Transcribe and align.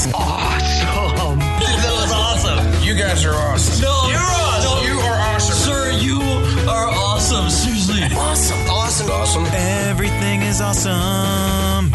awesome. 0.00 0.14
Awesome. 0.14 1.38
That 1.60 1.92
was 1.92 2.12
awesome. 2.12 2.82
You 2.82 2.94
guys 2.94 3.24
are 3.24 3.34
awesome. 3.34 3.82
No, 3.82 4.08
You're 4.08 4.18
awesome. 4.18 4.86
no. 4.86 4.92
You 4.92 5.00
are 5.00 5.20
awesome. 5.20 5.54
Sir, 5.56 5.90
you 5.92 6.20
are 6.68 6.88
awesome. 6.88 7.50
Seriously. 7.50 8.16
Awesome. 8.16 8.58
Awesome. 8.68 9.10
Awesome. 9.10 9.46
Everything 9.52 10.42
is 10.42 10.60
awesome. 10.60 11.90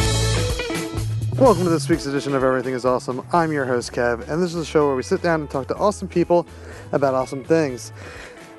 Welcome 1.37 1.63
to 1.63 1.69
this 1.69 1.89
week's 1.89 2.05
edition 2.05 2.33
of 2.35 2.43
Everything 2.43 2.73
is 2.73 2.85
Awesome. 2.85 3.25
I'm 3.33 3.51
your 3.51 3.65
host, 3.65 3.91
Kev, 3.91 4.27
and 4.29 4.41
this 4.41 4.53
is 4.53 4.55
a 4.55 4.65
show 4.65 4.87
where 4.87 4.95
we 4.95 5.03
sit 5.03 5.21
down 5.21 5.41
and 5.41 5.49
talk 5.49 5.67
to 5.67 5.75
awesome 5.75 6.07
people 6.07 6.47
about 6.91 7.13
awesome 7.13 7.43
things. 7.43 7.91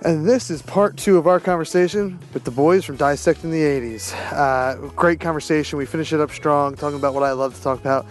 And 0.05 0.29
this 0.29 0.51
is 0.51 0.61
part 0.61 0.97
two 0.97 1.17
of 1.17 1.27
our 1.27 1.41
conversation 1.41 2.19
with 2.35 2.45
the 2.45 2.51
boys 2.51 2.85
from 2.85 2.97
Dissecting 2.97 3.51
the 3.51 3.63
80s. 3.63 4.13
Uh, 4.33 4.89
great 4.89 5.21
conversation. 5.21 5.79
We 5.79 5.87
finish 5.87 6.13
it 6.13 6.21
up 6.21 6.31
strong, 6.31 6.75
talking 6.77 6.99
about 6.99 7.15
what 7.15 7.23
I 7.23 7.33
love 7.33 7.57
to 7.57 7.63
talk 7.63 7.81
about, 7.81 8.07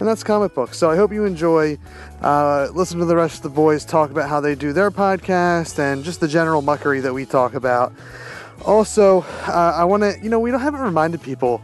and 0.00 0.08
that's 0.08 0.24
comic 0.24 0.54
books. 0.54 0.78
So 0.78 0.90
I 0.90 0.96
hope 0.96 1.12
you 1.12 1.24
enjoy. 1.24 1.78
Uh, 2.20 2.68
listen 2.72 2.98
to 2.98 3.04
the 3.04 3.16
rest 3.16 3.36
of 3.36 3.42
the 3.42 3.50
boys 3.50 3.84
talk 3.84 4.10
about 4.10 4.28
how 4.28 4.40
they 4.40 4.54
do 4.54 4.72
their 4.72 4.90
podcast 4.90 5.78
and 5.78 6.02
just 6.02 6.20
the 6.20 6.28
general 6.28 6.62
muckery 6.62 7.02
that 7.02 7.12
we 7.12 7.24
talk 7.24 7.54
about. 7.54 7.92
Also, 8.64 9.22
uh, 9.46 9.72
I 9.74 9.84
want 9.84 10.02
to, 10.02 10.18
you 10.22 10.28
know, 10.28 10.40
we 10.40 10.50
don't 10.50 10.60
haven't 10.60 10.80
reminded 10.80 11.22
people 11.22 11.62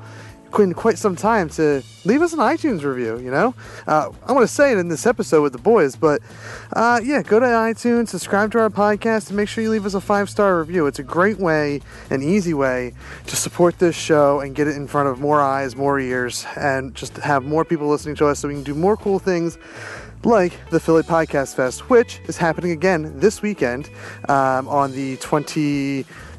in 0.59 0.75
quite 0.75 0.99
some 0.99 1.17
time 1.17 1.49
to 1.51 1.83
leave 2.05 2.23
us 2.23 2.33
an 2.33 2.39
iTunes 2.39 2.83
review. 2.83 3.19
You 3.19 3.31
know, 3.31 3.55
uh, 3.87 4.11
I 4.27 4.33
want 4.33 4.47
to 4.47 4.53
say 4.53 4.73
it 4.73 4.79
in 4.79 4.89
this 4.89 5.07
episode 5.07 5.43
with 5.43 5.53
the 5.53 5.59
boys, 5.59 5.97
but 5.97 6.23
uh, 6.73 7.01
yeah, 7.03 7.23
go 7.23 7.41
to 7.41 7.47
iTunes, 7.47 8.09
subscribe 8.09 8.53
to 8.53 8.61
our 8.61 8.71
podcast, 8.71 9.29
and 9.29 9.37
make 9.37 9.49
sure 9.49 9.63
you 9.63 9.71
leave 9.71 9.87
us 9.87 9.95
a 9.95 10.01
five 10.01 10.31
star 10.31 10.59
review. 10.59 10.87
It's 10.87 10.99
a 10.99 11.05
great 11.05 11.39
way, 11.39 11.81
an 12.11 12.23
easy 12.23 12.55
way 12.55 12.95
to 13.27 13.37
support 13.37 13.79
this 13.79 13.97
show 13.97 14.41
and 14.41 14.55
get 14.55 14.69
it 14.69 14.77
in 14.77 14.87
front 14.87 15.09
of 15.09 15.21
more 15.21 15.41
eyes, 15.41 15.77
more 15.77 15.99
ears, 15.99 16.47
and 16.57 16.95
just 16.95 17.17
have 17.19 17.45
more 17.45 17.65
people 17.65 17.89
listening 17.89 18.17
to 18.17 18.27
us, 18.27 18.41
so 18.41 18.49
we 18.49 18.55
can 18.55 18.63
do 18.63 18.75
more 18.75 18.97
cool 18.97 19.19
things 19.19 19.59
like 20.25 20.53
the 20.71 20.81
Philly 20.81 21.03
Podcast 21.03 21.55
Fest, 21.55 21.89
which 21.89 22.21
is 22.27 22.37
happening 22.37 22.73
again 22.73 23.21
this 23.21 23.43
weekend 23.43 23.89
um, 24.29 24.67
on 24.67 24.93
the 24.93 25.17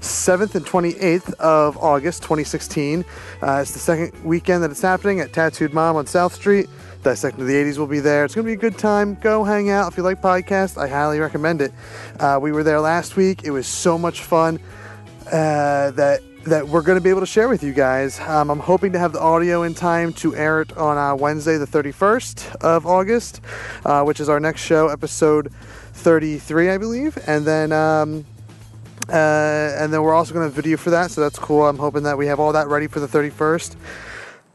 27th 0.01 0.55
and 0.55 0.65
28th 0.65 1.33
of 1.35 1.77
August 1.77 2.21
2016. 2.23 3.05
Uh, 3.41 3.59
it's 3.61 3.71
the 3.71 3.79
second 3.79 4.23
weekend 4.23 4.63
that 4.63 4.71
it's 4.71 4.81
happening 4.81 5.19
at 5.19 5.33
Tattooed 5.33 5.73
Mom 5.73 5.95
on 5.95 6.05
South 6.05 6.33
Street. 6.33 6.67
Dissecting 7.03 7.45
the 7.45 7.53
80s 7.53 7.77
will 7.77 7.87
be 7.87 7.99
there. 7.99 8.25
It's 8.25 8.35
going 8.35 8.45
to 8.45 8.49
be 8.49 8.53
a 8.53 8.57
good 8.57 8.77
time. 8.77 9.15
Go 9.15 9.43
hang 9.43 9.69
out. 9.69 9.91
If 9.91 9.97
you 9.97 10.03
like 10.03 10.21
podcasts, 10.21 10.77
I 10.77 10.87
highly 10.87 11.19
recommend 11.19 11.61
it. 11.61 11.71
Uh, 12.19 12.39
we 12.41 12.51
were 12.51 12.63
there 12.63 12.81
last 12.81 13.15
week. 13.15 13.43
It 13.43 13.51
was 13.51 13.67
so 13.67 13.97
much 13.97 14.21
fun 14.21 14.59
uh, 15.27 15.91
that 15.91 16.21
that 16.45 16.65
we're 16.65 16.81
going 16.81 16.97
to 16.97 17.03
be 17.03 17.09
able 17.09 17.19
to 17.19 17.25
share 17.25 17.49
with 17.49 17.61
you 17.61 17.73
guys. 17.73 18.21
Um, 18.21 18.49
I'm 18.49 18.59
hoping 18.59 18.93
to 18.93 18.99
have 18.99 19.11
the 19.11 19.19
audio 19.19 19.63
in 19.63 19.73
time 19.73 20.13
to 20.13 20.33
air 20.33 20.61
it 20.61 20.77
on 20.77 20.97
uh, 20.97 21.13
Wednesday, 21.13 21.57
the 21.57 21.67
31st 21.67 22.55
of 22.61 22.85
August, 22.85 23.41
uh, 23.83 24.03
which 24.03 24.21
is 24.21 24.29
our 24.29 24.39
next 24.39 24.61
show, 24.61 24.87
episode 24.87 25.51
33, 25.91 26.69
I 26.69 26.77
believe. 26.77 27.17
And 27.27 27.43
then, 27.43 27.73
um, 27.73 28.25
uh, 29.09 29.75
and 29.77 29.93
then 29.93 30.01
we're 30.01 30.13
also 30.13 30.33
going 30.33 30.49
to 30.49 30.53
video 30.53 30.77
for 30.77 30.89
that, 30.89 31.11
so 31.11 31.21
that's 31.21 31.39
cool. 31.39 31.67
I'm 31.67 31.77
hoping 31.77 32.03
that 32.03 32.17
we 32.17 32.27
have 32.27 32.39
all 32.39 32.53
that 32.53 32.67
ready 32.67 32.87
for 32.87 32.99
the 32.99 33.07
31st. 33.07 33.75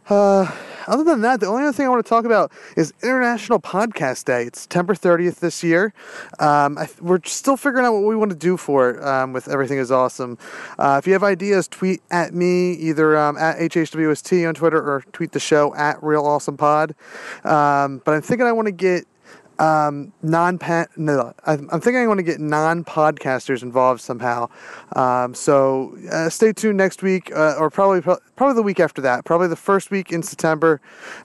Uh, 0.08 0.50
other 0.86 1.04
than 1.04 1.20
that, 1.22 1.40
the 1.40 1.46
only 1.46 1.62
other 1.62 1.72
thing 1.72 1.86
I 1.86 1.88
want 1.88 2.04
to 2.04 2.08
talk 2.08 2.24
about 2.24 2.52
is 2.76 2.92
International 3.02 3.60
Podcast 3.60 4.24
Day. 4.24 4.44
It's 4.44 4.62
September 4.62 4.94
30th 4.94 5.36
this 5.36 5.62
year. 5.62 5.94
Um, 6.38 6.76
I, 6.78 6.88
we're 7.00 7.20
still 7.24 7.56
figuring 7.56 7.86
out 7.86 7.92
what 7.92 8.04
we 8.04 8.16
want 8.16 8.30
to 8.30 8.36
do 8.36 8.56
for 8.56 8.90
it 8.90 9.02
um, 9.02 9.32
with 9.32 9.48
Everything 9.48 9.78
is 9.78 9.92
Awesome. 9.92 10.38
Uh, 10.78 10.96
if 10.98 11.06
you 11.06 11.12
have 11.12 11.22
ideas, 11.22 11.68
tweet 11.68 12.02
at 12.10 12.34
me, 12.34 12.72
either 12.72 13.16
um, 13.16 13.36
at 13.36 13.58
HHWST 13.58 14.48
on 14.48 14.54
Twitter 14.54 14.78
or 14.78 15.02
tweet 15.12 15.32
the 15.32 15.40
show 15.40 15.74
at 15.76 16.02
Real 16.02 16.26
Awesome 16.26 16.56
Pod. 16.56 16.94
Um, 17.44 18.02
but 18.04 18.14
I'm 18.14 18.22
thinking 18.22 18.46
I 18.46 18.52
want 18.52 18.66
to 18.66 18.72
get 18.72 19.06
um, 19.62 20.12
non 20.22 20.58
no, 20.96 21.32
I'm 21.46 21.80
thinking 21.80 21.96
I 21.96 22.06
want 22.08 22.18
to 22.18 22.24
get 22.24 22.40
non 22.40 22.84
podcasters 22.84 23.62
involved 23.62 24.00
somehow. 24.00 24.48
Um, 24.96 25.34
so 25.34 25.96
uh, 26.10 26.28
stay 26.30 26.52
tuned 26.52 26.78
next 26.78 27.00
week, 27.00 27.30
uh, 27.34 27.54
or 27.58 27.70
probably 27.70 28.00
probably 28.42 28.56
the 28.56 28.62
week 28.64 28.80
after 28.80 29.00
that. 29.00 29.24
Probably 29.24 29.46
the 29.46 29.54
first 29.54 29.92
week 29.92 30.10
in 30.10 30.20
September, 30.20 30.80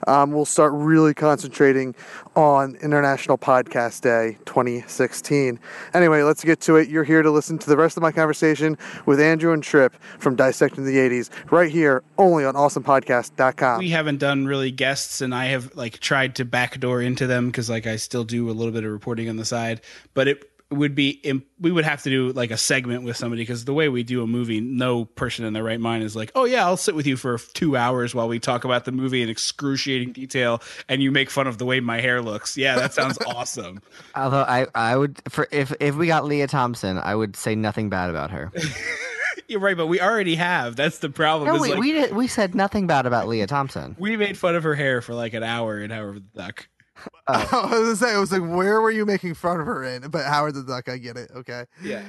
um, 0.06 0.30
we'll 0.30 0.44
start 0.44 0.72
really 0.72 1.14
concentrating 1.14 1.96
on 2.36 2.76
International 2.76 3.36
Podcast 3.36 4.02
Day 4.02 4.38
2016. 4.44 5.58
Anyway, 5.94 6.22
let's 6.22 6.44
get 6.44 6.60
to 6.60 6.76
it. 6.76 6.88
You're 6.88 7.02
here 7.02 7.22
to 7.22 7.30
listen 7.32 7.58
to 7.58 7.68
the 7.68 7.76
rest 7.76 7.96
of 7.96 8.04
my 8.04 8.12
conversation 8.12 8.78
with 9.04 9.18
Andrew 9.20 9.52
and 9.52 9.64
Trip 9.64 9.96
from 10.20 10.36
Dissecting 10.36 10.84
the 10.84 10.94
80s, 10.94 11.30
right 11.50 11.72
here, 11.72 12.04
only 12.18 12.44
on 12.44 12.54
AwesomePodcast.com. 12.54 13.80
we 13.80 13.90
haven't 13.90 14.18
done 14.18 14.46
really 14.46 14.70
guests 14.70 15.20
and 15.20 15.34
i 15.34 15.46
have 15.46 15.74
like 15.74 15.98
tried 15.98 16.36
to 16.36 16.44
backdoor 16.44 17.02
into 17.02 17.26
them 17.26 17.46
because 17.46 17.68
like 17.68 17.86
i 17.86 17.96
still 17.96 18.24
do 18.24 18.48
a 18.48 18.52
little 18.52 18.72
bit 18.72 18.84
of 18.84 18.92
reporting 18.92 19.28
on 19.28 19.36
the 19.36 19.44
side 19.44 19.80
but 20.14 20.28
it 20.28 20.47
would 20.70 20.94
be 20.94 21.10
imp- 21.24 21.46
we 21.58 21.72
would 21.72 21.86
have 21.86 22.02
to 22.02 22.10
do 22.10 22.30
like 22.32 22.50
a 22.50 22.56
segment 22.58 23.02
with 23.02 23.16
somebody 23.16 23.40
because 23.40 23.64
the 23.64 23.72
way 23.72 23.88
we 23.88 24.02
do 24.02 24.22
a 24.22 24.26
movie 24.26 24.60
no 24.60 25.06
person 25.06 25.46
in 25.46 25.54
their 25.54 25.64
right 25.64 25.80
mind 25.80 26.02
is 26.04 26.14
like 26.14 26.30
oh 26.34 26.44
yeah 26.44 26.62
i'll 26.66 26.76
sit 26.76 26.94
with 26.94 27.06
you 27.06 27.16
for 27.16 27.38
two 27.38 27.74
hours 27.74 28.14
while 28.14 28.28
we 28.28 28.38
talk 28.38 28.64
about 28.64 28.84
the 28.84 28.92
movie 28.92 29.22
in 29.22 29.30
excruciating 29.30 30.12
detail 30.12 30.60
and 30.86 31.02
you 31.02 31.10
make 31.10 31.30
fun 31.30 31.46
of 31.46 31.56
the 31.56 31.64
way 31.64 31.80
my 31.80 32.00
hair 32.02 32.20
looks 32.20 32.54
yeah 32.56 32.76
that 32.76 32.92
sounds 32.92 33.16
awesome 33.26 33.80
Although 34.14 34.42
I, 34.42 34.66
I 34.74 34.94
would 34.96 35.20
for 35.30 35.48
if 35.50 35.72
if 35.80 35.94
we 35.94 36.06
got 36.06 36.24
Lea 36.26 36.46
Thompson, 36.46 36.98
I 36.98 37.14
would 37.14 37.34
say 37.36 37.54
nothing 37.54 37.88
bad 37.88 38.10
about 38.10 38.30
her. 38.30 38.52
you're 39.48 39.60
right 39.60 39.76
but 39.76 39.86
we 39.86 40.00
already 40.00 40.34
have 40.34 40.76
that's 40.76 40.98
the 40.98 41.08
problem 41.08 41.46
No, 41.48 41.60
we 41.62 41.70
like, 41.70 41.78
we, 41.78 41.92
did, 41.92 42.14
we 42.14 42.26
said 42.26 42.54
nothing 42.54 42.86
bad 42.86 43.06
about 43.06 43.26
Lea 43.28 43.46
Thompson. 43.46 43.96
we 43.98 44.16
made 44.18 44.36
fun 44.36 44.54
of 44.54 44.64
her 44.64 44.74
hair 44.74 45.00
for 45.00 45.14
like 45.14 45.32
an 45.32 45.42
hour 45.42 45.80
in 45.80 45.90
Howard 45.90 46.16
the 46.34 46.42
Duck. 46.42 46.68
I 47.26 47.42
was 47.42 47.70
gonna 47.70 47.96
say, 47.96 48.14
I 48.14 48.18
was 48.18 48.32
like, 48.32 48.42
where 48.42 48.80
were 48.80 48.90
you 48.90 49.04
making 49.06 49.34
fun 49.34 49.60
of 49.60 49.66
her 49.66 49.84
in? 49.84 50.08
But 50.10 50.24
Howard 50.26 50.54
the 50.54 50.62
Duck, 50.64 50.88
I 50.88 50.96
get 50.98 51.16
it. 51.16 51.30
Okay. 51.34 51.64
Yeah. 51.82 52.02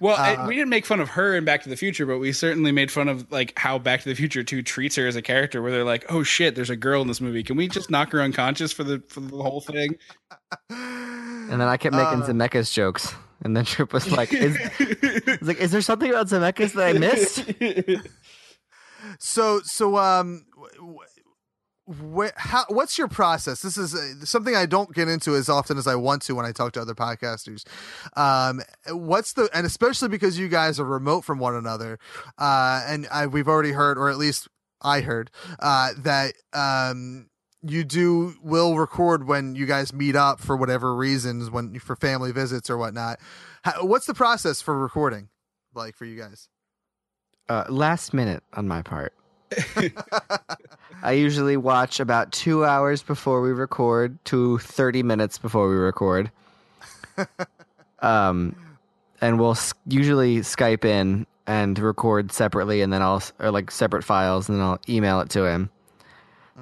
Well, 0.00 0.16
I- 0.16 0.36
Uh, 0.36 0.46
we 0.46 0.54
didn't 0.54 0.70
make 0.70 0.86
fun 0.86 1.00
of 1.00 1.10
her 1.10 1.36
in 1.36 1.44
Back 1.44 1.62
to 1.64 1.68
the 1.68 1.76
Future, 1.76 2.06
but 2.06 2.18
we 2.18 2.32
certainly 2.32 2.72
made 2.72 2.90
fun 2.90 3.08
of 3.08 3.30
like 3.30 3.52
how 3.58 3.78
Back 3.78 4.00
to 4.02 4.08
the 4.08 4.14
Future 4.14 4.42
2 4.42 4.62
treats 4.62 4.96
her 4.96 5.06
as 5.06 5.14
a 5.16 5.20
character 5.22 5.60
where 5.60 5.70
they're 5.72 5.84
like, 5.84 6.06
"Oh 6.08 6.22
shit, 6.22 6.54
there's 6.54 6.70
a 6.70 6.76
girl 6.76 7.02
in 7.02 7.08
this 7.08 7.20
movie. 7.20 7.42
Can 7.42 7.56
we 7.56 7.68
just 7.68 7.90
knock 7.90 8.12
her 8.12 8.22
unconscious 8.22 8.72
for 8.72 8.82
the 8.84 9.02
for 9.08 9.20
the 9.20 9.36
whole 9.36 9.60
thing?" 9.60 9.96
And 10.70 11.60
then 11.60 11.66
I 11.68 11.76
kept 11.78 11.96
making 11.96 12.22
Uh, 12.22 12.26
Zemeckis 12.26 12.72
jokks, 12.72 13.12
and 13.42 13.56
then 13.56 13.64
Trip 13.72 13.92
was 13.92 14.08
like, 14.12 14.32
is, 14.32 14.56
was 14.78 15.42
like, 15.42 15.58
"Is 15.58 15.72
there 15.72 15.80
something 15.82 16.08
about 16.08 16.28
Zemeckis 16.28 16.74
that 16.74 16.86
I 16.86 16.92
missed?" 16.92 18.00
So, 19.18 19.60
so, 19.64 19.96
um, 19.96 20.44
how, 22.36 22.64
what's 22.68 22.98
your 22.98 23.08
process? 23.08 23.62
This 23.62 23.76
is 23.76 23.94
uh, 23.94 24.24
something 24.24 24.54
I 24.54 24.66
don't 24.66 24.94
get 24.94 25.08
into 25.08 25.34
as 25.34 25.48
often 25.48 25.78
as 25.78 25.86
I 25.86 25.94
want 25.94 26.22
to 26.22 26.34
when 26.34 26.46
I 26.46 26.52
talk 26.52 26.72
to 26.72 26.80
other 26.80 26.94
podcasters. 26.94 27.64
Um, 28.16 28.60
what's 28.88 29.32
the, 29.32 29.48
and 29.54 29.66
especially 29.66 30.08
because 30.08 30.38
you 30.38 30.48
guys 30.48 30.78
are 30.78 30.84
remote 30.84 31.22
from 31.22 31.38
one 31.38 31.54
another, 31.54 31.98
uh, 32.38 32.84
and 32.86 33.06
I, 33.10 33.26
we've 33.26 33.48
already 33.48 33.72
heard, 33.72 33.98
or 33.98 34.10
at 34.10 34.18
least 34.18 34.48
I 34.80 35.00
heard, 35.00 35.30
uh, 35.58 35.90
that, 35.98 36.34
um, 36.52 37.28
you 37.62 37.84
do 37.84 38.34
will 38.42 38.76
record 38.78 39.26
when 39.26 39.54
you 39.54 39.66
guys 39.66 39.92
meet 39.92 40.16
up 40.16 40.40
for 40.40 40.56
whatever 40.56 40.94
reasons 40.94 41.50
when 41.50 41.78
for 41.78 41.94
family 41.94 42.32
visits 42.32 42.70
or 42.70 42.78
whatnot. 42.78 43.20
How, 43.62 43.84
what's 43.84 44.06
the 44.06 44.14
process 44.14 44.62
for 44.62 44.78
recording 44.78 45.28
like 45.74 45.94
for 45.94 46.06
you 46.06 46.18
guys? 46.18 46.48
Uh, 47.50 47.64
last 47.68 48.14
minute 48.14 48.42
on 48.54 48.66
my 48.66 48.80
part. 48.80 49.12
I 51.02 51.12
usually 51.12 51.56
watch 51.56 52.00
about 52.00 52.32
two 52.32 52.64
hours 52.64 53.02
before 53.02 53.40
we 53.40 53.50
record 53.50 54.22
to 54.26 54.58
30 54.58 55.02
minutes 55.02 55.38
before 55.38 55.68
we 55.68 55.76
record. 55.76 56.30
um, 58.00 58.54
and 59.20 59.38
we'll 59.38 59.56
usually 59.86 60.38
Skype 60.38 60.84
in 60.84 61.26
and 61.46 61.78
record 61.78 62.32
separately, 62.32 62.80
and 62.82 62.92
then 62.92 63.02
I'll 63.02 63.22
or 63.38 63.50
like 63.50 63.70
separate 63.70 64.04
files, 64.04 64.48
and 64.48 64.58
then 64.58 64.64
I'll 64.64 64.80
email 64.88 65.20
it 65.20 65.30
to 65.30 65.44
him. 65.46 65.70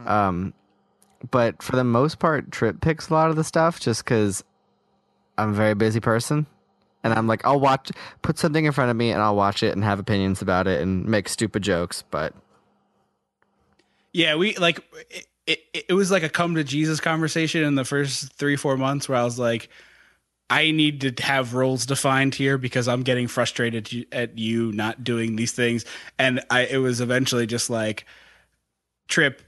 Um, 0.07 0.55
but 1.31 1.63
for 1.63 1.77
the 1.77 1.85
most 1.85 2.19
part, 2.19 2.51
Trip 2.51 2.81
picks 2.81 3.09
a 3.09 3.15
lot 3.15 3.31
of 3.31 3.37
the 3.37 3.45
stuff 3.45 3.81
just 3.81 4.05
because 4.05 4.45
I'm 5.37 5.51
a 5.51 5.55
very 5.55 5.75
busy 5.75 6.01
person. 6.01 6.47
And 7.05 7.15
I'm 7.15 7.27
like, 7.27 7.47
I'll 7.47 7.61
watch, 7.61 7.91
put 8.23 8.39
something 8.39 8.65
in 8.65 8.73
front 8.73 8.91
of 8.91 8.97
me, 8.97 9.11
and 9.11 9.23
I'll 9.23 9.37
watch 9.37 9.63
it 9.63 9.73
and 9.73 9.85
have 9.85 9.99
opinions 9.99 10.43
about 10.43 10.67
it 10.67 10.81
and 10.81 11.07
make 11.07 11.29
stupid 11.29 11.63
jokes. 11.63 12.03
But 12.11 12.35
Yeah, 14.19 14.35
we 14.35 14.57
like 14.57 14.81
it, 15.11 15.27
it, 15.47 15.85
it 15.91 15.93
was 15.93 16.11
like 16.11 16.25
a 16.25 16.29
come 16.29 16.57
to 16.57 16.65
Jesus 16.65 16.99
conversation 16.99 17.63
in 17.63 17.77
the 17.77 17.85
first 17.85 18.37
3-4 18.37 18.77
months 18.77 19.09
where 19.09 19.17
I 19.17 19.23
was 19.23 19.39
like 19.39 19.69
I 20.51 20.73
need 20.73 21.03
to 21.03 21.23
have 21.23 21.55
roles 21.55 21.87
defined 21.87 22.35
here 22.35 22.59
because 22.59 22.89
I'm 22.89 23.05
getting 23.05 23.29
frustrated 23.29 24.09
at 24.11 24.37
you 24.37 24.73
not 24.73 25.05
doing 25.05 25.37
these 25.37 25.53
things 25.53 25.85
and 26.19 26.41
I 26.51 26.63
it 26.63 26.79
was 26.79 27.01
eventually 27.01 27.47
just 27.47 27.71
like 27.71 28.07
trip 29.07 29.41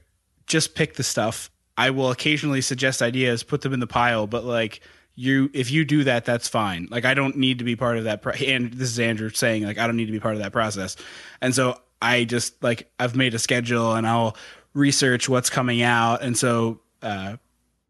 just 0.47 0.73
pick 0.73 0.95
the 0.95 1.03
stuff. 1.03 1.51
I 1.77 1.89
will 1.89 2.09
occasionally 2.09 2.61
suggest 2.61 3.01
ideas, 3.01 3.43
put 3.43 3.59
them 3.63 3.73
in 3.73 3.81
the 3.81 3.87
pile, 3.87 4.25
but 4.25 4.45
like 4.45 4.79
you 5.15 5.49
if 5.53 5.69
you 5.69 5.83
do 5.83 6.05
that 6.05 6.23
that's 6.23 6.47
fine. 6.47 6.87
Like 6.89 7.03
I 7.03 7.13
don't 7.13 7.35
need 7.35 7.57
to 7.57 7.65
be 7.65 7.75
part 7.75 7.97
of 7.97 8.05
that 8.05 8.21
pro- 8.21 8.35
and 8.35 8.71
this 8.71 8.87
is 8.87 8.99
Andrew 9.01 9.31
saying 9.31 9.63
like 9.63 9.77
I 9.77 9.85
don't 9.85 9.97
need 9.97 10.05
to 10.05 10.13
be 10.13 10.21
part 10.21 10.35
of 10.35 10.41
that 10.41 10.53
process. 10.53 10.95
And 11.41 11.53
so 11.53 11.77
I 12.01 12.23
just 12.23 12.63
like 12.63 12.89
I've 12.99 13.17
made 13.17 13.33
a 13.33 13.39
schedule 13.39 13.93
and 13.95 14.07
I'll 14.07 14.37
research 14.73 15.27
what's 15.27 15.49
coming 15.49 15.81
out 15.81 16.21
and 16.21 16.37
so 16.37 16.79
uh 17.01 17.35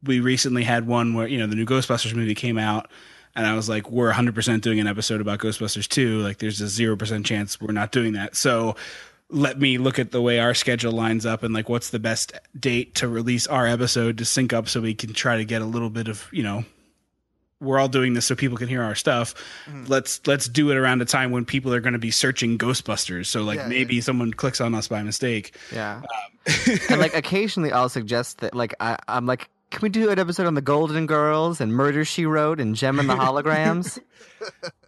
we 0.04 0.20
recently 0.20 0.64
had 0.64 0.88
one 0.88 1.14
where 1.14 1.28
you 1.28 1.38
know 1.38 1.48
the 1.48 1.56
new 1.56 1.66
Ghostbusters 1.66 2.16
movie 2.16 2.36
came 2.36 2.58
out, 2.58 2.90
and 3.36 3.46
I 3.46 3.56
was 3.56 3.70
like, 3.70 3.90
we're 3.90 4.08
100 4.08 4.36
percent 4.36 4.64
doing 4.64 4.80
an 4.80 4.88
episode 4.88 5.22
about 5.22 5.40
Ghostbusters 5.40 5.88
2. 5.88 6.20
Like, 6.20 6.40
there's 6.40 6.62
a 6.62 6.68
zero 6.68 6.96
percent 6.96 7.26
chance 7.26 7.60
we're 7.60 7.72
not 7.72 7.92
doing 7.92 8.14
that. 8.14 8.36
So 8.36 8.76
let 9.30 9.60
me 9.60 9.78
look 9.78 9.98
at 9.98 10.12
the 10.12 10.22
way 10.22 10.40
our 10.40 10.54
schedule 10.54 10.92
lines 10.92 11.26
up 11.26 11.42
and 11.42 11.54
like 11.54 11.70
what's 11.70 11.92
the 11.92 12.00
best 12.00 12.34
date 12.60 12.96
to 12.96 13.08
release 13.08 13.48
our 13.48 13.66
episode 13.66 14.18
to 14.18 14.26
sync 14.26 14.52
up 14.52 14.68
so 14.68 14.82
we 14.82 14.94
can 14.94 15.14
try 15.14 15.38
to 15.38 15.46
get 15.46 15.62
a 15.62 15.66
little 15.66 15.90
bit 15.90 16.10
of 16.10 16.28
you 16.34 16.44
know 16.44 16.66
we're 17.62 17.80
all 17.80 17.88
doing 17.88 18.14
this 18.14 18.26
so 18.26 18.36
people 18.36 18.58
can 18.58 18.68
hear 18.68 18.82
our 18.82 18.96
stuff. 18.96 19.36
Mm-hmm. 19.68 19.86
Let's 19.86 20.20
let's 20.28 20.50
do 20.50 20.72
it 20.72 20.78
around 20.78 21.02
a 21.02 21.06
time 21.06 21.32
when 21.32 21.46
people 21.46 21.74
are 21.74 21.80
going 21.80 21.94
to 21.94 22.00
be 22.00 22.12
searching 22.12 22.58
Ghostbusters. 22.58 23.28
So 23.28 23.44
like 23.44 23.60
Yeah, 23.60 23.68
maybe 23.68 24.02
someone 24.02 24.34
clicks 24.34 24.60
on 24.60 24.74
us 24.76 24.88
by 24.88 25.04
mistake. 25.04 25.56
Yeah. 25.72 26.02
And 26.90 27.00
like 27.00 27.16
occasionally 27.16 27.72
I'll 27.72 27.90
suggest 27.90 28.40
that 28.40 28.56
like 28.56 28.74
I, 28.80 28.98
I'm 29.08 29.26
like, 29.26 29.50
can 29.70 29.82
we 29.82 29.90
do 29.90 30.10
an 30.10 30.20
episode 30.20 30.48
on 30.48 30.56
the 30.56 30.62
Golden 30.62 31.06
Girls 31.06 31.62
and 31.62 31.74
Murder 31.74 32.04
She 32.04 32.26
Wrote 32.26 32.60
and 32.60 32.76
Jem 32.76 33.00
and 33.00 33.10
the 33.10 33.16
Holograms? 33.16 34.00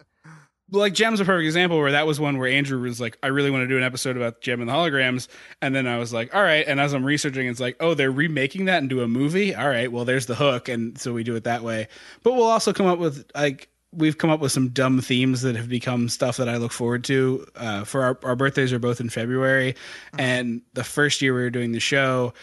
like 0.71 0.93
Jem's 0.93 1.19
a 1.19 1.25
perfect 1.25 1.45
example 1.45 1.77
where 1.77 1.91
that 1.91 2.07
was 2.07 2.19
one 2.19 2.37
where 2.37 2.49
Andrew 2.49 2.81
was 2.81 2.99
like, 2.99 3.17
I 3.21 3.27
really 3.27 3.51
want 3.51 3.63
to 3.63 3.67
do 3.67 3.77
an 3.77 3.83
episode 3.83 4.17
about 4.17 4.41
Jem 4.41 4.59
and 4.59 4.69
the 4.69 4.73
holograms. 4.73 5.27
And 5.61 5.75
then 5.75 5.87
I 5.87 5.97
was 5.97 6.11
like, 6.11 6.33
all 6.33 6.41
right. 6.41 6.65
And 6.67 6.79
as 6.79 6.93
I'm 6.93 7.05
researching, 7.05 7.47
it's 7.47 7.59
like, 7.59 7.77
oh, 7.79 7.93
they're 7.93 8.11
remaking 8.11 8.65
that 8.65 8.81
into 8.81 9.01
a 9.01 9.07
movie. 9.07 9.53
All 9.55 9.67
right. 9.67 9.91
Well, 9.91 10.05
there's 10.05 10.25
the 10.25 10.35
hook. 10.35 10.69
And 10.69 10.97
so 10.99 11.13
we 11.13 11.23
do 11.23 11.35
it 11.35 11.43
that 11.43 11.63
way. 11.63 11.87
But 12.23 12.33
we'll 12.33 12.43
also 12.43 12.73
come 12.73 12.87
up 12.87 12.99
with 12.99 13.25
like, 13.35 13.69
we've 13.95 14.17
come 14.17 14.29
up 14.29 14.39
with 14.39 14.51
some 14.51 14.69
dumb 14.69 15.01
themes 15.01 15.41
that 15.41 15.55
have 15.55 15.69
become 15.69 16.09
stuff 16.09 16.37
that 16.37 16.49
I 16.49 16.57
look 16.57 16.71
forward 16.71 17.03
to. 17.05 17.45
Uh, 17.55 17.83
for 17.83 18.03
our, 18.03 18.19
our 18.23 18.35
birthdays 18.35 18.73
are 18.73 18.79
both 18.79 18.99
in 18.99 19.09
February. 19.09 19.75
And 20.17 20.61
the 20.73 20.83
first 20.83 21.21
year 21.21 21.33
we 21.33 21.41
were 21.41 21.49
doing 21.49 21.71
the 21.71 21.79
show, 21.79 22.33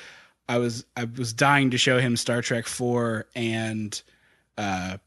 I 0.49 0.59
was, 0.59 0.85
I 0.97 1.05
was 1.05 1.33
dying 1.33 1.71
to 1.71 1.79
show 1.79 1.99
him 1.99 2.17
Star 2.17 2.43
Trek 2.43 2.67
4 2.67 3.27
and, 3.35 4.01
uh, 4.59 4.99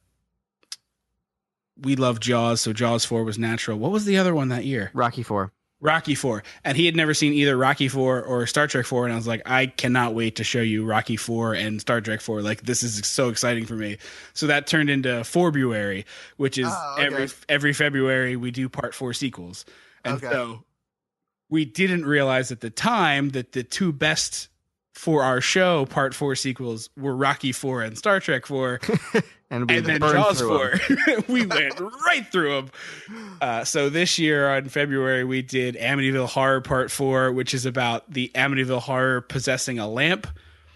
we 1.81 1.95
love 1.95 2.19
Jaws, 2.19 2.61
so 2.61 2.71
Jaws 2.71 3.03
4 3.05 3.23
was 3.23 3.37
natural. 3.37 3.77
What 3.77 3.91
was 3.91 4.05
the 4.05 4.17
other 4.17 4.33
one 4.33 4.49
that 4.49 4.65
year? 4.65 4.91
Rocky 4.93 5.23
Four. 5.23 5.51
Rocky 5.83 6.15
4. 6.15 6.41
And 6.63 6.77
he 6.77 6.85
had 6.85 6.95
never 6.95 7.13
seen 7.13 7.33
either 7.33 7.55
Rocky 7.57 7.87
4 7.89 8.23
or 8.23 8.47
Star 8.47 8.67
Trek 8.67 8.85
4. 8.85 9.03
And 9.05 9.13
I 9.13 9.17
was 9.17 9.27
like, 9.27 9.41
I 9.45 9.67
cannot 9.67 10.15
wait 10.15 10.37
to 10.37 10.43
show 10.43 10.61
you 10.61 10.85
Rocky 10.85 11.17
4 11.17 11.53
and 11.53 11.79
Star 11.81 11.99
Trek 12.01 12.21
4. 12.21 12.41
Like, 12.41 12.63
this 12.63 12.81
is 12.83 13.05
so 13.05 13.29
exciting 13.29 13.65
for 13.65 13.75
me. 13.75 13.97
So 14.33 14.47
that 14.47 14.65
turned 14.65 14.89
into 14.89 15.23
February, 15.25 16.05
which 16.37 16.57
is 16.57 16.67
Oh, 16.71 16.95
okay. 16.97 17.05
every 17.05 17.27
every 17.49 17.73
February 17.73 18.35
we 18.37 18.49
do 18.49 18.69
part 18.69 18.95
four 18.95 19.13
sequels. 19.13 19.65
And 20.05 20.15
Okay. 20.15 20.31
so 20.31 20.63
we 21.49 21.65
didn't 21.65 22.05
realize 22.05 22.51
at 22.51 22.61
the 22.61 22.69
time 22.69 23.29
that 23.31 23.51
the 23.51 23.63
two 23.63 23.91
best 23.91 24.47
for 24.93 25.23
our 25.23 25.41
show 25.41 25.85
part 25.85 26.13
four 26.15 26.35
sequels 26.35 26.89
were 26.95 27.15
Rocky 27.15 27.51
4 27.51 27.81
and 27.81 27.97
Star 27.97 28.19
Trek 28.19 28.45
4 28.45 28.79
And 29.53 29.69
we 29.69 29.77
and 29.77 29.85
then 29.85 29.99
Jaws 30.01 30.41
four. 30.41 30.73
we 31.27 31.45
went 31.45 31.79
right 31.79 32.25
through 32.31 32.55
them. 32.55 32.71
Uh, 33.39 33.63
so 33.63 33.89
this 33.89 34.17
year 34.17 34.49
on 34.49 34.67
February 34.67 35.23
we 35.23 35.41
did 35.43 35.75
Amityville 35.75 36.27
Horror 36.29 36.61
Part 36.61 36.89
Four, 36.89 37.31
which 37.31 37.53
is 37.53 37.65
about 37.67 38.11
the 38.11 38.31
Amityville 38.33 38.81
Horror 38.81 39.21
possessing 39.21 39.77
a 39.79 39.87
lamp, 39.87 40.27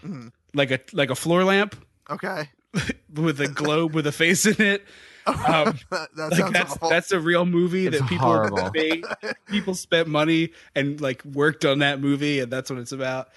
Mm-hmm. 0.04 0.28
like 0.54 0.70
a 0.70 0.78
like 0.92 1.10
a 1.10 1.16
floor 1.16 1.42
lamp 1.42 1.74
Okay. 2.08 2.48
with 3.14 3.40
a 3.40 3.48
globe 3.48 3.94
with 3.94 4.06
a 4.06 4.12
face 4.12 4.46
in 4.46 4.62
it. 4.64 4.84
Um, 5.26 5.76
That, 5.90 6.08
that 6.16 6.30
like 6.38 6.52
that's 6.54 6.72
awful. 6.72 6.88
that's 6.88 7.12
a 7.12 7.20
real 7.20 7.44
movie 7.44 7.86
It's 7.86 7.98
that 7.98 8.08
people 8.08 8.70
made. 8.72 9.04
People 9.46 9.74
spent 9.74 10.08
money 10.08 10.52
and 10.74 11.00
like 11.02 11.22
worked 11.24 11.64
on 11.66 11.80
that 11.80 12.00
movie, 12.00 12.40
and 12.40 12.50
that's 12.50 12.70
what 12.70 12.78
it's 12.78 12.92
about. 12.92 13.28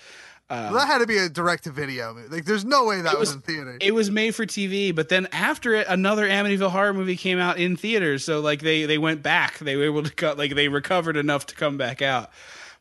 Well, 0.51 0.74
that 0.74 0.88
had 0.88 0.98
to 1.00 1.07
be 1.07 1.18
a 1.18 1.30
direct 1.30 1.63
to 1.63 1.71
video 1.71 2.13
movie. 2.13 2.27
Like, 2.27 2.45
there's 2.45 2.65
no 2.65 2.86
way 2.86 3.01
that 3.01 3.18
was, 3.18 3.30
was- 3.30 3.36
in 3.36 3.42
theater. 3.42 3.77
it 3.80 3.94
was 3.94 4.12
made 4.12 4.36
for 4.36 4.45
TV, 4.45 4.94
but 4.94 5.09
then 5.09 5.27
after 5.31 5.74
it, 5.75 5.88
another 5.89 6.27
Amityville 6.27 6.69
horror 6.71 6.94
movie 6.94 7.15
came 7.15 7.39
out 7.39 7.57
in 7.57 7.75
theaters. 7.77 8.24
So 8.25 8.39
like 8.42 8.62
they 8.62 8.86
they 8.86 8.98
went 8.98 9.24
back. 9.24 9.59
They 9.59 9.75
were 9.75 9.86
able 9.86 10.03
to 10.03 10.12
cut 10.13 10.38
like 10.38 10.53
they 10.56 10.68
recovered 10.68 11.18
enough 11.18 11.45
to 11.48 11.56
come 11.56 11.77
back 11.77 12.01
out. 12.01 12.30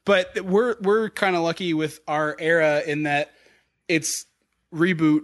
But 0.05 0.41
we're 0.45 0.77
we're 0.81 1.11
kind 1.11 1.37
of 1.37 1.43
lucky 1.43 1.75
with 1.75 2.01
our 2.09 2.35
era 2.39 2.83
in 2.87 3.05
that 3.05 3.31
it's 3.89 4.27
reboot, 4.75 5.21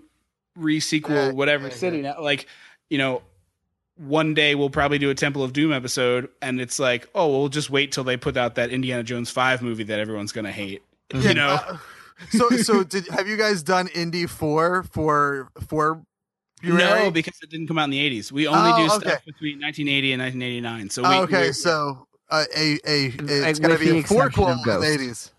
re-sequel, 0.55 1.15
Yeah, 1.15 1.31
whatever 1.33 1.71
city 1.71 2.03
now. 2.03 2.21
Like 2.21 2.47
you 2.91 2.99
know, 2.99 3.23
one 3.97 4.35
day 4.35 4.55
we'll 4.55 4.71
probably 4.71 4.99
do 4.99 5.11
a 5.11 5.15
Temple 5.15 5.43
of 5.43 5.53
Doom 5.53 5.73
episode, 5.73 6.29
and 6.43 6.61
it's 6.61 6.79
like, 6.79 7.09
oh, 7.15 7.29
we'll 7.29 7.49
just 7.49 7.71
wait 7.71 7.91
till 7.93 8.05
they 8.05 8.17
put 8.17 8.37
out 8.37 8.55
that 8.57 8.71
Indiana 8.71 9.03
Jones 9.03 9.31
five 9.31 9.63
movie 9.63 9.85
that 9.85 9.99
everyone's 9.99 10.33
gonna 10.33 10.53
hate. 10.53 10.83
Yeah, 11.15 11.21
You 11.21 11.35
know. 11.35 11.49
uh, 11.49 11.77
so, 12.31 12.49
so 12.51 12.83
did 12.85 13.07
have 13.09 13.29
you 13.29 13.37
guys 13.37 13.63
done 13.63 13.89
Indy 13.89 14.27
Four 14.27 14.83
for 14.85 15.49
for? 15.69 16.03
No, 16.63 17.11
because 17.11 17.39
it 17.43 17.51
didn't 17.51 17.69
come 17.69 17.79
out 17.79 17.85
in 17.85 17.91
the 17.91 17.99
80s. 18.21 18.33
We 18.33 18.47
only 18.47 18.71
Oh, 18.73 18.77
do 18.89 18.95
okay. 18.95 19.09
stuff 19.11 19.25
between 19.27 19.61
1980 19.61 20.13
and 20.15 20.23
1989. 20.23 20.91
So 20.91 21.03
we, 21.03 21.09
Oh, 21.09 21.23
okay, 21.25 21.41
we're- 21.43 21.53
so 21.53 22.07
uh, 22.31 22.45
a 22.57 22.79
a 22.87 23.07
it's 23.19 23.59
gonna 23.61 23.79
be 23.79 23.91
a 23.91 23.95
exception 23.97 24.31
forequel 24.45 24.53
of 24.53 24.67
in 24.67 24.81
the 24.81 24.87
eighties. 24.93 25.31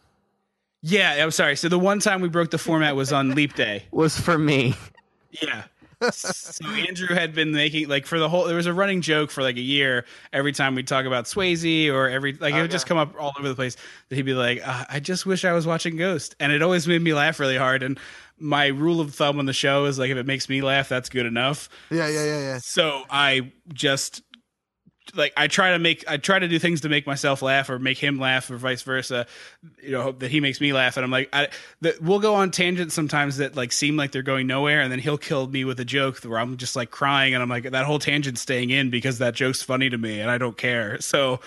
yeah, 0.83 1.21
I'm 1.24 1.31
sorry. 1.31 1.56
So 1.56 1.68
the 1.69 1.79
one 1.79 2.00
time 2.00 2.21
we 2.21 2.29
broke 2.29 2.51
the 2.51 2.57
format 2.59 2.95
was 2.95 3.12
on 3.12 3.31
Leap 3.35 3.56
Day. 3.56 3.85
Was 3.91 4.18
for 4.18 4.38
me. 4.38 4.75
Yeah. 5.41 5.63
So 6.11 6.65
Andrew 6.67 7.13
had 7.15 7.33
been 7.33 7.51
making 7.51 7.88
like 7.88 8.05
for 8.05 8.19
the 8.19 8.29
whole 8.29 8.45
there 8.45 8.55
was 8.55 8.65
a 8.65 8.73
running 8.73 9.01
joke 9.01 9.31
for 9.31 9.41
like 9.41 9.57
a 9.57 9.61
year 9.61 10.05
every 10.31 10.51
time 10.51 10.75
we 10.75 10.83
talk 10.83 11.05
about 11.05 11.25
Swayze 11.25 11.91
or 11.91 12.07
every 12.09 12.33
like 12.33 12.53
it 12.53 12.61
would 12.61 12.71
just 12.71 12.85
come 12.85 12.97
up 12.97 13.15
all 13.19 13.33
over 13.38 13.47
the 13.47 13.55
place 13.55 13.75
that 14.09 14.15
he'd 14.15 14.23
be 14.23 14.33
like 14.33 14.67
uh, 14.67 14.85
I 14.89 14.99
just 14.99 15.25
wish 15.25 15.45
I 15.45 15.53
was 15.53 15.65
watching 15.65 15.97
Ghost. 15.97 16.35
And 16.39 16.51
it 16.51 16.61
always 16.61 16.88
made 16.88 17.01
me 17.01 17.13
laugh 17.13 17.39
really 17.39 17.57
hard. 17.57 17.83
And 17.83 17.99
my 18.39 18.67
rule 18.67 19.01
of 19.01 19.13
thumb 19.15 19.39
on 19.39 19.45
the 19.45 19.53
show 19.53 19.85
is 19.85 19.97
like 19.97 20.11
if 20.11 20.17
it 20.17 20.25
makes 20.25 20.47
me 20.47 20.61
laugh 20.61 20.89
that's 20.89 21.09
good 21.09 21.25
enough. 21.25 21.69
Yeah, 21.89 22.07
yeah, 22.07 22.25
yeah, 22.25 22.39
yeah. 22.39 22.57
so 22.59 23.03
I 23.09 23.51
just 23.73 24.21
like 25.15 25.33
I 25.38 25.48
try 25.48 25.71
to 25.71 25.80
make 25.80 26.04
I 26.09 26.18
try 26.18 26.39
to 26.39 26.48
do 26.48 26.59
things 26.59 26.81
to 26.81 26.89
make 26.89 27.06
myself 27.07 27.42
laugh 27.42 27.69
or 27.69 27.80
make 27.80 27.98
him 27.98 28.19
laugh 28.19 28.50
or 28.50 28.57
vice 28.57 28.81
versa. 28.81 29.25
You 29.81 29.92
know 29.92 30.01
hope 30.01 30.19
that 30.19 30.31
he 30.31 30.39
makes 30.39 30.62
me 30.62 30.74
laugh, 30.74 30.98
and 30.98 31.04
I'm 31.04 31.12
like, 31.12 31.30
I, 31.33 31.50
we'll 32.01 32.19
go 32.19 32.36
on 32.36 32.51
tangents 32.51 32.93
sometimes 32.93 33.38
that 33.38 33.55
like 33.55 33.72
seem 33.72 33.98
like 33.98 34.12
they're 34.12 34.22
going 34.22 34.48
nowhere, 34.48 34.81
and 34.81 34.91
then 34.91 35.00
he'll 35.00 35.17
kill 35.17 35.48
me 35.48 35.65
with 35.65 35.79
a 35.79 35.86
joke 35.86 36.20
where 36.24 36.39
I'm 36.39 36.58
just 36.58 36.75
like 36.75 36.91
crying, 36.91 37.34
and 37.34 37.43
I'm 37.43 37.50
like 37.50 37.72
that 37.72 37.86
whole 37.86 38.00
tangent's 38.00 38.41
staying 38.41 38.70
in 38.70 38.89
because 38.89 39.20
that 39.20 39.34
joke's 39.36 39.62
funny 39.62 39.89
to 39.89 39.98
me, 39.98 40.20
and 40.20 40.29
I 40.29 40.38
don't 40.38 40.58
care. 40.58 40.98
So 41.08 41.39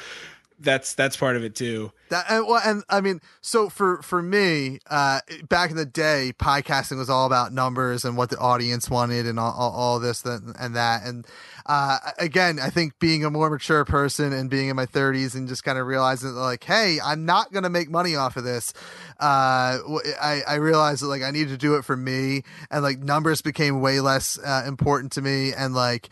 that's 0.61 0.95
that's 0.95 1.17
part 1.17 1.37
of 1.37 1.45
it 1.45 1.55
too. 1.55 1.91
That 2.11 2.27
and, 2.29 2.47
well, 2.47 2.61
and 2.65 2.85
I 2.89 3.01
mean, 3.01 3.21
so 3.41 3.69
for 3.69 4.03
for 4.03 4.23
me, 4.23 4.79
uh, 4.89 5.21
back 5.49 5.71
in 5.71 5.77
the 5.77 5.87
day, 5.87 6.33
podcasting 6.39 6.99
was 6.99 7.09
all 7.09 7.27
about 7.27 7.53
numbers 7.53 8.05
and 8.05 8.17
what 8.17 8.31
the 8.31 8.39
audience 8.39 8.91
wanted 8.91 9.27
and 9.27 9.41
all, 9.41 9.53
all, 9.53 9.73
all 9.73 10.01
this 10.01 10.23
that, 10.23 10.43
and 10.59 10.77
that. 10.77 11.05
And 11.05 11.27
uh, 11.71 11.99
again, 12.19 12.59
I 12.59 12.69
think 12.69 12.99
being 12.99 13.25
a 13.25 13.31
more 13.31 13.49
mature 13.49 13.85
person 13.85 14.33
and 14.33 14.51
being 14.51 14.71
in 14.71 14.75
my 14.75 14.87
30s 14.87 15.37
and 15.37 15.47
just 15.47 15.63
kind 15.63 15.79
of 15.79 15.87
realizing 15.87 16.31
like, 16.31 16.65
hey, 16.65 16.99
I'm 17.01 17.25
not 17.25 17.53
gonna 17.53 17.71
make 17.71 17.89
money 17.89 18.17
off 18.17 18.37
of 18.37 18.43
this. 18.43 18.73
Uh, 19.21 19.79
I, 20.21 20.43
I 20.49 20.55
realized 20.57 21.03
that 21.03 21.09
like 21.09 21.23
I 21.23 21.31
needed 21.31 21.51
to 21.51 21.59
do 21.59 21.75
it 21.75 21.85
for 21.85 21.97
me, 21.97 22.43
and 22.71 22.83
like 22.83 22.99
numbers 23.01 23.43
became 23.43 23.81
way 23.81 24.01
less 24.01 24.39
uh, 24.39 24.65
important 24.67 25.13
to 25.13 25.23
me, 25.23 25.53
and 25.53 25.75
like 25.75 26.09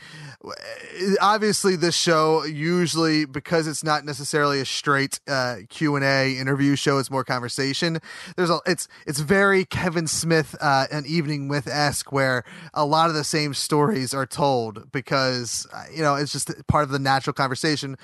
obviously 1.20 1.74
this 1.76 1.96
show 1.96 2.44
usually 2.44 3.24
because 3.24 3.66
it's 3.66 3.82
not 3.82 4.04
necessarily 4.04 4.60
a 4.60 4.64
straight 4.64 5.20
uh, 5.26 5.56
Q 5.68 5.96
and 5.96 6.04
A 6.04 6.36
interview 6.38 6.76
show, 6.76 6.98
it's 6.98 7.10
more 7.10 7.24
conversation. 7.24 7.98
There's 8.36 8.50
a 8.50 8.60
it's 8.66 8.88
it's 9.06 9.20
very 9.20 9.64
Kevin 9.64 10.06
Smith 10.06 10.54
uh, 10.60 10.86
an 10.90 11.04
evening 11.06 11.48
with 11.48 11.66
esque 11.66 12.12
where 12.12 12.44
a 12.74 12.84
lot 12.84 13.08
of 13.08 13.14
the 13.14 13.24
same 13.24 13.54
stories 13.54 14.14
are 14.14 14.26
told 14.26 14.92
because 14.92 15.66
uh, 15.72 15.84
you 15.92 16.02
know 16.02 16.14
it's 16.14 16.32
just 16.32 16.50
part 16.66 16.84
of 16.84 16.90
the 16.90 16.98
natural 16.98 17.34
conversation 17.34 17.96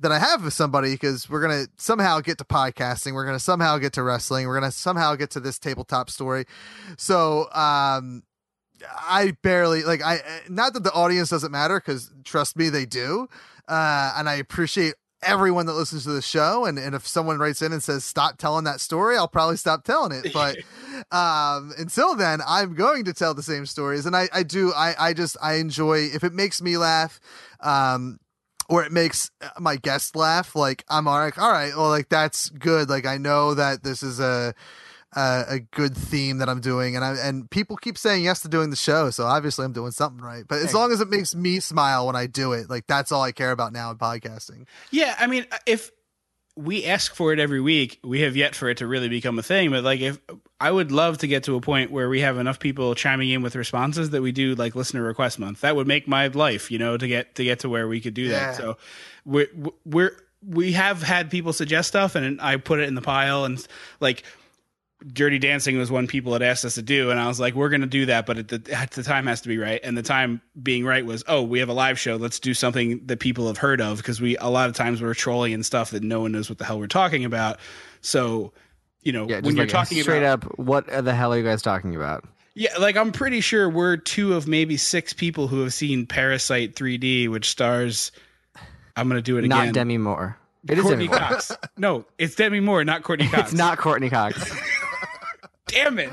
that 0.00 0.12
I 0.12 0.18
have 0.18 0.44
with 0.44 0.54
somebody 0.54 0.92
because 0.92 1.28
we're 1.30 1.40
gonna 1.40 1.66
somehow 1.76 2.20
get 2.20 2.38
to 2.38 2.44
podcasting, 2.44 3.14
we're 3.14 3.26
gonna 3.26 3.38
somehow 3.38 3.78
get 3.78 3.92
to 3.94 4.02
wrestling, 4.02 4.46
we're 4.46 4.58
gonna 4.58 4.72
somehow 4.72 5.14
get 5.14 5.30
to 5.30 5.40
this 5.40 5.58
tabletop 5.58 6.10
story. 6.10 6.46
So 6.96 7.48
um 7.52 8.22
I 9.08 9.36
barely 9.42 9.82
like 9.82 10.02
I 10.02 10.20
not 10.48 10.74
that 10.74 10.84
the 10.84 10.92
audience 10.92 11.30
doesn't 11.30 11.52
matter 11.52 11.78
because 11.78 12.10
trust 12.24 12.56
me 12.56 12.68
they 12.68 12.86
do, 12.86 13.28
uh, 13.68 14.14
and 14.16 14.28
I 14.28 14.34
appreciate 14.34 14.94
everyone 15.22 15.66
that 15.66 15.74
listens 15.74 16.04
to 16.04 16.10
the 16.10 16.22
show. 16.22 16.64
And 16.64 16.78
and 16.78 16.94
if 16.94 17.06
someone 17.06 17.38
writes 17.38 17.62
in 17.62 17.72
and 17.72 17.82
says 17.82 18.04
stop 18.04 18.36
telling 18.38 18.64
that 18.64 18.80
story, 18.80 19.16
I'll 19.16 19.28
probably 19.28 19.56
stop 19.56 19.84
telling 19.84 20.12
it. 20.12 20.32
But 20.32 20.58
um, 21.16 21.72
until 21.78 22.14
then, 22.14 22.40
I'm 22.46 22.74
going 22.74 23.04
to 23.04 23.12
tell 23.12 23.34
the 23.34 23.42
same 23.42 23.66
stories, 23.66 24.06
and 24.06 24.16
I 24.16 24.28
I 24.32 24.42
do 24.42 24.72
I 24.72 24.94
I 24.98 25.12
just 25.14 25.36
I 25.42 25.54
enjoy 25.54 26.08
if 26.12 26.24
it 26.24 26.32
makes 26.32 26.60
me 26.60 26.76
laugh. 26.76 27.20
Um, 27.60 28.18
or 28.68 28.84
it 28.84 28.92
makes 28.92 29.30
uh, 29.40 29.48
my 29.58 29.76
guest 29.76 30.16
laugh 30.16 30.54
like 30.56 30.84
i'm 30.88 31.06
all 31.08 31.18
right 31.18 31.38
all 31.38 31.50
right 31.50 31.76
well 31.76 31.88
like 31.88 32.08
that's 32.08 32.48
good. 32.50 32.88
Like 32.88 33.06
i 33.06 33.16
know 33.18 33.54
that 33.54 33.82
this 33.82 34.02
is 34.02 34.20
a 34.20 34.54
a, 35.16 35.44
a 35.48 35.58
good 35.60 35.96
theme 35.96 36.38
that 36.38 36.48
i'm 36.48 36.60
doing 36.60 36.96
and 36.96 37.04
i 37.04 37.14
and 37.16 37.48
people 37.50 37.76
keep 37.76 37.96
saying 37.96 38.24
yes 38.24 38.40
to 38.40 38.48
doing 38.48 38.70
the 38.70 38.76
show 38.76 39.10
so 39.10 39.24
obviously 39.24 39.64
i'm 39.64 39.72
doing 39.72 39.92
something 39.92 40.24
right 40.24 40.44
but 40.48 40.58
as 40.58 40.74
long 40.74 40.90
as 40.90 41.00
it 41.00 41.08
makes 41.08 41.34
me 41.34 41.60
smile 41.60 42.06
when 42.06 42.16
i 42.16 42.26
do 42.26 42.52
it 42.52 42.68
like 42.68 42.86
that's 42.88 43.12
all 43.12 43.22
i 43.22 43.30
care 43.30 43.52
about 43.52 43.72
now 43.72 43.90
in 43.90 43.96
podcasting. 43.96 44.66
Yeah, 44.90 45.14
I 45.18 45.26
mean, 45.26 45.46
uh, 45.52 45.58
if 45.66 45.90
we 46.56 46.84
ask 46.84 47.14
for 47.14 47.32
it 47.32 47.40
every 47.40 47.60
week, 47.60 47.98
we 48.04 48.20
have 48.20 48.36
yet 48.36 48.54
for 48.54 48.68
it 48.68 48.76
to 48.78 48.86
really 48.86 49.08
become 49.08 49.38
a 49.38 49.42
thing. 49.42 49.70
But 49.70 49.82
like, 49.82 50.00
if 50.00 50.20
I 50.60 50.70
would 50.70 50.92
love 50.92 51.18
to 51.18 51.26
get 51.26 51.44
to 51.44 51.56
a 51.56 51.60
point 51.60 51.90
where 51.90 52.08
we 52.08 52.20
have 52.20 52.38
enough 52.38 52.58
people 52.60 52.94
chiming 52.94 53.28
in 53.30 53.42
with 53.42 53.56
responses 53.56 54.10
that 54.10 54.22
we 54.22 54.30
do 54.32 54.54
like 54.54 54.74
listener 54.76 55.02
request 55.02 55.38
month. 55.38 55.62
That 55.62 55.74
would 55.74 55.88
make 55.88 56.06
my 56.06 56.28
life, 56.28 56.70
you 56.70 56.78
know, 56.78 56.96
to 56.96 57.08
get 57.08 57.34
to 57.36 57.44
get 57.44 57.60
to 57.60 57.68
where 57.68 57.88
we 57.88 58.00
could 58.00 58.14
do 58.14 58.22
Yeah. 58.22 58.52
that. 58.52 58.56
So 58.56 58.76
we're 59.24 59.48
we're 59.84 60.12
we 60.46 60.72
have 60.72 61.02
had 61.02 61.30
people 61.30 61.52
suggest 61.52 61.88
stuff, 61.88 62.14
and 62.14 62.40
I 62.40 62.56
put 62.58 62.78
it 62.78 62.88
in 62.88 62.94
the 62.94 63.02
pile, 63.02 63.44
and 63.44 63.66
like. 64.00 64.22
Dirty 65.12 65.38
Dancing 65.38 65.76
was 65.76 65.90
one 65.90 66.06
people 66.06 66.32
had 66.32 66.42
asked 66.42 66.64
us 66.64 66.74
to 66.76 66.82
do, 66.82 67.10
and 67.10 67.20
I 67.20 67.26
was 67.28 67.38
like, 67.38 67.54
"We're 67.54 67.68
going 67.68 67.82
to 67.82 67.86
do 67.86 68.06
that, 68.06 68.24
but 68.26 68.38
at 68.38 68.48
the, 68.48 68.72
at 68.74 68.92
the 68.92 69.02
time 69.02 69.26
has 69.26 69.42
to 69.42 69.48
be 69.48 69.58
right." 69.58 69.78
And 69.84 69.98
the 69.98 70.02
time 70.02 70.40
being 70.62 70.84
right 70.84 71.04
was, 71.04 71.22
"Oh, 71.28 71.42
we 71.42 71.58
have 71.58 71.68
a 71.68 71.74
live 71.74 71.98
show. 71.98 72.16
Let's 72.16 72.40
do 72.40 72.54
something 72.54 73.00
that 73.06 73.20
people 73.20 73.46
have 73.48 73.58
heard 73.58 73.80
of." 73.80 73.98
Because 73.98 74.20
we 74.20 74.36
a 74.38 74.48
lot 74.48 74.68
of 74.68 74.74
times 74.74 75.02
we're 75.02 75.12
trolling 75.14 75.52
and 75.52 75.64
stuff 75.64 75.90
that 75.90 76.02
no 76.02 76.20
one 76.20 76.32
knows 76.32 76.48
what 76.48 76.58
the 76.58 76.64
hell 76.64 76.78
we're 76.78 76.86
talking 76.86 77.24
about. 77.24 77.58
So, 78.00 78.52
you 79.02 79.12
know, 79.12 79.28
Yeah, 79.28 79.40
when 79.40 79.56
you're 79.56 79.64
like, 79.66 79.72
talking 79.72 80.00
straight 80.02 80.22
about, 80.22 80.44
up, 80.44 80.58
what 80.58 80.86
the 80.86 81.14
hell 81.14 81.34
are 81.34 81.36
you 81.38 81.44
guys 81.44 81.60
talking 81.60 81.94
about? 81.94 82.24
yeah, 82.54 82.74
like 82.78 82.96
I'm 82.96 83.12
pretty 83.12 83.40
sure 83.42 83.68
we're 83.68 83.96
two 83.98 84.32
of 84.34 84.46
maybe 84.48 84.76
six 84.78 85.12
people 85.12 85.48
who 85.48 85.60
have 85.62 85.74
seen 85.74 86.06
Parasite 86.06 86.76
3D, 86.76 87.28
which 87.28 87.50
stars. 87.50 88.10
I'm 88.96 89.08
going 89.08 89.18
to 89.18 89.22
do 89.22 89.36
it 89.36 89.44
again. 89.44 89.66
Not. 89.66 89.74
Demi 89.74 89.98
Moore. 89.98 90.38
It 90.68 90.78
is 90.78 90.82
Courteney 90.84 91.08
Demi 91.08 91.18
Moore. 91.18 91.28
Cox. 91.28 91.52
No, 91.76 92.04
it's 92.16 92.36
Demi 92.36 92.60
Moore, 92.60 92.84
not 92.84 93.02
Courteney 93.02 93.28
Cox. 93.32 93.50
It's 93.50 93.52
not 93.52 93.76
Courteney 93.76 94.08
Cox. 94.08 94.50
Damn 95.74 95.98
it. 95.98 96.10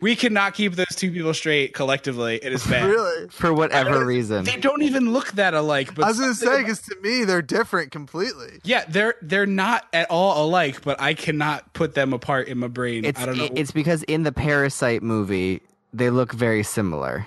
We 0.00 0.14
cannot 0.14 0.54
keep 0.54 0.74
those 0.74 0.94
two 0.94 1.10
people 1.10 1.34
straight 1.34 1.74
collectively. 1.74 2.36
It 2.36 2.52
is 2.52 2.64
bad. 2.64 2.88
Really? 2.88 3.28
for 3.30 3.52
whatever 3.52 4.04
reason. 4.04 4.44
They 4.44 4.56
don't 4.56 4.82
even 4.82 5.12
look 5.12 5.32
that 5.32 5.54
alike. 5.54 5.94
But 5.94 6.04
I 6.04 6.08
was 6.08 6.20
gonna 6.20 6.34
say 6.34 6.58
because 6.58 6.80
to 6.82 6.96
me 7.02 7.24
they're 7.24 7.42
different 7.42 7.90
completely. 7.90 8.60
yeah, 8.62 8.84
they're 8.88 9.16
they're 9.22 9.46
not 9.46 9.86
at 9.92 10.08
all 10.08 10.46
alike, 10.46 10.82
but 10.82 11.00
I 11.00 11.14
cannot 11.14 11.72
put 11.72 11.94
them 11.94 12.12
apart 12.12 12.46
in 12.46 12.58
my 12.58 12.68
brain. 12.68 13.04
It's 13.04 13.20
I 13.20 13.26
don't 13.26 13.38
know. 13.38 13.48
it's 13.56 13.72
because 13.72 14.04
in 14.04 14.22
the 14.22 14.30
Parasite 14.32 15.02
movie 15.02 15.62
they 15.92 16.10
look 16.10 16.32
very 16.32 16.62
similar. 16.62 17.26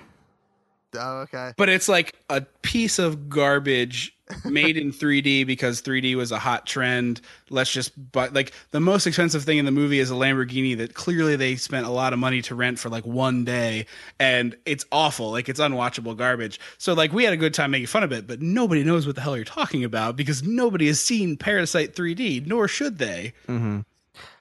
Oh, 0.98 1.20
okay. 1.22 1.54
but 1.58 1.70
it's 1.70 1.88
like 1.88 2.16
a 2.30 2.42
piece 2.62 3.00
of 3.00 3.30
garbage 3.30 4.16
made 4.46 4.78
in 4.78 4.92
3D 4.92 5.46
because 5.46 5.82
3D 5.82 6.16
was 6.16 6.32
a 6.32 6.40
hot 6.40 6.66
trend. 6.66 7.22
Let's 7.50 7.72
just 7.72 7.92
but 8.12 8.34
like 8.34 8.54
the 8.72 8.80
most 8.80 9.08
expensive 9.08 9.44
thing 9.44 9.58
in 9.58 9.66
the 9.66 9.72
movie 9.72 10.00
is 10.00 10.12
a 10.12 10.16
Lamborghini 10.16 10.78
that 10.78 10.94
clearly 10.94 11.36
they 11.36 11.56
spent 11.56 11.86
a 11.86 11.90
lot 11.90 12.14
of 12.14 12.20
money 12.20 12.42
to 12.44 12.56
rent 12.56 12.80
for 12.80 12.90
like 12.90 13.06
one 13.06 13.46
day 13.46 13.86
and 14.20 14.56
it's 14.66 14.86
awful. 14.92 15.32
Like 15.32 15.50
it's 15.50 15.60
unwatchable 15.60 16.16
garbage. 16.16 16.60
So 16.78 16.94
like 16.94 17.14
we 17.14 17.24
had 17.24 17.34
a 17.34 17.38
good 17.38 17.54
time 17.54 17.72
making 17.72 17.88
fun 17.88 18.04
of 18.04 18.12
it, 18.12 18.28
but 18.28 18.42
nobody 18.42 18.84
knows 18.84 19.06
what 19.06 19.16
the 19.16 19.22
hell 19.22 19.36
you're 19.36 19.46
talking 19.46 19.84
about 19.84 20.16
because 20.16 20.44
nobody 20.44 20.88
has 20.88 21.00
seen 21.00 21.38
Parasite 21.38 21.96
3D, 21.96 22.46
nor 22.48 22.68
should 22.68 22.98
they. 22.98 23.34
Mm-hmm. 23.48 23.82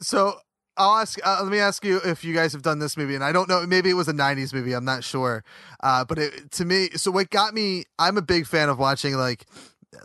So 0.00 0.38
I'll 0.80 0.96
ask. 0.96 1.18
Uh, 1.22 1.40
let 1.42 1.52
me 1.52 1.58
ask 1.58 1.84
you 1.84 2.00
if 2.06 2.24
you 2.24 2.32
guys 2.32 2.54
have 2.54 2.62
done 2.62 2.78
this 2.78 2.96
movie, 2.96 3.14
and 3.14 3.22
I 3.22 3.32
don't 3.32 3.50
know. 3.50 3.66
Maybe 3.66 3.90
it 3.90 3.94
was 3.94 4.08
a 4.08 4.14
'90s 4.14 4.54
movie. 4.54 4.72
I'm 4.72 4.86
not 4.86 5.04
sure. 5.04 5.44
Uh, 5.82 6.06
but 6.06 6.18
it, 6.18 6.50
to 6.52 6.64
me, 6.64 6.88
so 6.94 7.10
what 7.10 7.28
got 7.28 7.52
me? 7.52 7.84
I'm 7.98 8.16
a 8.16 8.22
big 8.22 8.46
fan 8.46 8.70
of 8.70 8.78
watching 8.78 9.14
like 9.14 9.44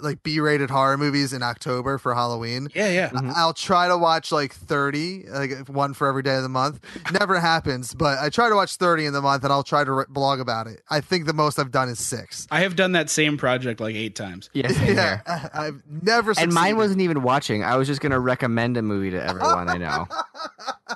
like 0.02 0.24
B-rated 0.24 0.70
horror 0.70 0.98
movies 0.98 1.34
in 1.34 1.44
October 1.44 1.98
for 1.98 2.14
Halloween. 2.16 2.70
Yeah, 2.74 2.90
yeah. 2.90 3.10
I- 3.14 3.18
mm-hmm. 3.18 3.32
I'll 3.36 3.54
try 3.54 3.88
to 3.88 3.98
watch 3.98 4.32
like 4.32 4.54
30, 4.54 5.26
like 5.30 5.68
one 5.70 5.94
for 5.94 6.08
every 6.08 6.24
day 6.24 6.36
of 6.36 6.44
the 6.44 6.50
month. 6.50 6.80
Never 7.12 7.40
happens, 7.40 7.94
but 7.94 8.20
I 8.20 8.30
try 8.30 8.50
to 8.50 8.56
watch 8.56 8.76
30 8.76 9.06
in 9.06 9.14
the 9.14 9.22
month 9.22 9.44
and 9.44 9.52
I'll 9.54 9.64
try 9.64 9.84
to 9.84 9.92
re- 9.92 10.06
blog 10.10 10.40
about 10.40 10.68
it. 10.68 10.82
I 10.90 11.02
think 11.02 11.26
the 11.26 11.34
most 11.34 11.60
I've 11.60 11.72
done 11.72 11.90
is 11.90 12.00
six. 12.00 12.48
I 12.52 12.62
have 12.62 12.76
done 12.76 12.94
that 12.94 13.10
same 13.10 13.38
project 13.38 13.80
like 13.80 13.96
8 13.96 14.16
times. 14.16 14.50
Yeah, 14.54 14.68
same 14.70 14.96
Yeah, 14.96 15.22
here. 15.26 15.50
I've 15.54 15.82
never 16.02 16.34
And 16.38 16.54
mine 16.54 16.78
wasn't 16.78 17.02
even 17.02 17.22
watching. 17.24 17.64
I 17.64 17.76
was 17.78 17.88
just 17.88 18.02
gonna 18.02 18.20
recommend 18.20 18.78
a 18.78 18.82
movie 18.82 19.12
to 19.12 19.24
everyone 19.24 19.70
I 19.70 19.78
know. 19.78 20.08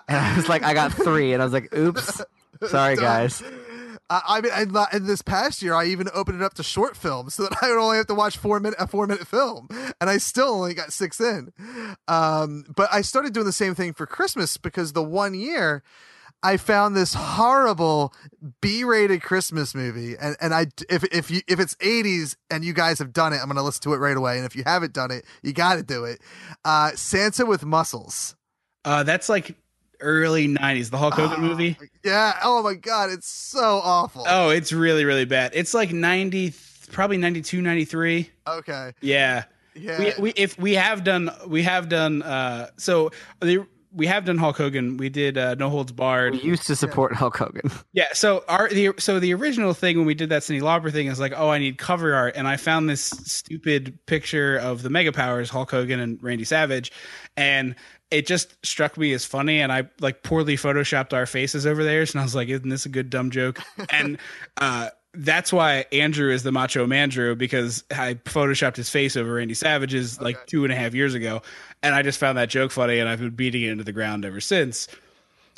And 0.08 0.18
I 0.18 0.36
was 0.36 0.50
like, 0.50 0.64
I 0.64 0.74
got 0.74 0.92
three, 0.92 1.34
and 1.34 1.42
I 1.42 1.46
was 1.46 1.54
like, 1.54 1.76
oops. 1.76 2.22
Sorry, 2.68 2.96
guys. 2.96 3.44
I, 4.10 4.42
mean, 4.42 4.52
and 4.54 5.06
this 5.06 5.22
past 5.22 5.62
year, 5.62 5.74
I 5.74 5.86
even 5.86 6.10
opened 6.14 6.42
it 6.42 6.44
up 6.44 6.56
to 6.56 6.64
short 6.64 6.98
films 6.98 7.36
so 7.36 7.44
that 7.44 7.58
I 7.62 7.70
would 7.70 7.80
only 7.80 7.98
have 7.98 8.08
to 8.08 8.16
watch 8.16 8.38
four 8.38 8.60
minute 8.60 8.80
a 8.80 8.88
four 8.88 9.08
minute 9.08 9.28
film, 9.28 9.68
and 10.02 10.10
I 10.10 10.18
still 10.18 10.50
only 10.50 10.74
got 10.74 10.92
six 10.94 11.20
in. 11.20 11.54
Um, 12.08 12.66
but 12.76 12.90
I 12.92 13.02
started 13.02 13.34
doing 13.34 13.46
the 13.46 13.52
same 13.52 13.76
thing 13.76 13.94
for 13.94 14.06
Christmas 14.06 14.58
because 14.58 14.94
the 14.94 15.04
one 15.04 15.34
year 15.34 15.84
I 16.42 16.58
found 16.58 16.96
this 16.96 17.14
horrible 17.14 18.14
B-rated 18.62 19.22
Christmas 19.22 19.76
movie, 19.76 20.16
and 20.18 20.38
and 20.40 20.54
I 20.54 20.68
if 20.90 21.04
if 21.06 21.30
you 21.30 21.42
if 21.48 21.60
it's 21.60 21.76
80s 21.76 22.36
and 22.50 22.64
you 22.64 22.74
guys 22.74 23.00
have 23.00 23.14
done 23.14 23.34
it, 23.34 23.40
I'm 23.42 23.48
gonna 23.48 23.64
listen 23.64 23.82
to 23.84 23.94
it 23.94 23.98
right 23.98 24.16
away. 24.16 24.38
And 24.38 24.46
if 24.46 24.56
you 24.56 24.64
haven't 24.66 24.94
done 24.94 25.12
it, 25.12 25.26
you 25.44 25.54
got 25.54 25.76
to 25.76 25.84
do 25.84 26.06
it. 26.06 26.22
Uh, 26.64 26.92
Santa 26.96 27.46
with 27.46 27.66
muscles. 27.66 28.36
Uh, 28.86 29.04
that's 29.04 29.28
like 29.28 29.56
early 30.02 30.48
90s, 30.48 30.90
the 30.90 30.98
Hulk 30.98 31.16
Hogan 31.16 31.42
movie. 31.42 31.78
Yeah. 32.04 32.38
Oh 32.44 32.64
my 32.64 32.74
god, 32.76 33.10
it's 33.10 33.28
so 33.28 33.82
awful. 33.84 34.24
Oh, 34.28 34.50
it's 34.50 34.72
really, 34.72 35.06
really 35.06 35.26
bad. 35.26 35.52
It's 35.54 35.74
like 35.74 35.92
90, 35.92 36.54
probably 36.92 37.18
92, 37.18 37.62
93. 37.62 38.30
Okay. 38.48 38.94
Yeah. 39.02 39.44
Yeah. 39.76 40.00
We, 40.00 40.14
we, 40.20 40.34
if 40.36 40.58
we 40.58 40.74
have 40.76 41.04
done, 41.04 41.30
we 41.48 41.64
have 41.64 41.90
done, 41.90 42.22
uh, 42.24 42.70
so 42.78 43.12
the, 43.42 43.66
we 43.92 44.06
have 44.08 44.26
done 44.26 44.38
Hulk 44.38 44.58
Hogan. 44.58 44.98
We 44.98 45.10
did, 45.10 45.38
uh, 45.38 45.56
No 45.56 45.70
Holds 45.70 45.92
Barred. 45.92 46.34
We 46.34 46.42
used 46.42 46.68
to 46.68 46.76
support 46.76 47.14
Hulk 47.16 47.38
Hogan. 47.38 47.72
Yeah. 47.92 48.06
So 48.14 48.44
our 48.48 48.70
the 48.70 48.92
so 49.00 49.20
the 49.20 49.34
original 49.34 49.74
thing 49.74 49.98
when 49.98 50.06
we 50.06 50.14
did 50.14 50.30
that 50.30 50.44
Cyndi 50.44 50.62
Lauper 50.62 50.92
thing 50.92 51.08
is 51.08 51.20
like, 51.20 51.34
oh, 51.36 51.50
I 51.50 51.58
need 51.58 51.78
cover 51.80 52.14
art, 52.14 52.36
and 52.38 52.48
I 52.48 52.56
found 52.56 52.88
this 52.88 53.02
stupid 53.02 53.98
picture 54.06 54.58
of 54.58 54.84
the 54.84 54.90
Mega 54.92 55.12
Powers, 55.12 55.50
Hulk 55.50 55.72
Hogan 55.72 56.00
and 56.00 56.22
Randy 56.22 56.44
Savage, 56.46 56.92
and 57.36 57.76
it 58.12 58.26
just 58.26 58.56
struck 58.66 58.98
me 58.98 59.14
as 59.14 59.26
funny, 59.26 59.62
and 59.62 59.72
I 59.72 59.90
like 60.00 60.24
poorly 60.24 60.56
photoshopped 60.58 61.14
our 61.14 61.26
faces 61.26 61.66
over 61.68 61.84
theirs, 61.84 62.12
and 62.14 62.22
I 62.22 62.24
was 62.24 62.36
like, 62.36 62.50
isn't 62.50 62.70
this 62.70 62.86
a 62.86 62.90
good 62.90 63.10
dumb 63.10 63.30
joke? 63.32 63.60
and 63.92 64.18
uh, 64.58 64.90
that's 65.14 65.52
why 65.54 65.86
Andrew 65.92 66.32
is 66.32 66.44
the 66.44 66.52
Macho 66.52 66.86
Mandrew 66.88 67.38
because 67.38 67.84
I 67.92 68.16
photoshopped 68.16 68.76
his 68.76 68.90
face 68.90 69.16
over 69.18 69.34
Randy 69.36 69.54
Savage's 69.54 70.20
like 70.22 70.46
two 70.48 70.64
and 70.64 70.74
a 70.74 70.76
half 70.76 70.94
years 70.94 71.14
ago, 71.14 71.42
and 71.84 71.94
I 71.96 72.02
just 72.02 72.20
found 72.20 72.38
that 72.38 72.50
joke 72.50 72.72
funny, 72.72 73.00
and 73.00 73.08
I've 73.08 73.20
been 73.20 73.30
beating 73.32 73.64
it 73.64 73.72
into 73.72 73.84
the 73.84 73.92
ground 73.94 74.26
ever 74.26 74.40
since. 74.42 74.88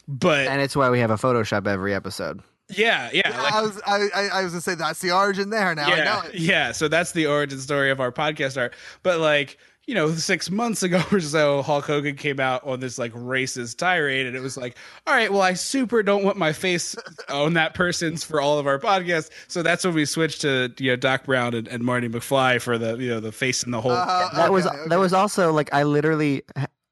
But 0.07 0.47
And 0.47 0.61
it's 0.61 0.75
why 0.75 0.89
we 0.89 0.99
have 0.99 1.11
a 1.11 1.15
Photoshop 1.15 1.67
every 1.67 1.93
episode. 1.93 2.41
yeah, 2.69 3.09
yeah, 3.13 3.29
like- 3.29 3.53
I 3.53 3.61
was 3.61 3.81
I, 3.85 4.29
I, 4.33 4.43
was 4.43 4.51
gonna 4.53 4.61
say 4.61 4.75
that's 4.75 4.99
the 4.99 5.11
origin 5.11 5.49
there. 5.51 5.73
Now 5.75 5.87
I 5.87 5.97
yeah, 5.97 6.03
know 6.03 6.21
it. 6.27 6.35
yeah. 6.35 6.71
So 6.71 6.87
that's 6.87 7.11
the 7.11 7.27
origin 7.27 7.59
story 7.59 7.91
of 7.91 7.99
our 7.99 8.11
podcast 8.11 8.57
art. 8.57 8.73
But 9.03 9.19
like, 9.19 9.57
you 9.91 9.95
know, 9.95 10.09
six 10.13 10.49
months 10.49 10.83
ago 10.83 11.03
or 11.11 11.19
so, 11.19 11.61
Hulk 11.61 11.85
Hogan 11.85 12.15
came 12.15 12.39
out 12.39 12.65
on 12.65 12.79
this 12.79 12.97
like 12.97 13.11
racist 13.11 13.75
tirade, 13.75 14.25
and 14.25 14.37
it 14.37 14.39
was 14.39 14.55
like, 14.55 14.77
all 15.05 15.13
right, 15.13 15.29
well, 15.29 15.41
I 15.41 15.53
super 15.53 16.01
don't 16.01 16.23
want 16.23 16.37
my 16.37 16.53
face 16.53 16.95
on 17.27 17.55
that 17.55 17.73
person's 17.73 18.23
for 18.23 18.39
all 18.39 18.57
of 18.57 18.67
our 18.67 18.79
podcasts. 18.79 19.31
So 19.49 19.61
that's 19.61 19.83
when 19.83 19.93
we 19.93 20.05
switched 20.05 20.39
to 20.43 20.73
you 20.77 20.91
know 20.91 20.95
Doc 20.95 21.25
Brown 21.25 21.53
and, 21.53 21.67
and 21.67 21.83
Marty 21.83 22.07
McFly 22.07 22.61
for 22.61 22.77
the 22.77 22.95
you 22.95 23.09
know 23.09 23.19
the 23.19 23.33
face 23.33 23.63
in 23.63 23.71
the 23.71 23.81
hole. 23.81 23.91
Uh, 23.91 24.33
That 24.33 24.53
was 24.53 24.65
okay, 24.65 24.77
okay. 24.77 24.87
that 24.87 24.99
was 24.99 25.11
also 25.11 25.51
like 25.51 25.73
I 25.73 25.83
literally 25.83 26.43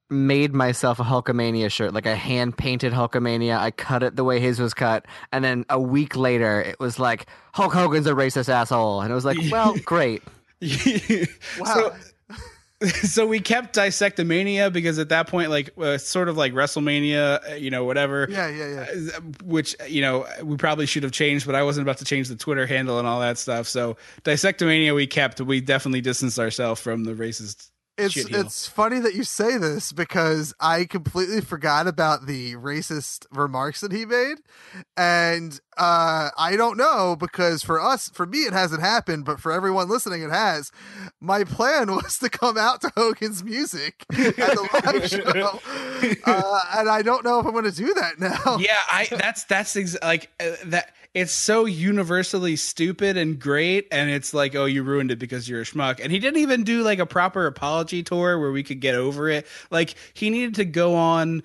made 0.09 0.53
myself 0.53 0.99
a 0.99 1.03
Hulkamania 1.03 1.71
shirt. 1.71 1.93
Like 1.93 2.05
a 2.05 2.17
hand 2.17 2.57
painted 2.57 2.91
Hulkamania. 2.91 3.57
I 3.57 3.71
cut 3.71 4.03
it 4.03 4.17
the 4.17 4.25
way 4.25 4.41
his 4.41 4.59
was 4.59 4.73
cut, 4.73 5.05
and 5.31 5.41
then 5.41 5.63
a 5.69 5.79
week 5.79 6.17
later 6.17 6.59
it 6.63 6.81
was 6.81 6.99
like 6.99 7.27
Hulk 7.53 7.71
Hogan's 7.71 8.07
a 8.07 8.11
racist 8.11 8.49
asshole, 8.49 8.99
and 8.99 9.09
it 9.09 9.15
was 9.15 9.23
like, 9.23 9.37
well, 9.51 9.77
great. 9.85 10.21
Wow. 10.61 11.65
So, 11.73 11.95
so 13.03 13.25
we 13.25 13.41
kept 13.41 13.75
Dissectomania 13.75 14.71
because 14.71 14.99
at 14.99 15.09
that 15.09 15.27
point, 15.27 15.49
like, 15.49 15.71
uh, 15.77 15.97
sort 15.97 16.29
of 16.29 16.37
like 16.37 16.53
WrestleMania, 16.53 17.51
uh, 17.51 17.55
you 17.55 17.69
know, 17.69 17.83
whatever. 17.83 18.27
yeah, 18.29 18.47
yeah, 18.47 18.85
yeah. 18.93 19.09
Uh, 19.17 19.21
which 19.43 19.75
you 19.87 20.01
know 20.01 20.25
we 20.43 20.55
probably 20.55 20.85
should 20.85 21.03
have 21.03 21.11
changed, 21.11 21.45
but 21.45 21.55
I 21.55 21.63
wasn't 21.63 21.85
about 21.85 21.97
to 21.97 22.05
change 22.05 22.29
the 22.29 22.37
Twitter 22.37 22.65
handle 22.65 22.97
and 22.97 23.07
all 23.07 23.19
that 23.19 23.37
stuff. 23.37 23.67
So 23.67 23.97
dissectomania 24.23 24.95
we 24.95 25.07
kept. 25.07 25.41
We 25.41 25.59
definitely 25.59 26.01
distanced 26.01 26.39
ourselves 26.39 26.79
from 26.79 27.03
the 27.03 27.13
racist. 27.13 27.68
It's 27.99 28.15
it's 28.17 28.67
funny 28.67 28.99
that 28.99 29.15
you 29.15 29.23
say 29.23 29.57
this 29.57 29.91
because 29.91 30.53
I 30.59 30.85
completely 30.85 31.41
forgot 31.41 31.87
about 31.87 32.25
the 32.25 32.55
racist 32.55 33.25
remarks 33.31 33.81
that 33.81 33.91
he 33.91 34.05
made, 34.05 34.37
and 34.95 35.59
uh, 35.77 36.29
I 36.37 36.55
don't 36.55 36.77
know 36.77 37.15
because 37.17 37.63
for 37.63 37.79
us, 37.81 38.09
for 38.09 38.25
me, 38.25 38.39
it 38.39 38.53
hasn't 38.53 38.81
happened, 38.81 39.25
but 39.25 39.39
for 39.39 39.51
everyone 39.51 39.89
listening, 39.89 40.21
it 40.21 40.31
has. 40.31 40.71
My 41.19 41.43
plan 41.43 41.91
was 41.95 42.17
to 42.19 42.29
come 42.29 42.57
out 42.57 42.81
to 42.81 42.91
Hogan's 42.95 43.43
music 43.43 44.05
at 44.11 44.35
the 44.35 44.81
live 44.85 45.09
show, 45.09 45.59
uh, 46.25 46.61
and 46.77 46.89
I 46.89 47.01
don't 47.01 47.23
know 47.23 47.39
if 47.39 47.45
I'm 47.45 47.51
going 47.53 47.65
to 47.65 47.71
do 47.71 47.93
that 47.95 48.19
now. 48.19 48.57
yeah, 48.59 48.77
I 48.91 49.07
that's 49.11 49.43
that's 49.45 49.75
ex- 49.75 49.97
like 50.01 50.29
uh, 50.39 50.55
that. 50.65 50.93
It's 51.13 51.33
so 51.33 51.65
universally 51.65 52.55
stupid 52.55 53.17
and 53.17 53.39
great, 53.39 53.87
and 53.91 54.11
it's 54.11 54.33
like, 54.33 54.55
oh, 54.55 54.65
you 54.65 54.83
ruined 54.83 55.09
it 55.09 55.17
because 55.17 55.49
you're 55.49 55.61
a 55.61 55.65
schmuck. 55.65 55.99
And 56.01 56.11
he 56.11 56.19
didn't 56.19 56.39
even 56.39 56.63
do 56.63 56.83
like 56.83 56.99
a 56.99 57.05
proper 57.05 57.47
apology 57.47 58.03
tour 58.03 58.37
where 58.37 58.51
we 58.51 58.61
could 58.61 58.79
get 58.79 58.93
over 58.93 59.27
it. 59.27 59.47
Like 59.71 59.95
he 60.13 60.29
needed 60.29 60.55
to 60.55 60.65
go 60.65 60.95
on 60.95 61.41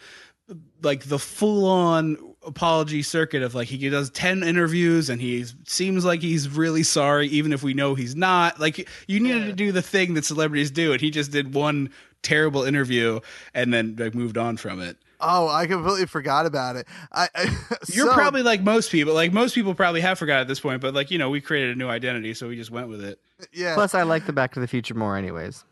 like 0.82 1.04
the 1.04 1.18
full 1.18 1.66
on 1.66 2.18
apology 2.46 3.02
circuit 3.02 3.42
of 3.42 3.54
like 3.54 3.68
he 3.68 3.88
does 3.88 4.10
10 4.10 4.42
interviews 4.42 5.08
and 5.08 5.20
he 5.20 5.44
seems 5.66 6.04
like 6.04 6.20
he's 6.20 6.48
really 6.48 6.82
sorry 6.82 7.26
even 7.28 7.52
if 7.52 7.62
we 7.62 7.72
know 7.72 7.94
he's 7.94 8.14
not 8.14 8.60
like 8.60 8.86
you 9.06 9.18
needed 9.18 9.46
to 9.46 9.52
do 9.54 9.72
the 9.72 9.80
thing 9.80 10.12
that 10.12 10.26
celebrities 10.26 10.70
do 10.70 10.92
and 10.92 11.00
he 11.00 11.10
just 11.10 11.30
did 11.30 11.54
one 11.54 11.90
terrible 12.22 12.62
interview 12.62 13.18
and 13.54 13.72
then 13.72 13.96
like 13.98 14.14
moved 14.14 14.36
on 14.36 14.58
from 14.58 14.80
it 14.80 14.98
Oh, 15.20 15.48
I 15.48 15.66
completely 15.66 16.06
forgot 16.06 16.46
about 16.46 16.76
it. 16.76 16.86
I, 17.12 17.28
I 17.34 17.42
You're 17.92 18.08
so- 18.08 18.14
probably 18.14 18.42
like 18.42 18.62
most 18.62 18.90
people. 18.90 19.14
Like 19.14 19.32
most 19.32 19.54
people 19.54 19.74
probably 19.74 20.00
have 20.00 20.18
forgot 20.18 20.40
at 20.40 20.48
this 20.48 20.60
point, 20.60 20.80
but 20.80 20.94
like 20.94 21.10
you 21.10 21.18
know, 21.18 21.30
we 21.30 21.40
created 21.40 21.76
a 21.76 21.78
new 21.78 21.88
identity, 21.88 22.34
so 22.34 22.48
we 22.48 22.56
just 22.56 22.70
went 22.70 22.88
with 22.88 23.02
it. 23.02 23.18
yeah. 23.52 23.74
Plus, 23.74 23.94
I 23.94 24.02
like 24.02 24.26
the 24.26 24.32
Back 24.32 24.54
to 24.54 24.60
the 24.60 24.68
Future 24.68 24.94
more, 24.94 25.16
anyways. 25.16 25.64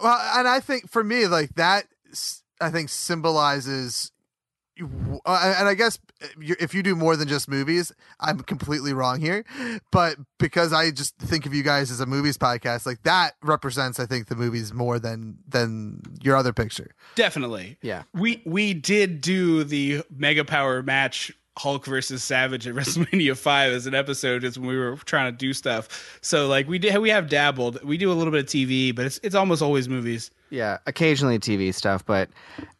Well, 0.00 0.18
and 0.38 0.48
I 0.48 0.60
think 0.60 0.90
for 0.90 1.04
me, 1.04 1.26
like 1.26 1.54
that, 1.54 1.84
I 2.60 2.70
think 2.70 2.88
symbolizes. 2.88 4.10
You- 4.76 5.20
uh, 5.24 5.54
And 5.58 5.68
I 5.68 5.74
guess 5.74 5.98
if 6.40 6.74
you 6.74 6.82
do 6.82 6.94
more 6.96 7.16
than 7.16 7.28
just 7.28 7.48
movies, 7.48 7.92
I'm 8.20 8.40
completely 8.40 8.92
wrong 8.92 9.20
here. 9.20 9.44
But 9.90 10.16
because 10.38 10.72
I 10.72 10.90
just 10.90 11.16
think 11.18 11.46
of 11.46 11.54
you 11.54 11.62
guys 11.62 11.90
as 11.90 12.00
a 12.00 12.06
movies 12.06 12.36
podcast, 12.38 12.86
like 12.86 13.02
that 13.04 13.34
represents, 13.42 14.00
I 14.00 14.06
think, 14.06 14.28
the 14.28 14.36
movies 14.36 14.72
more 14.72 14.98
than 14.98 15.38
than 15.48 16.00
your 16.22 16.36
other 16.36 16.52
picture. 16.52 16.94
Definitely. 17.14 17.78
Yeah. 17.82 18.02
We 18.12 18.42
we 18.44 18.74
did 18.74 19.20
do 19.20 19.64
the 19.64 20.02
mega 20.10 20.44
power 20.44 20.82
match 20.82 21.32
Hulk 21.58 21.84
versus 21.86 22.22
Savage 22.24 22.66
at 22.66 22.74
WrestleMania 22.76 23.36
five 23.36 23.72
as 23.72 23.86
an 23.86 23.94
episode 23.94 24.44
is 24.44 24.58
when 24.58 24.68
we 24.68 24.76
were 24.76 24.96
trying 25.04 25.32
to 25.32 25.36
do 25.36 25.52
stuff. 25.52 26.18
So 26.20 26.46
like 26.46 26.68
we 26.68 26.78
did 26.78 26.96
we 26.98 27.10
have 27.10 27.28
dabbled. 27.28 27.82
We 27.84 27.96
do 27.96 28.10
a 28.10 28.14
little 28.14 28.32
bit 28.32 28.40
of 28.40 28.46
TV, 28.46 28.94
but 28.94 29.06
it's 29.06 29.20
it's 29.22 29.34
almost 29.34 29.62
always 29.62 29.88
movies. 29.88 30.30
Yeah, 30.50 30.78
occasionally 30.86 31.38
TV 31.38 31.72
stuff, 31.74 32.04
but 32.04 32.28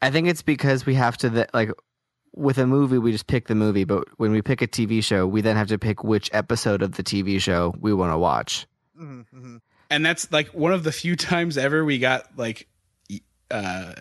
I 0.02 0.10
think 0.10 0.28
it's 0.28 0.42
because 0.42 0.86
we 0.86 0.94
have 0.94 1.16
to 1.18 1.30
th- 1.30 1.48
like 1.54 1.70
with 2.36 2.58
a 2.58 2.66
movie 2.66 2.98
we 2.98 3.12
just 3.12 3.28
pick 3.28 3.46
the 3.46 3.54
movie, 3.54 3.84
but 3.84 4.08
when 4.18 4.32
we 4.32 4.42
pick 4.42 4.60
a 4.60 4.66
TV 4.66 5.02
show, 5.02 5.26
we 5.26 5.40
then 5.40 5.56
have 5.56 5.68
to 5.68 5.78
pick 5.78 6.02
which 6.02 6.28
episode 6.32 6.82
of 6.82 6.92
the 6.92 7.02
TV 7.02 7.40
show 7.40 7.74
we 7.80 7.94
want 7.94 8.12
to 8.12 8.18
watch. 8.18 8.66
Mm-hmm. 9.00 9.56
and 9.90 10.06
that's 10.06 10.30
like 10.30 10.48
one 10.48 10.72
of 10.72 10.84
the 10.84 10.92
few 10.92 11.16
times 11.30 11.58
ever 11.58 11.84
we 11.84 11.98
got 11.98 12.26
like 12.38 12.68
uh 13.50 13.94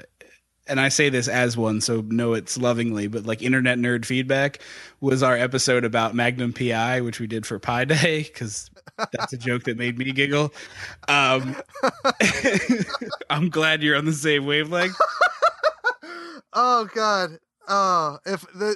and 0.67 0.79
I 0.79 0.89
say 0.89 1.09
this 1.09 1.27
as 1.27 1.57
one, 1.57 1.81
so 1.81 2.01
know 2.07 2.33
it's 2.33 2.57
lovingly, 2.57 3.07
but 3.07 3.25
like 3.25 3.41
internet 3.41 3.77
nerd 3.77 4.05
feedback 4.05 4.59
was 5.01 5.21
our 5.21 5.35
episode 5.37 5.83
about 5.83 6.15
Magnum 6.15 6.53
PI, 6.53 7.01
which 7.01 7.19
we 7.19 7.27
did 7.27 7.45
for 7.45 7.59
Pi 7.59 7.85
Day, 7.85 8.23
because 8.23 8.69
that's 9.11 9.33
a 9.33 9.37
joke 9.37 9.63
that 9.63 9.77
made 9.77 9.97
me 9.97 10.11
giggle. 10.11 10.53
Um, 11.07 11.55
I'm 13.29 13.49
glad 13.49 13.83
you're 13.83 13.97
on 13.97 14.05
the 14.05 14.13
same 14.13 14.45
wavelength. 14.45 14.95
Oh 16.53 16.87
God. 16.93 17.39
Oh, 17.67 18.19
if 18.25 18.41
the 18.53 18.75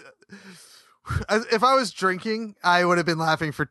if 1.51 1.63
I 1.63 1.75
was 1.75 1.91
drinking, 1.91 2.55
I 2.63 2.83
would 2.83 2.97
have 2.97 3.05
been 3.05 3.19
laughing 3.19 3.51
for 3.51 3.69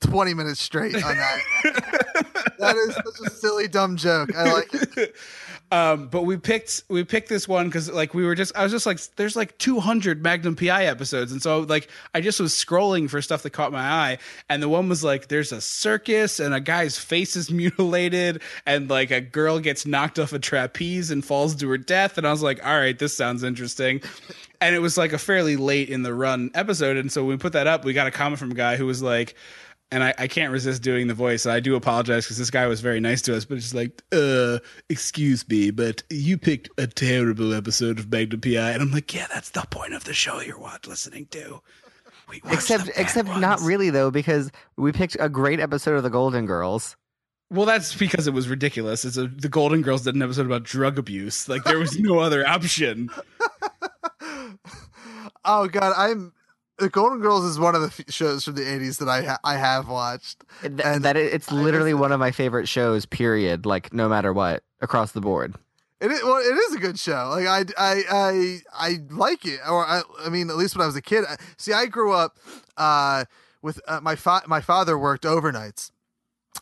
20 0.00 0.34
minutes 0.34 0.60
straight 0.60 0.96
on 0.96 1.16
that. 1.16 1.40
that 2.58 2.76
is 2.76 2.94
such 2.94 3.26
a 3.26 3.30
silly, 3.30 3.68
dumb 3.68 3.96
joke. 3.96 4.34
I 4.34 4.52
like 4.52 4.74
it. 4.74 5.14
Um, 5.72 6.06
but 6.06 6.22
we 6.22 6.36
picked 6.36 6.84
we 6.88 7.02
picked 7.02 7.28
this 7.28 7.48
one 7.48 7.66
because 7.66 7.90
like 7.90 8.14
we 8.14 8.24
were 8.24 8.36
just 8.36 8.56
I 8.56 8.62
was 8.62 8.70
just 8.70 8.86
like 8.86 9.00
there's 9.16 9.34
like 9.34 9.58
200 9.58 10.22
Magnum 10.22 10.54
PI 10.54 10.86
episodes, 10.86 11.32
and 11.32 11.42
so 11.42 11.60
like 11.60 11.88
I 12.14 12.20
just 12.20 12.38
was 12.38 12.52
scrolling 12.52 13.10
for 13.10 13.20
stuff 13.20 13.42
that 13.42 13.50
caught 13.50 13.72
my 13.72 13.82
eye, 13.82 14.18
and 14.48 14.62
the 14.62 14.68
one 14.68 14.88
was 14.88 15.02
like 15.02 15.26
there's 15.26 15.50
a 15.50 15.60
circus 15.60 16.38
and 16.38 16.54
a 16.54 16.60
guy's 16.60 16.98
face 16.98 17.34
is 17.34 17.50
mutilated, 17.50 18.42
and 18.64 18.88
like 18.88 19.10
a 19.10 19.20
girl 19.20 19.58
gets 19.58 19.84
knocked 19.84 20.20
off 20.20 20.32
a 20.32 20.38
trapeze 20.38 21.10
and 21.10 21.24
falls 21.24 21.56
to 21.56 21.68
her 21.68 21.78
death, 21.78 22.16
and 22.16 22.26
I 22.26 22.30
was 22.30 22.42
like, 22.42 22.64
all 22.64 22.78
right, 22.78 22.96
this 22.96 23.16
sounds 23.16 23.42
interesting. 23.42 24.02
And 24.60 24.74
it 24.74 24.78
was 24.78 24.96
like 24.96 25.12
a 25.12 25.18
fairly 25.18 25.56
late 25.56 25.90
in 25.90 26.02
the 26.02 26.14
run 26.14 26.50
episode, 26.54 26.96
and 26.96 27.10
so 27.10 27.22
when 27.22 27.30
we 27.30 27.36
put 27.38 27.54
that 27.54 27.66
up, 27.66 27.84
we 27.84 27.92
got 27.92 28.06
a 28.06 28.12
comment 28.12 28.38
from 28.38 28.52
a 28.52 28.54
guy 28.54 28.76
who 28.76 28.86
was 28.86 29.02
like, 29.02 29.34
and 29.92 30.02
I, 30.02 30.14
I 30.18 30.26
can't 30.26 30.52
resist 30.52 30.82
doing 30.82 31.06
the 31.06 31.14
voice. 31.14 31.46
I 31.46 31.60
do 31.60 31.76
apologize 31.76 32.24
because 32.24 32.38
this 32.38 32.50
guy 32.50 32.66
was 32.66 32.80
very 32.80 33.00
nice 33.00 33.22
to 33.22 33.36
us, 33.36 33.44
but 33.44 33.56
it's 33.58 33.74
like, 33.74 34.02
uh, 34.12 34.58
excuse 34.88 35.48
me, 35.48 35.70
but 35.70 36.02
you 36.10 36.38
picked 36.38 36.68
a 36.78 36.86
terrible 36.86 37.54
episode 37.54 37.98
of 37.98 38.10
Magnum 38.10 38.40
PI, 38.40 38.72
and 38.72 38.82
I'm 38.82 38.90
like, 38.90 39.14
yeah, 39.14 39.26
that's 39.32 39.50
the 39.50 39.64
point 39.70 39.94
of 39.94 40.04
the 40.04 40.14
show 40.14 40.40
you're 40.40 40.58
watch, 40.58 40.86
listening 40.86 41.26
to. 41.30 41.60
Except 42.50 42.90
except 42.96 43.28
not 43.38 43.60
really 43.60 43.90
though 43.90 44.10
because 44.10 44.50
we 44.76 44.90
picked 44.90 45.16
a 45.20 45.28
great 45.28 45.60
episode 45.60 45.94
of 45.94 46.02
The 46.02 46.10
Golden 46.10 46.44
Girls. 46.44 46.96
Well, 47.50 47.66
that's 47.66 47.94
because 47.94 48.26
it 48.26 48.34
was 48.34 48.48
ridiculous. 48.48 49.04
It's 49.04 49.16
a, 49.16 49.28
the 49.28 49.48
Golden 49.48 49.80
Girls 49.82 50.02
did 50.02 50.16
an 50.16 50.22
episode 50.22 50.46
about 50.46 50.64
drug 50.64 50.98
abuse. 50.98 51.48
Like 51.48 51.62
there 51.62 51.78
was 51.78 51.96
no 52.00 52.18
other 52.18 52.44
option. 52.44 53.10
Oh 55.46 55.68
God, 55.68 55.94
I'm. 55.96 56.32
The 56.78 56.90
Golden 56.90 57.20
Girls 57.20 57.44
is 57.44 57.58
one 57.58 57.74
of 57.74 57.80
the 57.80 57.86
f- 57.86 58.12
shows 58.12 58.44
from 58.44 58.54
the 58.54 58.62
'80s 58.62 58.98
that 58.98 59.08
I 59.08 59.22
ha- 59.22 59.38
I 59.42 59.54
have 59.56 59.88
watched. 59.88 60.44
Th- 60.60 60.78
And 60.84 61.04
that 61.04 61.16
it- 61.16 61.32
it's 61.32 61.50
literally 61.50 61.94
one 61.94 62.12
of 62.12 62.20
my 62.20 62.30
favorite 62.32 62.68
shows. 62.68 63.06
Period. 63.06 63.64
Like 63.64 63.92
no 63.94 64.08
matter 64.08 64.32
what, 64.32 64.62
across 64.80 65.12
the 65.12 65.20
board. 65.22 65.54
It 65.98 66.10
is, 66.12 66.22
well, 66.22 66.36
it 66.36 66.54
is 66.54 66.74
a 66.74 66.78
good 66.78 66.98
show. 66.98 67.30
Like 67.30 67.46
I, 67.46 67.64
I, 67.78 68.02
I, 68.10 68.58
I 68.74 68.98
like 69.08 69.46
it. 69.46 69.60
Or 69.66 69.86
I, 69.86 70.02
I 70.20 70.28
mean, 70.28 70.50
at 70.50 70.56
least 70.56 70.76
when 70.76 70.82
I 70.82 70.86
was 70.86 70.96
a 70.96 71.00
kid. 71.02 71.24
I- 71.26 71.36
See, 71.56 71.72
I 71.72 71.86
grew 71.86 72.12
up 72.12 72.36
uh, 72.76 73.24
with 73.62 73.80
uh, 73.88 74.00
my 74.02 74.14
fa- 74.14 74.42
my 74.46 74.60
father 74.60 74.98
worked 74.98 75.24
overnights 75.24 75.90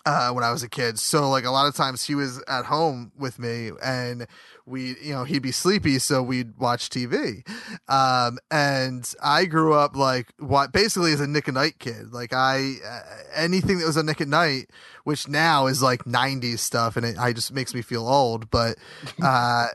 uh, 0.07 0.31
when 0.31 0.45
I 0.45 0.53
was 0.53 0.63
a 0.63 0.69
kid. 0.69 1.01
So 1.01 1.29
like 1.29 1.45
a 1.45 1.51
lot 1.51 1.67
of 1.67 1.75
times 1.75 2.05
he 2.05 2.15
was 2.15 2.41
at 2.47 2.67
home 2.67 3.11
with 3.19 3.41
me, 3.41 3.73
and 3.83 4.29
we, 4.67 4.97
you 5.03 5.13
know, 5.13 5.25
he'd 5.25 5.43
be 5.43 5.53
sleepy, 5.53 5.99
so 5.99 6.23
we'd 6.23 6.57
watch 6.57 6.89
TV. 6.89 7.47
Um, 7.89 8.39
and 8.51 9.13
I 9.23 9.45
grew 9.45 9.75
up 9.75 9.95
like 9.95 10.33
what 10.39 10.73
basically 10.73 11.13
as 11.13 11.21
a 11.21 11.27
Nick 11.27 11.49
at 11.49 11.55
Nite 11.55 11.79
kid. 11.79 12.13
Like 12.13 12.33
I, 12.33 12.77
uh, 12.87 13.01
anything 13.35 13.79
that 13.79 13.87
was 13.87 13.97
a 13.97 14.03
Nick 14.03 14.21
at 14.21 14.29
Nite, 14.29 14.71
which 15.05 15.29
now 15.29 15.67
is 15.67 15.83
like 15.83 16.05
'90s 16.05 16.61
stuff, 16.61 16.97
and 16.97 17.05
it 17.05 17.19
I 17.19 17.33
just 17.33 17.53
makes 17.53 17.75
me 17.75 17.83
feel 17.83 18.09
old. 18.09 18.51
But 18.51 18.77
uh, 19.23 19.69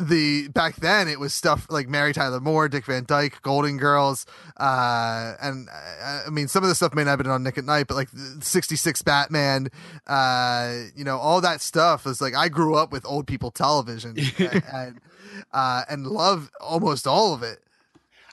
the 0.00 0.48
back 0.48 0.76
then 0.76 1.08
it 1.08 1.18
was 1.18 1.34
stuff 1.34 1.66
like 1.70 1.88
Mary 1.88 2.12
Tyler 2.12 2.40
Moore, 2.40 2.68
Dick 2.68 2.84
Van 2.84 3.04
Dyke, 3.04 3.40
Golden 3.42 3.76
Girls, 3.78 4.26
uh, 4.56 5.34
and 5.40 5.68
uh, 5.68 6.22
I 6.26 6.30
mean 6.30 6.48
some 6.48 6.62
of 6.62 6.68
the 6.68 6.74
stuff 6.74 6.94
may 6.94 7.04
not 7.04 7.10
have 7.10 7.18
been 7.18 7.30
on 7.30 7.42
Nick 7.42 7.58
at 7.58 7.64
Nite, 7.64 7.86
but 7.86 7.94
like 7.94 8.08
'66 8.40 9.02
Batman, 9.02 9.68
uh, 10.06 10.74
you 10.94 11.04
know, 11.04 11.18
all 11.18 11.40
that 11.40 11.60
stuff 11.60 12.06
is 12.06 12.20
like 12.20 12.34
I 12.34 12.48
grew 12.48 12.74
up 12.74 12.92
with 12.92 13.06
old 13.06 13.26
people 13.26 13.50
television 13.50 14.16
and 14.38 14.62
and, 14.72 15.00
uh, 15.52 15.82
and 15.88 16.06
love 16.06 16.50
almost 16.60 17.06
all 17.06 17.34
of 17.34 17.42
it. 17.42 17.60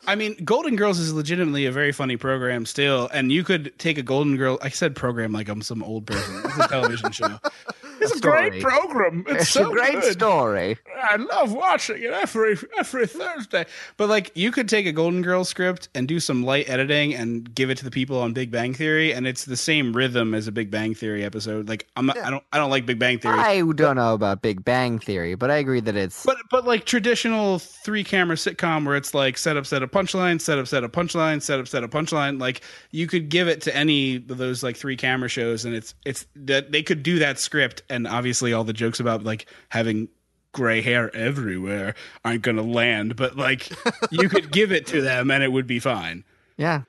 I 0.05 0.15
mean, 0.15 0.35
Golden 0.43 0.75
Girls 0.75 0.99
is 0.99 1.13
legitimately 1.13 1.65
a 1.65 1.71
very 1.71 1.93
funny 1.93 2.17
program 2.17 2.65
still, 2.65 3.09
and 3.13 3.31
you 3.31 3.43
could 3.43 3.77
take 3.79 3.97
a 3.97 4.03
Golden 4.03 4.35
Girl. 4.35 4.59
I 4.61 4.69
said 4.69 4.95
program 4.95 5.31
like 5.31 5.47
I'm 5.47 5.61
some 5.61 5.81
old 5.81 6.05
person. 6.05 6.41
It's 6.43 6.57
a 6.57 6.67
television 6.67 7.11
show. 7.11 7.39
It's 8.03 8.13
a 8.15 8.17
Story. 8.17 8.49
great 8.49 8.61
program. 8.63 9.25
It's, 9.27 9.41
It's 9.43 9.49
so 9.51 9.69
a 9.69 9.73
great 9.73 9.93
good. 10.01 10.13
story. 10.13 10.77
I 11.03 11.15
love 11.17 11.53
watching 11.53 11.97
it 12.03 12.11
every 12.11 12.57
every 12.77 13.07
Thursday. 13.07 13.65
But 13.97 14.09
like, 14.09 14.31
you 14.35 14.51
could 14.51 14.69
take 14.69 14.85
a 14.85 14.91
Golden 14.91 15.21
Girls 15.21 15.49
script 15.49 15.89
and 15.95 16.07
do 16.07 16.19
some 16.19 16.43
light 16.43 16.69
editing 16.69 17.13
and 17.13 17.53
give 17.53 17.69
it 17.69 17.77
to 17.79 17.83
the 17.85 17.91
people 17.91 18.19
on 18.19 18.33
Big 18.33 18.51
Bang 18.51 18.73
Theory, 18.73 19.13
and 19.13 19.25
it's 19.27 19.45
the 19.45 19.57
same 19.57 19.93
rhythm 19.93 20.33
as 20.33 20.47
a 20.47 20.51
Big 20.51 20.69
Bang 20.71 20.93
Theory 20.93 21.23
episode. 21.23 21.67
Like, 21.67 21.87
I'm 21.95 22.05
not, 22.05 22.17
I 22.17 22.29
don't 22.29 22.43
I 22.51 22.57
don't 22.57 22.69
like 22.69 22.85
Big 22.85 22.99
Bang 22.99 23.19
Theory. 23.19 23.37
I 23.39 23.61
don't 23.61 23.95
know 23.95 24.13
about 24.13 24.41
Big 24.41 24.63
Bang 24.63 24.99
Theory, 24.99 25.35
but 25.35 25.49
I 25.51 25.55
agree 25.57 25.79
that 25.81 25.95
it's 25.95 26.25
But 26.25 26.37
but 26.51 26.65
like 26.65 26.85
traditional 26.85 27.59
three 27.59 28.03
camera 28.03 28.35
sitcom 28.35 28.85
where 28.85 28.95
it's 28.95 29.13
like 29.13 29.37
set 29.37 29.57
up, 29.57 29.65
set 29.65 29.83
up, 29.83 29.91
punchline, 29.91 30.39
set 30.41 30.57
up, 30.59 30.67
set 30.67 30.83
up, 30.83 30.91
punchline, 30.91 31.41
set 31.41 31.59
up, 31.59 31.67
set 31.67 31.83
up, 31.83 31.91
punchline. 31.91 32.39
Like 32.39 32.61
you 32.91 33.07
could 33.07 33.29
give 33.29 33.47
it 33.47 33.61
to 33.61 33.75
any 33.75 34.17
of 34.17 34.37
those 34.37 34.63
like 34.63 34.77
three 34.77 34.95
camera 34.97 35.29
shows, 35.29 35.65
and 35.65 35.75
it's 35.75 35.95
it's 36.05 36.25
that 36.35 36.71
they 36.71 36.83
could 36.83 37.03
do 37.03 37.19
that 37.19 37.39
script, 37.39 37.83
and 37.93 38.07
obviously 38.07 38.53
all 38.53 38.63
the 38.63 38.73
jokes 38.73 38.99
about 38.99 39.23
like 39.23 39.45
having 39.69 40.09
gray 40.51 40.81
hair 40.81 41.13
everywhere 41.15 41.95
aren't 42.25 42.41
going 42.41 42.57
to 42.57 42.63
land, 42.63 43.15
but 43.15 43.37
like 43.37 43.69
you 44.11 44.29
could 44.29 44.51
give 44.51 44.71
it 44.71 44.87
to 44.87 45.01
them 45.01 45.31
and 45.31 45.43
it 45.43 45.51
would 45.51 45.67
be 45.67 45.79
fine. 45.79 46.23
yeah. 46.57 46.83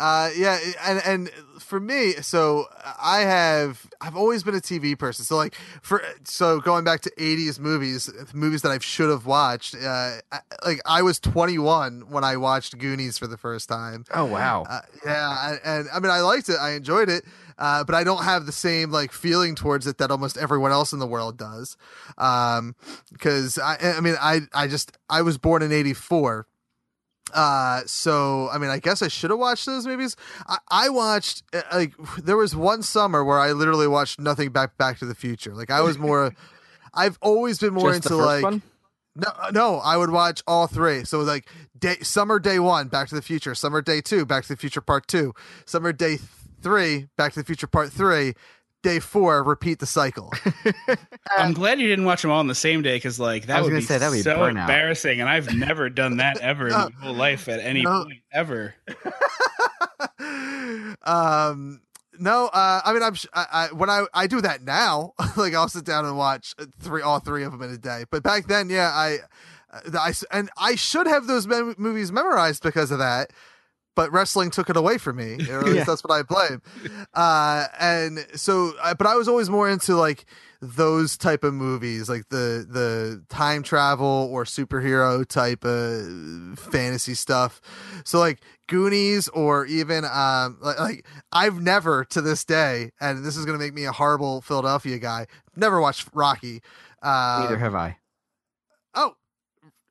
Uh, 0.00 0.30
yeah, 0.34 0.58
and 0.86 1.02
and 1.04 1.30
for 1.58 1.78
me, 1.78 2.12
so 2.22 2.64
I 3.02 3.20
have 3.20 3.86
I've 4.00 4.16
always 4.16 4.42
been 4.42 4.54
a 4.54 4.60
TV 4.60 4.98
person. 4.98 5.26
So 5.26 5.36
like 5.36 5.54
for 5.82 6.02
so 6.24 6.58
going 6.60 6.84
back 6.84 7.02
to 7.02 7.10
'80s 7.18 7.58
movies, 7.58 8.10
movies 8.32 8.62
that 8.62 8.70
I 8.70 8.78
should 8.78 9.10
have 9.10 9.26
watched. 9.26 9.74
Uh, 9.74 10.20
I, 10.32 10.40
like 10.64 10.80
I 10.86 11.02
was 11.02 11.18
21 11.18 12.04
when 12.08 12.24
I 12.24 12.38
watched 12.38 12.78
Goonies 12.78 13.18
for 13.18 13.26
the 13.26 13.36
first 13.36 13.68
time. 13.68 14.04
Oh 14.14 14.24
wow. 14.24 14.64
Uh, 14.70 14.80
yeah, 15.04 15.50
and, 15.50 15.60
and 15.64 15.88
I 15.92 16.00
mean 16.00 16.10
I 16.10 16.20
liked 16.20 16.48
it, 16.48 16.56
I 16.58 16.70
enjoyed 16.70 17.10
it, 17.10 17.24
uh, 17.60 17.84
but 17.84 17.94
I 17.94 18.02
don't 18.02 18.24
have 18.24 18.46
the 18.46 18.52
same 18.52 18.90
like 18.90 19.12
feeling 19.12 19.54
towards 19.54 19.86
it 19.86 19.98
that 19.98 20.10
almost 20.10 20.38
everyone 20.38 20.72
else 20.72 20.92
in 20.92 20.98
the 20.98 21.06
world 21.06 21.36
does. 21.36 21.76
Um, 22.18 22.74
because 23.12 23.58
I 23.58 23.76
I 23.96 24.00
mean 24.00 24.16
I 24.18 24.40
I 24.54 24.66
just 24.66 24.96
I 25.08 25.22
was 25.22 25.38
born 25.38 25.62
in 25.62 25.70
'84. 25.70 26.46
Uh, 27.32 27.82
so 27.86 28.48
I 28.50 28.58
mean, 28.58 28.70
I 28.70 28.78
guess 28.78 29.02
I 29.02 29.08
should 29.08 29.30
have 29.30 29.38
watched 29.38 29.66
those 29.66 29.86
movies. 29.86 30.16
I, 30.48 30.58
I 30.68 30.88
watched 30.88 31.44
uh, 31.52 31.62
like 31.72 31.92
there 32.18 32.36
was 32.36 32.56
one 32.56 32.82
summer 32.82 33.22
where 33.22 33.38
I 33.38 33.52
literally 33.52 33.86
watched 33.86 34.18
nothing 34.18 34.50
back 34.50 34.76
Back 34.78 34.98
to 34.98 35.04
the 35.04 35.14
Future. 35.14 35.54
Like 35.54 35.70
I 35.70 35.82
was 35.82 35.98
more, 35.98 36.34
I've 36.94 37.18
always 37.20 37.58
been 37.58 37.74
more 37.74 37.92
Just 37.92 38.06
into 38.06 38.16
like 38.16 38.42
one? 38.42 38.62
no, 39.14 39.28
no, 39.52 39.78
I 39.78 39.96
would 39.96 40.10
watch 40.10 40.42
all 40.46 40.66
three. 40.66 41.04
So 41.04 41.20
like 41.20 41.46
day 41.78 41.98
summer 42.00 42.38
day 42.38 42.58
one, 42.58 42.88
Back 42.88 43.08
to 43.10 43.14
the 43.14 43.22
Future. 43.22 43.54
Summer 43.54 43.82
day 43.82 44.00
two, 44.00 44.26
Back 44.26 44.44
to 44.44 44.48
the 44.48 44.56
Future 44.56 44.80
Part 44.80 45.06
two. 45.06 45.34
Summer 45.66 45.92
day 45.92 46.18
three, 46.62 47.08
Back 47.16 47.32
to 47.34 47.40
the 47.40 47.44
Future 47.46 47.66
Part 47.66 47.92
three. 47.92 48.34
day 48.82 48.98
four, 48.98 49.42
repeat 49.42 49.78
the 49.78 49.84
cycle. 49.86 50.32
I'm 51.36 51.52
glad 51.52 51.78
you 51.80 51.86
didn't 51.88 52.06
watch 52.06 52.22
them 52.22 52.30
all 52.30 52.38
on 52.40 52.46
the 52.46 52.54
same 52.54 52.80
day 52.82 52.96
because, 52.96 53.20
like, 53.20 53.46
that 53.46 53.56
I 53.58 53.60
was 53.60 53.66
would 53.66 53.70
gonna 53.72 53.80
be 53.80 53.86
say, 53.86 53.98
that'd 53.98 54.16
be 54.16 54.22
so 54.22 54.36
burnout. 54.38 54.60
embarrassing. 54.62 55.20
And 55.20 55.28
I've 55.28 55.54
never 55.54 55.90
done 55.90 56.16
that 56.16 56.38
ever 56.40 56.68
in 56.68 56.72
my 56.72 56.88
whole 57.02 57.14
life 57.14 57.46
at 57.48 57.60
any 57.60 57.82
No. 57.82 58.04
point 58.04 58.20
ever. 58.32 58.74
um, 61.02 61.80
no, 62.18 62.46
uh, 62.46 62.80
I 62.84 62.92
mean, 62.92 63.02
I'm 63.02 63.14
sh- 63.14 63.26
I, 63.32 63.46
I, 63.70 63.74
when 63.74 63.88
I 63.90 64.04
I 64.12 64.26
do 64.26 64.40
that 64.42 64.62
now, 64.62 65.12
like 65.36 65.54
I'll 65.54 65.68
sit 65.68 65.84
down 65.84 66.04
and 66.04 66.16
watch 66.16 66.54
three, 66.80 67.02
all 67.02 67.18
three 67.20 67.44
of 67.44 67.52
them 67.52 67.62
in 67.62 67.70
a 67.70 67.78
day. 67.78 68.04
But 68.10 68.22
back 68.22 68.46
then, 68.46 68.68
yeah, 68.68 68.90
I, 68.92 69.18
uh, 69.72 69.98
I 69.98 70.10
s- 70.10 70.24
and 70.30 70.50
I 70.58 70.74
should 70.74 71.06
have 71.06 71.26
those 71.26 71.46
mem- 71.46 71.74
movies 71.78 72.12
memorized 72.12 72.62
because 72.62 72.90
of 72.90 72.98
that. 72.98 73.30
But 73.96 74.12
wrestling 74.12 74.50
took 74.50 74.70
it 74.70 74.76
away 74.76 74.98
from 74.98 75.16
me. 75.16 75.38
Or 75.50 75.58
at 75.58 75.64
least 75.64 75.76
Yeah. 75.76 75.84
that's 75.84 76.02
what 76.04 76.12
I 76.12 76.22
blame. 76.22 76.62
Uh, 77.12 77.66
and 77.78 78.24
so, 78.34 78.72
but 78.96 79.06
I 79.06 79.14
was 79.16 79.28
always 79.28 79.50
more 79.50 79.68
into 79.68 79.96
like 79.96 80.24
those 80.62 81.16
type 81.16 81.42
of 81.42 81.54
movies, 81.54 82.08
like 82.08 82.28
the 82.28 82.66
the 82.68 83.24
time 83.28 83.62
travel 83.62 84.28
or 84.30 84.44
superhero 84.44 85.26
type 85.26 85.64
of 85.64 86.58
fantasy 86.58 87.14
stuff. 87.14 87.60
So 88.04 88.18
like 88.18 88.40
Goonies 88.68 89.28
or 89.28 89.64
even 89.66 90.04
um 90.04 90.58
like, 90.60 90.78
like 90.78 91.06
I've 91.32 91.60
never 91.60 92.04
to 92.06 92.20
this 92.20 92.44
day, 92.44 92.92
and 93.00 93.24
this 93.24 93.36
is 93.36 93.44
gonna 93.46 93.58
make 93.58 93.74
me 93.74 93.84
a 93.86 93.92
horrible 93.92 94.40
Philadelphia 94.42 94.98
guy. 94.98 95.26
Never 95.56 95.80
watched 95.80 96.08
Rocky. 96.14 96.62
Uh, 97.02 97.40
Neither 97.44 97.58
have 97.58 97.74
I. 97.74 97.96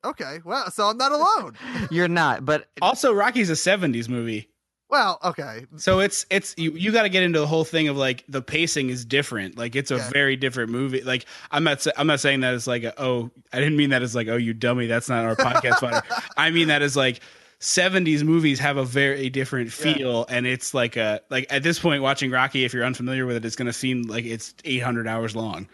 Okay. 0.04 0.40
Well, 0.44 0.70
so 0.70 0.86
I'm 0.86 0.96
not 0.96 1.12
alone. 1.12 1.56
You're 1.90 2.08
not, 2.08 2.44
but 2.44 2.68
Also, 2.80 3.12
Rocky's 3.12 3.50
a 3.50 3.54
70s 3.54 4.08
movie. 4.08 4.48
well, 4.88 5.18
okay. 5.22 5.66
So 5.76 6.00
it's 6.00 6.26
it's 6.30 6.54
you 6.58 6.72
you 6.72 6.90
got 6.90 7.02
to 7.02 7.08
get 7.08 7.22
into 7.22 7.38
the 7.38 7.46
whole 7.46 7.64
thing 7.64 7.88
of 7.88 7.96
like 7.96 8.24
the 8.28 8.42
pacing 8.42 8.88
is 8.90 9.04
different. 9.04 9.56
Like 9.58 9.76
it's 9.76 9.90
a 9.90 9.96
Yeah. 9.96 10.10
very 10.10 10.36
different 10.36 10.70
movie. 10.70 11.02
Like 11.02 11.26
I'm 11.50 11.62
not 11.64 11.86
I'm 11.96 12.06
not 12.06 12.18
saying 12.20 12.40
that 12.40 12.54
as 12.54 12.66
like 12.66 12.82
a, 12.84 12.94
oh 13.00 13.30
I 13.52 13.58
didn't 13.60 13.76
mean 13.76 13.90
that 13.90 14.02
as 14.02 14.14
like 14.14 14.28
oh 14.28 14.36
you 14.36 14.52
dummy 14.54 14.86
that's 14.86 15.08
not 15.08 15.24
our 15.24 15.36
podcast 15.36 15.78
fodder. 15.80 16.02
I 16.36 16.50
mean 16.50 16.68
that 16.68 16.82
as 16.82 16.96
like 16.96 17.20
70s 17.60 18.22
movies 18.24 18.58
have 18.58 18.78
a 18.78 18.84
very 18.84 19.28
different 19.28 19.70
feel 19.70 20.24
and 20.30 20.46
it's 20.46 20.72
like 20.72 20.96
a 20.96 21.20
like 21.28 21.46
at 21.50 21.62
this 21.62 21.78
point 21.78 22.02
watching 22.02 22.30
Rocky 22.30 22.64
if 22.64 22.72
you're 22.72 22.84
unfamiliar 22.86 23.26
with 23.26 23.36
it 23.36 23.44
it's 23.44 23.54
going 23.54 23.66
to 23.66 23.72
seem 23.72 24.02
like 24.04 24.24
it's 24.24 24.54
800 24.64 25.06
hours 25.06 25.36
long. 25.36 25.68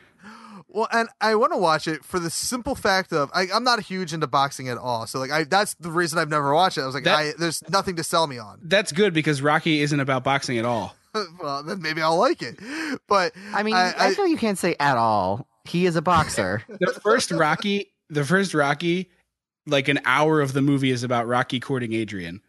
Well, 0.77 0.89
and 0.93 1.09
I 1.23 1.35
want 1.37 1.55
to 1.55 1.57
watch 1.59 1.89
it 1.89 2.05
for 2.05 2.19
the 2.21 2.29
simple 2.29 2.75
fact 2.75 3.11
of 3.11 3.31
I, 3.35 3.47
I'm 3.55 3.65
not 3.65 3.81
huge 3.81 4.13
into 4.13 4.27
boxing 4.27 4.69
at 4.69 4.77
all. 4.77 5.07
So 5.07 5.19
like 5.19 5.31
I 5.31 5.45
that's 5.45 5.73
the 5.77 5.91
reason 5.91 6.19
I've 6.19 6.29
never 6.29 6.53
watched 6.55 6.77
it. 6.77 6.83
I 6.83 6.87
was 6.87 6.95
like, 6.95 7.05
That- 7.05 7.19
I 7.19 7.33
there's 7.39 7.67
nothing 7.71 7.97
to 7.97 8.05
sell 8.05 8.27
me 8.27 8.37
on. 8.37 8.61
That's 8.63 8.93
good 8.93 9.15
because 9.15 9.41
Rocky 9.41 9.81
isn't 9.81 9.99
about 9.99 10.23
boxing 10.23 10.59
at 10.59 10.67
all. 10.67 10.95
well, 11.41 11.63
then 11.63 11.81
maybe 11.81 12.03
I'll 12.03 12.19
like 12.19 12.43
it. 12.43 12.61
But 13.09 13.33
I 13.55 13.63
mean, 13.63 13.75
I- 13.75 13.93
I, 13.93 14.07
I- 14.09 14.15
feel 14.15 14.27
you 14.27 14.37
can't 14.37 14.59
say 14.59 14.77
at 14.79 14.99
all. 14.99 15.49
He 15.65 15.87
is 15.87 15.97
a 15.97 16.03
boxer. 16.03 16.63
The 16.79 17.01
first 17.03 17.31
Rocky, 17.31 17.95
the 18.11 18.25
first 18.25 18.53
Rocky 18.53 19.11
like 19.67 19.89
an 19.89 20.01
hour 20.05 20.43
of 20.43 20.53
the 20.53 20.61
movie 20.61 20.91
is 20.91 21.03
about 21.03 21.27
Rocky 21.27 21.59
courting 21.59 21.95
Adrian. 21.95 22.43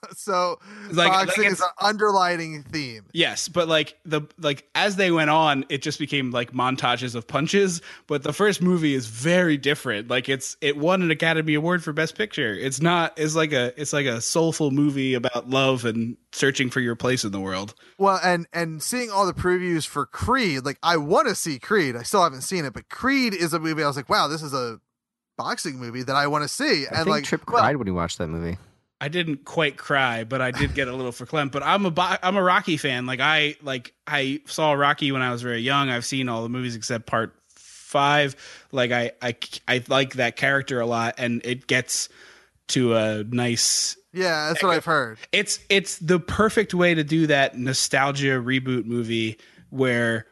so 0.16 0.58
Like- 0.90 1.08
boxing 1.12 1.44
like 1.44 1.52
is 1.52 1.60
an 1.60 1.68
underlining 1.80 2.62
theme. 2.64 3.04
Yes, 3.12 3.48
but 3.48 3.68
like 3.68 3.98
the 4.04 4.22
like 4.38 4.68
as 4.74 4.96
they 4.96 5.10
went 5.10 5.30
on, 5.30 5.64
it 5.68 5.82
just 5.82 5.98
became 5.98 6.30
like 6.30 6.52
montages 6.52 7.14
of 7.14 7.26
punches. 7.26 7.82
But 8.06 8.22
the 8.22 8.32
first 8.32 8.62
movie 8.62 8.94
is 8.94 9.06
very 9.06 9.56
different. 9.56 10.08
Like 10.08 10.28
it's 10.28 10.56
it 10.60 10.76
won 10.76 11.02
an 11.02 11.10
Academy 11.10 11.54
Award 11.54 11.82
for 11.82 11.92
Best 11.92 12.16
Picture. 12.16 12.52
It's 12.54 12.80
not. 12.80 13.12
It's 13.16 13.34
like 13.34 13.52
a 13.52 13.72
it's 13.80 13.92
like 13.92 14.06
a 14.06 14.20
soulful 14.20 14.70
movie 14.70 15.14
about 15.14 15.48
love 15.48 15.84
and 15.84 16.16
searching 16.32 16.70
for 16.70 16.80
your 16.80 16.96
place 16.96 17.24
in 17.24 17.32
the 17.32 17.40
world. 17.40 17.74
Well, 17.98 18.20
and 18.22 18.46
and 18.52 18.82
seeing 18.82 19.10
all 19.10 19.26
the 19.26 19.34
previews 19.34 19.86
for 19.86 20.06
Creed, 20.06 20.64
like 20.64 20.78
I 20.82 20.96
want 20.96 21.28
to 21.28 21.34
see 21.34 21.58
Creed. 21.58 21.96
I 21.96 22.02
still 22.02 22.22
haven't 22.22 22.42
seen 22.42 22.64
it, 22.64 22.72
but 22.72 22.88
Creed 22.88 23.34
is 23.34 23.52
a 23.52 23.58
movie. 23.58 23.82
I 23.82 23.86
was 23.86 23.96
like, 23.96 24.08
wow, 24.08 24.28
this 24.28 24.42
is 24.42 24.52
a 24.54 24.80
boxing 25.38 25.76
movie 25.78 26.02
that 26.02 26.16
I 26.16 26.26
want 26.28 26.44
to 26.44 26.48
see. 26.48 26.86
I 26.86 26.88
and 26.88 26.96
think 26.96 27.08
like, 27.08 27.24
Trip 27.24 27.42
well, 27.48 27.60
cried 27.62 27.76
when 27.76 27.86
he 27.86 27.92
watched 27.92 28.18
that 28.18 28.28
movie. 28.28 28.58
I 29.00 29.08
didn't 29.08 29.44
quite 29.44 29.76
cry, 29.76 30.24
but 30.24 30.40
I 30.40 30.50
did 30.50 30.74
get 30.74 30.88
a 30.88 30.92
little 30.94 31.12
verklempt. 31.12 31.52
But 31.52 31.62
I'm 31.62 31.84
a 31.84 32.18
I'm 32.22 32.36
a 32.36 32.42
Rocky 32.42 32.76
fan. 32.76 33.06
Like 33.06 33.20
I 33.20 33.56
like 33.62 33.92
I 34.06 34.40
saw 34.46 34.72
Rocky 34.72 35.12
when 35.12 35.22
I 35.22 35.30
was 35.30 35.42
very 35.42 35.60
young. 35.60 35.90
I've 35.90 36.06
seen 36.06 36.28
all 36.28 36.42
the 36.42 36.48
movies 36.48 36.76
except 36.76 37.06
part 37.06 37.34
five. 37.54 38.36
Like 38.72 38.92
I 38.92 39.12
I 39.20 39.36
I 39.68 39.84
like 39.88 40.14
that 40.14 40.36
character 40.36 40.80
a 40.80 40.86
lot, 40.86 41.16
and 41.18 41.44
it 41.44 41.66
gets 41.66 42.08
to 42.68 42.94
a 42.94 43.24
nice 43.24 43.96
yeah, 44.12 44.48
that's 44.48 44.62
what 44.62 44.72
I've 44.72 44.84
heard. 44.84 45.18
it's 45.30 45.58
it's 45.68 45.98
the 45.98 46.18
perfect 46.18 46.72
way 46.72 46.94
to 46.94 47.04
do 47.04 47.26
that 47.26 47.58
nostalgia 47.58 48.42
reboot 48.42 48.86
movie 48.86 49.38
where 49.70 50.26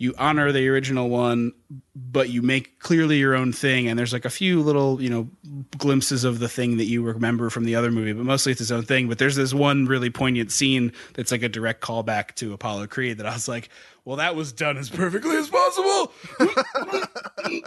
you 0.00 0.14
honor 0.16 0.50
the 0.50 0.66
original 0.66 1.10
one 1.10 1.52
but 1.94 2.30
you 2.30 2.40
make 2.40 2.78
clearly 2.78 3.18
your 3.18 3.34
own 3.34 3.52
thing. 3.52 3.86
And 3.86 3.98
there's 3.98 4.14
like 4.14 4.24
a 4.24 4.30
few 4.30 4.62
little 4.62 5.00
you 5.00 5.10
know 5.10 5.28
glimpses 5.76 6.24
of 6.24 6.38
the 6.38 6.48
thing 6.48 6.78
that 6.78 6.86
you 6.86 7.02
remember 7.02 7.50
from 7.50 7.64
the 7.64 7.76
other 7.76 7.90
movie 7.90 8.14
but 8.14 8.24
mostly 8.24 8.52
it's 8.52 8.58
his 8.58 8.72
own 8.72 8.82
thing. 8.82 9.08
But 9.08 9.18
there's 9.18 9.36
this 9.36 9.52
one 9.54 9.84
really 9.84 10.10
poignant 10.10 10.50
scene 10.50 10.92
that's 11.14 11.30
like 11.30 11.42
a 11.42 11.48
direct 11.48 11.82
callback 11.82 12.34
to 12.36 12.52
apollo 12.54 12.86
creed 12.86 13.18
that 13.18 13.26
i 13.26 13.32
was 13.32 13.46
like 13.46 13.68
well 14.04 14.16
that 14.16 14.34
was 14.34 14.52
done 14.52 14.78
as 14.78 14.88
perfectly 14.90 15.36
as 15.36 15.48
possible. 15.48 16.12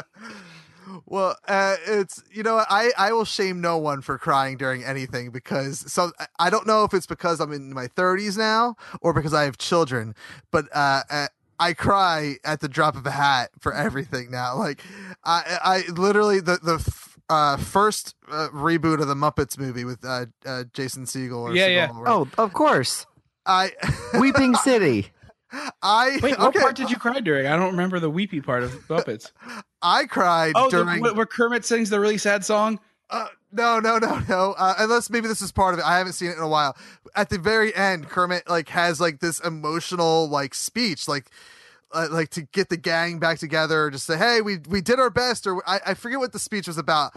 Well, 1.05 1.35
uh, 1.47 1.75
it's 1.87 2.23
you 2.31 2.43
know 2.43 2.63
I 2.69 2.91
I 2.97 3.13
will 3.13 3.25
shame 3.25 3.61
no 3.61 3.77
one 3.77 4.01
for 4.01 4.17
crying 4.17 4.57
during 4.57 4.83
anything 4.83 5.31
because 5.31 5.91
so 5.91 6.11
I 6.39 6.49
don't 6.49 6.67
know 6.67 6.83
if 6.83 6.93
it's 6.93 7.07
because 7.07 7.39
I'm 7.39 7.51
in 7.51 7.73
my 7.73 7.87
30s 7.87 8.37
now 8.37 8.75
or 9.01 9.13
because 9.13 9.33
I 9.33 9.43
have 9.43 9.57
children, 9.57 10.15
but 10.51 10.65
uh, 10.73 11.01
uh 11.09 11.27
I 11.59 11.73
cry 11.73 12.35
at 12.43 12.59
the 12.59 12.67
drop 12.67 12.95
of 12.95 13.05
a 13.05 13.11
hat 13.11 13.49
for 13.59 13.73
everything 13.73 14.31
now. 14.31 14.57
Like 14.57 14.81
I 15.23 15.83
I 15.87 15.91
literally 15.91 16.39
the 16.39 16.59
the 16.61 16.75
f- 16.75 17.17
uh, 17.29 17.57
first 17.57 18.15
uh, 18.29 18.49
reboot 18.53 19.01
of 19.01 19.07
the 19.07 19.15
Muppets 19.15 19.57
movie 19.57 19.85
with 19.85 20.03
uh, 20.05 20.25
uh, 20.45 20.63
Jason 20.73 21.05
Segel 21.05 21.37
or 21.37 21.55
Yeah, 21.55 21.67
yeah. 21.67 21.87
Segel 21.87 21.97
or- 21.99 22.09
Oh, 22.09 22.27
of 22.37 22.53
course. 22.53 23.05
I 23.45 23.71
Weeping 24.19 24.55
City. 24.55 25.07
I 25.83 26.19
wait 26.23 26.39
what 26.39 26.55
part 26.55 26.75
did 26.75 26.89
you 26.89 26.97
cry 26.97 27.19
during 27.19 27.45
i 27.45 27.55
don't 27.55 27.71
remember 27.71 27.99
the 27.99 28.09
weepy 28.09 28.41
part 28.41 28.63
of 28.63 28.71
muppets 28.87 29.31
I 29.83 30.05
cried 30.05 30.53
oh 30.55 30.67
the, 30.71 30.83
during 30.83 31.15
where 31.15 31.27
kermit 31.27 31.63
sings 31.63 31.91
the 31.91 31.99
really 31.99 32.17
sad 32.17 32.43
song 32.43 32.79
Uh, 33.09 33.27
no, 33.51 33.79
no, 33.79 33.97
no, 33.99 34.19
no. 34.27 34.55
Uh, 34.57 34.75
unless 34.79 35.09
maybe 35.09 35.27
this 35.27 35.41
is 35.41 35.51
part 35.51 35.73
of 35.73 35.79
it. 35.79 35.85
I 35.85 35.97
haven't 35.97 36.13
seen 36.13 36.29
it 36.29 36.37
in 36.37 36.43
a 36.43 36.47
while. 36.47 36.75
At 37.15 37.29
the 37.29 37.37
very 37.37 37.73
end, 37.75 38.09
Kermit 38.09 38.49
like 38.49 38.69
has 38.69 38.99
like 38.99 39.19
this 39.19 39.39
emotional 39.39 40.27
like 40.27 40.53
speech, 40.55 41.07
like 41.07 41.29
uh, 41.93 42.07
like 42.09 42.29
to 42.29 42.41
get 42.41 42.69
the 42.69 42.77
gang 42.77 43.19
back 43.19 43.37
together, 43.37 43.89
just 43.91 44.05
say, 44.05 44.17
"Hey, 44.17 44.41
we 44.41 44.57
we 44.67 44.81
did 44.81 44.99
our 44.99 45.11
best," 45.11 45.45
or 45.45 45.61
I, 45.69 45.79
I 45.87 45.93
forget 45.93 46.19
what 46.19 46.31
the 46.31 46.39
speech 46.39 46.67
was 46.67 46.77
about. 46.77 47.13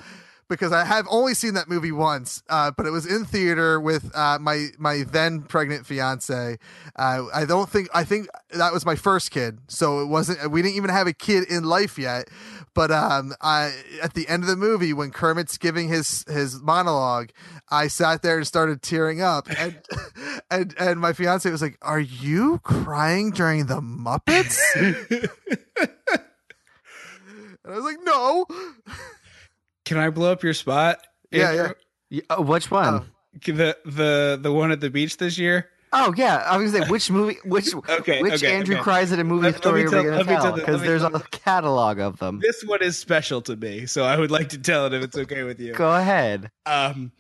Because 0.48 0.72
I 0.72 0.84
have 0.84 1.06
only 1.10 1.34
seen 1.34 1.54
that 1.54 1.68
movie 1.68 1.90
once, 1.90 2.42
uh, 2.48 2.70
but 2.70 2.86
it 2.86 2.90
was 2.90 3.04
in 3.04 3.24
theater 3.24 3.80
with 3.80 4.14
uh, 4.14 4.38
my 4.40 4.68
my 4.78 5.02
then 5.02 5.42
pregnant 5.42 5.86
fiance. 5.86 6.58
Uh, 6.94 7.24
I 7.34 7.44
don't 7.44 7.68
think 7.68 7.88
I 7.92 8.04
think 8.04 8.28
that 8.50 8.72
was 8.72 8.86
my 8.86 8.94
first 8.94 9.32
kid, 9.32 9.58
so 9.66 10.00
it 10.00 10.06
wasn't. 10.06 10.50
We 10.50 10.62
didn't 10.62 10.76
even 10.76 10.90
have 10.90 11.08
a 11.08 11.12
kid 11.12 11.48
in 11.50 11.64
life 11.64 11.98
yet. 11.98 12.28
But 12.76 12.90
um, 12.90 13.32
I 13.40 13.72
at 14.02 14.12
the 14.12 14.28
end 14.28 14.42
of 14.42 14.50
the 14.50 14.54
movie 14.56 14.92
when 14.92 15.10
Kermit's 15.10 15.56
giving 15.56 15.88
his 15.88 16.26
his 16.28 16.60
monologue, 16.60 17.30
I 17.70 17.88
sat 17.88 18.20
there 18.20 18.36
and 18.36 18.46
started 18.46 18.82
tearing 18.82 19.22
up, 19.22 19.48
and 19.58 19.78
and 20.50 20.74
and 20.78 21.00
my 21.00 21.14
fiance 21.14 21.50
was 21.50 21.62
like, 21.62 21.78
"Are 21.80 21.98
you 21.98 22.58
crying 22.58 23.30
during 23.30 23.64
the 23.64 23.80
Muppets?" 23.80 24.58
and 24.76 25.30
I 27.64 27.70
was 27.70 27.84
like, 27.84 27.98
"No." 28.04 28.44
Can 29.86 29.96
I 29.96 30.10
blow 30.10 30.30
up 30.32 30.42
your 30.42 30.52
spot? 30.54 30.98
Yeah, 31.30 31.50
Andrew? 31.50 31.74
Y- 32.10 32.20
oh, 32.30 32.42
which 32.42 32.70
one? 32.70 33.10
The 33.44 33.76
the 33.86 34.38
the 34.40 34.52
one 34.52 34.70
at 34.72 34.80
the 34.80 34.90
beach 34.90 35.16
this 35.16 35.38
year. 35.38 35.68
Oh 35.92 36.12
yeah, 36.16 36.44
I 36.46 36.56
was 36.58 36.72
gonna 36.72 36.84
say 36.84 36.90
which 36.90 37.10
movie, 37.10 37.36
which 37.44 37.74
Okay, 37.74 38.20
which 38.20 38.34
okay, 38.34 38.54
Andrew 38.56 38.74
okay. 38.74 38.82
cries 38.82 39.12
at 39.12 39.18
a 39.18 39.24
movie 39.24 39.44
Let- 39.44 39.54
let 39.54 39.62
story 39.62 39.80
me 39.82 39.86
are 39.86 39.90
tell- 39.90 40.02
we 40.02 40.10
gonna 40.10 40.24
tell 40.24 40.42
tell? 40.42 40.52
the- 40.52 40.60
Because 40.60 40.82
there's 40.82 41.02
tell 41.02 41.16
a 41.16 41.20
catalog 41.30 41.98
of 42.00 42.18
them. 42.18 42.40
This 42.40 42.62
one 42.64 42.82
is 42.82 42.98
special 42.98 43.40
to 43.42 43.56
me, 43.56 43.86
so 43.86 44.04
I 44.04 44.18
would 44.18 44.30
like 44.30 44.48
to 44.50 44.58
tell 44.58 44.86
it 44.86 44.92
if 44.92 45.02
it's 45.02 45.16
okay 45.16 45.44
with 45.44 45.60
you. 45.60 45.72
Go 45.74 45.94
ahead. 45.94 46.50
Um, 46.66 47.12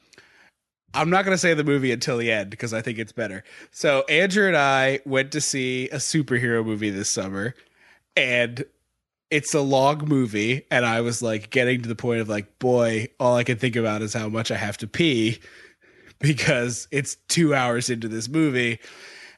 I'm 0.94 1.10
not 1.10 1.24
gonna 1.24 1.38
say 1.38 1.54
the 1.54 1.64
movie 1.64 1.92
until 1.92 2.16
the 2.18 2.32
end 2.32 2.50
because 2.50 2.72
I 2.74 2.80
think 2.82 2.98
it's 2.98 3.12
better. 3.12 3.44
So 3.70 4.02
Andrew 4.08 4.46
and 4.48 4.56
I 4.56 5.00
went 5.04 5.30
to 5.32 5.40
see 5.40 5.88
a 5.90 5.96
superhero 5.96 6.64
movie 6.64 6.90
this 6.90 7.08
summer, 7.08 7.54
and 8.16 8.64
it's 9.30 9.54
a 9.54 9.60
long 9.60 10.06
movie, 10.06 10.64
and 10.70 10.86
I 10.86 11.00
was 11.00 11.22
like 11.22 11.50
getting 11.50 11.82
to 11.82 11.88
the 11.88 11.96
point 11.96 12.20
of 12.20 12.28
like, 12.28 12.58
boy, 12.58 13.08
all 13.18 13.36
I 13.36 13.44
can 13.44 13.58
think 13.58 13.76
about 13.76 14.02
is 14.02 14.14
how 14.14 14.28
much 14.28 14.50
I 14.50 14.56
have 14.56 14.78
to 14.78 14.86
pee 14.86 15.40
because 16.20 16.88
it's 16.90 17.16
two 17.28 17.54
hours 17.54 17.90
into 17.90 18.08
this 18.08 18.28
movie. 18.28 18.78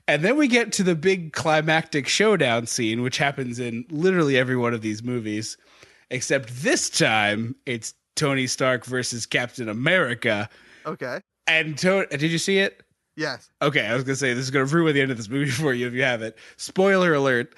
And 0.07 0.25
then 0.25 0.37
we 0.37 0.49
get 0.49 0.73
to 0.73 0.83
the 0.83 0.95
big 0.95 1.33
climactic 1.35 2.09
showdown 2.09 2.67
scene, 2.67 3.03
which 3.03 3.19
happens 3.19 3.59
in 3.59 3.85
literally 3.91 4.39
every 4.39 4.57
one 4.57 4.73
of 4.73 4.81
these 4.81 5.03
movies, 5.03 5.59
except 6.11 6.49
this 6.63 6.89
time 6.89 7.55
it's 7.67 7.93
Tony 8.17 8.47
Stark 8.47 8.87
versus 8.87 9.27
Captain 9.27 9.69
America. 9.69 10.49
Okay. 10.87 11.21
And 11.47 11.77
to- 11.79 12.07
did 12.07 12.23
you 12.23 12.39
see 12.39 12.59
it? 12.59 12.83
Yes. 13.19 13.51
Okay, 13.61 13.85
I 13.85 13.95
was 13.97 14.05
gonna 14.05 14.15
say 14.15 14.33
this 14.33 14.45
is 14.45 14.53
gonna 14.53 14.65
ruin 14.67 14.95
the 14.95 15.01
end 15.01 15.11
of 15.11 15.17
this 15.17 15.29
movie 15.29 15.51
for 15.51 15.73
you 15.73 15.89
if 15.89 15.93
you 15.93 16.05
haven't. 16.05 16.37
Spoiler 16.57 17.15
alert: 17.15 17.53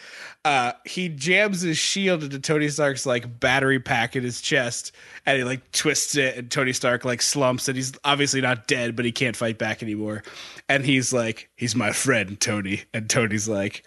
uh, 0.46 0.72
he 0.86 1.10
jams 1.10 1.60
his 1.60 1.76
shield 1.76 2.24
into 2.24 2.38
Tony 2.38 2.70
Stark's 2.70 3.04
like 3.04 3.38
battery 3.38 3.78
pack 3.78 4.16
in 4.16 4.22
his 4.22 4.40
chest, 4.40 4.92
and 5.26 5.36
he 5.36 5.44
like 5.44 5.70
twists 5.72 6.16
it, 6.16 6.38
and 6.38 6.50
Tony 6.50 6.72
Stark 6.72 7.04
like 7.04 7.20
slumps, 7.20 7.68
and 7.68 7.76
he's 7.76 7.92
obviously 8.04 8.40
not 8.40 8.68
dead, 8.68 8.96
but 8.96 9.04
he 9.04 9.12
can't 9.12 9.36
fight 9.36 9.58
back 9.58 9.82
anymore. 9.82 10.22
And 10.70 10.82
he's 10.82 11.12
like, 11.12 11.50
"He's 11.56 11.76
my 11.76 11.92
friend, 11.92 12.40
Tony," 12.40 12.84
and 12.94 13.10
Tony's 13.10 13.46
like, 13.46 13.86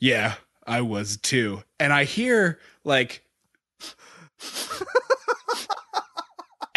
"Yeah, 0.00 0.34
I 0.66 0.80
was 0.80 1.18
too." 1.18 1.62
And 1.78 1.92
I 1.92 2.02
hear 2.02 2.58
like. 2.82 3.22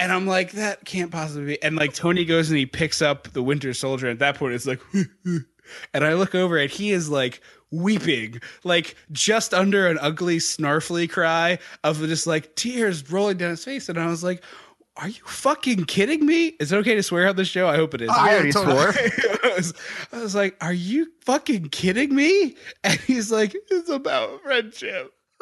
And 0.04 0.12
I'm 0.12 0.28
like, 0.28 0.52
that 0.52 0.84
can't 0.84 1.10
possibly 1.10 1.46
be. 1.46 1.64
And 1.64 1.78
like 1.78 1.94
Tony 1.94 2.26
goes 2.26 2.50
and 2.50 2.58
he 2.58 2.66
picks 2.66 3.02
up 3.02 3.32
the 3.32 3.42
Winter 3.42 3.74
Soldier. 3.74 4.10
At 4.10 4.20
that 4.20 4.36
point, 4.36 4.54
it's 4.54 4.66
like, 4.66 4.82
and 5.24 6.04
I 6.04 6.16
look 6.16 6.36
over 6.36 6.58
and 6.58 6.70
he 6.70 6.92
is 6.92 7.10
like 7.10 7.40
weeping, 7.72 8.42
like 8.66 8.98
just 9.14 9.54
under 9.54 9.88
an 9.88 9.98
ugly, 10.02 10.40
snarfly 10.40 11.08
cry 11.08 11.58
of 11.86 12.00
just 12.00 12.28
like 12.28 12.54
tears 12.58 13.10
rolling 13.10 13.38
down 13.38 13.52
his 13.52 13.64
face. 13.64 13.88
And 13.88 13.98
I 13.98 14.08
was 14.08 14.26
like, 14.26 14.44
are 14.98 15.08
you 15.08 15.22
fucking 15.26 15.86
kidding 15.86 16.26
me? 16.26 16.48
Is 16.60 16.74
it 16.74 16.78
okay 16.80 16.96
to 16.96 17.04
swear 17.04 17.30
on 17.30 17.38
the 17.38 17.46
show? 17.46 17.70
I 17.70 17.78
hope 17.78 17.94
it 17.94 18.02
is. 18.02 18.10
Oh, 18.10 18.16
I 18.18 18.34
already 18.34 18.52
totally. 18.52 18.76
swore. 18.76 19.38
I, 19.46 19.54
was, 19.56 19.74
I 20.12 20.22
was 20.22 20.36
like, 20.36 20.58
are 20.60 20.74
you 20.74 21.08
fucking 21.22 21.70
kidding 21.70 22.14
me? 22.14 22.58
And 22.84 23.00
he's 23.00 23.32
like, 23.32 23.56
it's 23.70 23.88
about 23.88 24.42
friendship. 24.42 25.14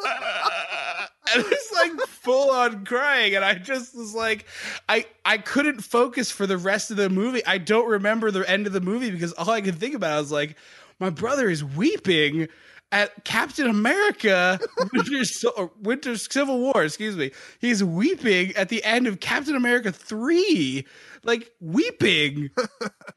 and 1.34 1.44
it's 1.46 1.72
like 1.72 1.92
full 2.08 2.50
on 2.50 2.84
crying 2.84 3.34
and 3.34 3.44
i 3.44 3.54
just 3.54 3.96
was 3.96 4.14
like 4.14 4.46
i 4.88 5.04
i 5.24 5.38
couldn't 5.38 5.80
focus 5.80 6.30
for 6.30 6.46
the 6.46 6.58
rest 6.58 6.90
of 6.90 6.96
the 6.96 7.08
movie. 7.10 7.44
I 7.46 7.58
don't 7.58 7.88
remember 7.88 8.30
the 8.30 8.48
end 8.48 8.66
of 8.66 8.72
the 8.72 8.80
movie 8.80 9.10
because 9.10 9.32
all 9.34 9.50
i 9.50 9.60
could 9.60 9.76
think 9.76 9.94
about 9.94 10.20
was 10.20 10.32
like 10.32 10.56
my 11.00 11.10
brother 11.10 11.48
is 11.48 11.64
weeping 11.64 12.48
at 12.90 13.24
captain 13.24 13.66
america 13.66 14.60
winter, 14.92 15.70
winter 15.80 16.16
civil 16.16 16.60
war 16.60 16.84
excuse 16.84 17.16
me. 17.16 17.30
He's 17.58 17.82
weeping 17.82 18.54
at 18.54 18.68
the 18.68 18.84
end 18.84 19.06
of 19.06 19.20
captain 19.20 19.56
america 19.56 19.92
3 19.92 20.84
like 21.24 21.52
weeping. 21.60 22.50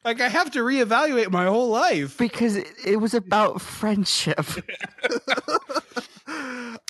Like 0.04 0.22
i 0.22 0.30
have 0.30 0.52
to 0.52 0.60
reevaluate 0.60 1.32
my 1.32 1.46
whole 1.46 1.70
life. 1.70 2.18
Because 2.18 2.56
it, 2.56 2.68
it 2.86 2.98
was 2.98 3.14
about 3.14 3.62
friendship. 3.62 4.46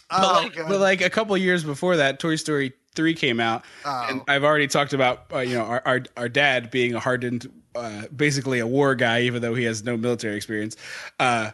but, 0.09 0.19
Oh, 0.23 0.41
like, 0.43 0.55
God. 0.55 0.69
but 0.69 0.79
like 0.79 1.01
a 1.01 1.09
couple 1.09 1.35
years 1.37 1.63
before 1.63 1.97
that, 1.97 2.19
Toy 2.19 2.35
Story 2.35 2.73
three 2.95 3.13
came 3.13 3.39
out, 3.39 3.63
Oh. 3.83 4.05
and 4.09 4.21
I've 4.27 4.43
already 4.43 4.67
talked 4.67 4.93
about 4.93 5.25
uh, 5.33 5.39
you 5.39 5.55
know 5.55 5.63
our, 5.65 5.81
our 5.85 6.01
our 6.17 6.29
dad 6.29 6.71
being 6.71 6.93
a 6.95 6.99
hardened, 6.99 7.51
uh, 7.75 8.03
basically 8.15 8.59
a 8.59 8.67
war 8.67 8.95
guy, 8.95 9.21
even 9.21 9.41
though 9.41 9.53
he 9.55 9.63
has 9.65 9.83
no 9.83 9.97
military 9.97 10.35
experience. 10.37 10.75
Uh, 11.19 11.51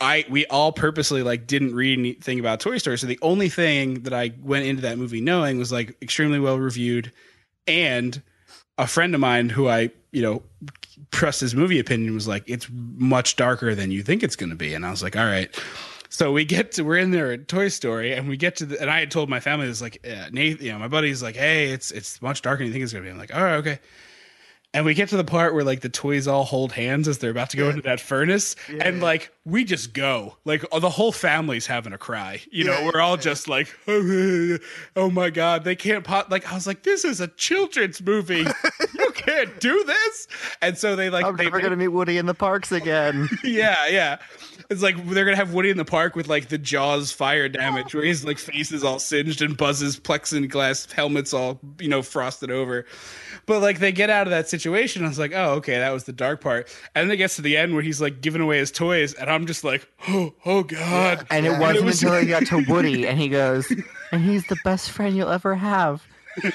I 0.00 0.24
we 0.28 0.46
all 0.46 0.72
purposely 0.72 1.22
like 1.22 1.46
didn't 1.46 1.74
read 1.74 1.98
anything 1.98 2.40
about 2.40 2.60
Toy 2.60 2.78
Story, 2.78 2.98
so 2.98 3.06
the 3.06 3.18
only 3.22 3.48
thing 3.48 4.02
that 4.02 4.12
I 4.12 4.32
went 4.42 4.66
into 4.66 4.82
that 4.82 4.98
movie 4.98 5.20
knowing 5.20 5.58
was 5.58 5.70
like 5.70 5.96
extremely 6.02 6.40
well 6.40 6.58
reviewed, 6.58 7.12
and 7.66 8.20
a 8.78 8.86
friend 8.86 9.14
of 9.14 9.20
mine 9.20 9.48
who 9.48 9.68
I 9.68 9.90
you 10.10 10.22
know 10.22 10.42
trust 11.12 11.40
his 11.40 11.54
movie 11.54 11.78
opinion 11.78 12.14
was 12.14 12.26
like 12.26 12.42
it's 12.46 12.66
much 12.72 13.36
darker 13.36 13.74
than 13.74 13.90
you 13.90 14.02
think 14.02 14.22
it's 14.22 14.34
going 14.36 14.50
to 14.50 14.56
be, 14.56 14.74
and 14.74 14.84
I 14.84 14.90
was 14.90 15.02
like, 15.02 15.16
all 15.16 15.24
right. 15.26 15.54
So 16.12 16.30
we 16.30 16.44
get 16.44 16.72
to 16.72 16.82
we're 16.82 16.98
in 16.98 17.10
there 17.10 17.32
at 17.32 17.48
Toy 17.48 17.68
Story, 17.68 18.12
and 18.12 18.28
we 18.28 18.36
get 18.36 18.56
to 18.56 18.66
the 18.66 18.78
and 18.78 18.90
I 18.90 19.00
had 19.00 19.10
told 19.10 19.30
my 19.30 19.40
family 19.40 19.66
this 19.66 19.80
like 19.80 20.06
uh, 20.06 20.28
Nathan, 20.30 20.66
you 20.66 20.70
know, 20.70 20.78
my 20.78 20.86
buddy's 20.86 21.22
like, 21.22 21.36
hey, 21.36 21.70
it's 21.70 21.90
it's 21.90 22.20
much 22.20 22.42
darker 22.42 22.58
than 22.58 22.66
you 22.66 22.72
think 22.74 22.82
it's 22.82 22.92
gonna 22.92 23.02
be. 23.02 23.10
I'm 23.10 23.16
like, 23.16 23.34
all 23.34 23.42
right, 23.42 23.54
okay. 23.54 23.78
And 24.74 24.84
we 24.84 24.92
get 24.92 25.08
to 25.08 25.16
the 25.16 25.24
part 25.24 25.54
where 25.54 25.64
like 25.64 25.80
the 25.80 25.88
toys 25.88 26.28
all 26.28 26.44
hold 26.44 26.72
hands 26.72 27.08
as 27.08 27.16
they're 27.16 27.30
about 27.30 27.48
to 27.50 27.56
go 27.56 27.70
into 27.70 27.80
that 27.82 27.98
furnace, 27.98 28.56
and 28.68 29.00
like 29.00 29.32
we 29.44 29.64
just 29.64 29.92
go, 29.92 30.36
like 30.44 30.64
the 30.70 30.88
whole 30.88 31.10
family's 31.10 31.66
having 31.66 31.92
a 31.92 31.98
cry. 31.98 32.40
You 32.52 32.64
know, 32.64 32.78
Yeah, 32.78 32.90
we're 32.92 33.00
all 33.00 33.16
just 33.16 33.48
like, 33.48 33.74
oh 33.88 35.10
my 35.10 35.30
god, 35.30 35.64
they 35.64 35.74
can't 35.74 36.04
pot. 36.04 36.30
Like 36.30 36.50
I 36.50 36.54
was 36.54 36.66
like, 36.66 36.84
this 36.84 37.04
is 37.04 37.20
a 37.20 37.26
children's 37.26 38.00
movie. 38.00 38.46
you 38.98 39.10
can't 39.14 39.58
do 39.60 39.82
this. 39.82 40.28
And 40.60 40.78
so 40.78 40.94
they 40.94 41.10
like 41.10 41.24
I'm 41.24 41.36
they 41.36 41.44
never 41.44 41.60
gonna 41.60 41.76
meet 41.76 41.88
Woody 41.88 42.18
in 42.18 42.26
the 42.26 42.34
parks 42.34 42.70
again. 42.70 43.28
yeah, 43.44 43.88
yeah. 43.88 44.18
It's 44.70 44.80
like 44.80 44.96
they're 45.08 45.24
gonna 45.24 45.36
have 45.36 45.52
Woody 45.52 45.70
in 45.70 45.76
the 45.76 45.84
park 45.84 46.14
with 46.14 46.28
like 46.28 46.48
the 46.48 46.58
Jaws 46.58 47.10
fire 47.10 47.48
damage, 47.48 47.94
where 47.94 48.04
his 48.04 48.24
like 48.24 48.38
face 48.38 48.70
is 48.70 48.84
all 48.84 49.00
singed 49.00 49.42
and 49.42 49.56
Buzz's 49.56 49.98
plexiglass 49.98 50.90
helmet's 50.92 51.34
all 51.34 51.58
you 51.80 51.88
know 51.88 52.02
frosted 52.02 52.52
over. 52.52 52.86
But 53.46 53.60
like 53.60 53.80
they 53.80 53.90
get 53.90 54.08
out 54.08 54.28
of 54.28 54.30
that 54.30 54.48
situation, 54.48 55.04
I 55.04 55.08
was 55.08 55.18
like, 55.18 55.32
oh, 55.34 55.54
okay, 55.54 55.78
that 55.78 55.90
was 55.90 56.04
the 56.04 56.12
dark 56.12 56.40
part. 56.40 56.68
And 56.94 57.08
then 57.08 57.14
it 57.14 57.16
gets 57.16 57.36
to 57.36 57.42
the 57.42 57.56
end 57.56 57.74
where 57.74 57.82
he's 57.82 58.00
like 58.00 58.20
giving 58.20 58.40
away 58.40 58.58
his 58.58 58.70
toys, 58.70 59.14
and 59.14 59.28
I'm 59.32 59.46
just 59.46 59.64
like, 59.64 59.86
oh, 60.08 60.34
oh 60.44 60.62
god. 60.62 61.26
And 61.30 61.46
it 61.46 61.58
wasn't 61.58 61.78
It 61.78 61.84
was- 61.84 62.02
until 62.02 62.20
he 62.20 62.26
got 62.26 62.46
to 62.46 62.64
Woody 62.68 63.06
and 63.06 63.18
he 63.18 63.28
goes, 63.28 63.70
and 64.12 64.22
he's 64.24 64.46
the 64.46 64.56
best 64.64 64.90
friend 64.90 65.16
you'll 65.16 65.30
ever 65.30 65.54
have, 65.54 66.06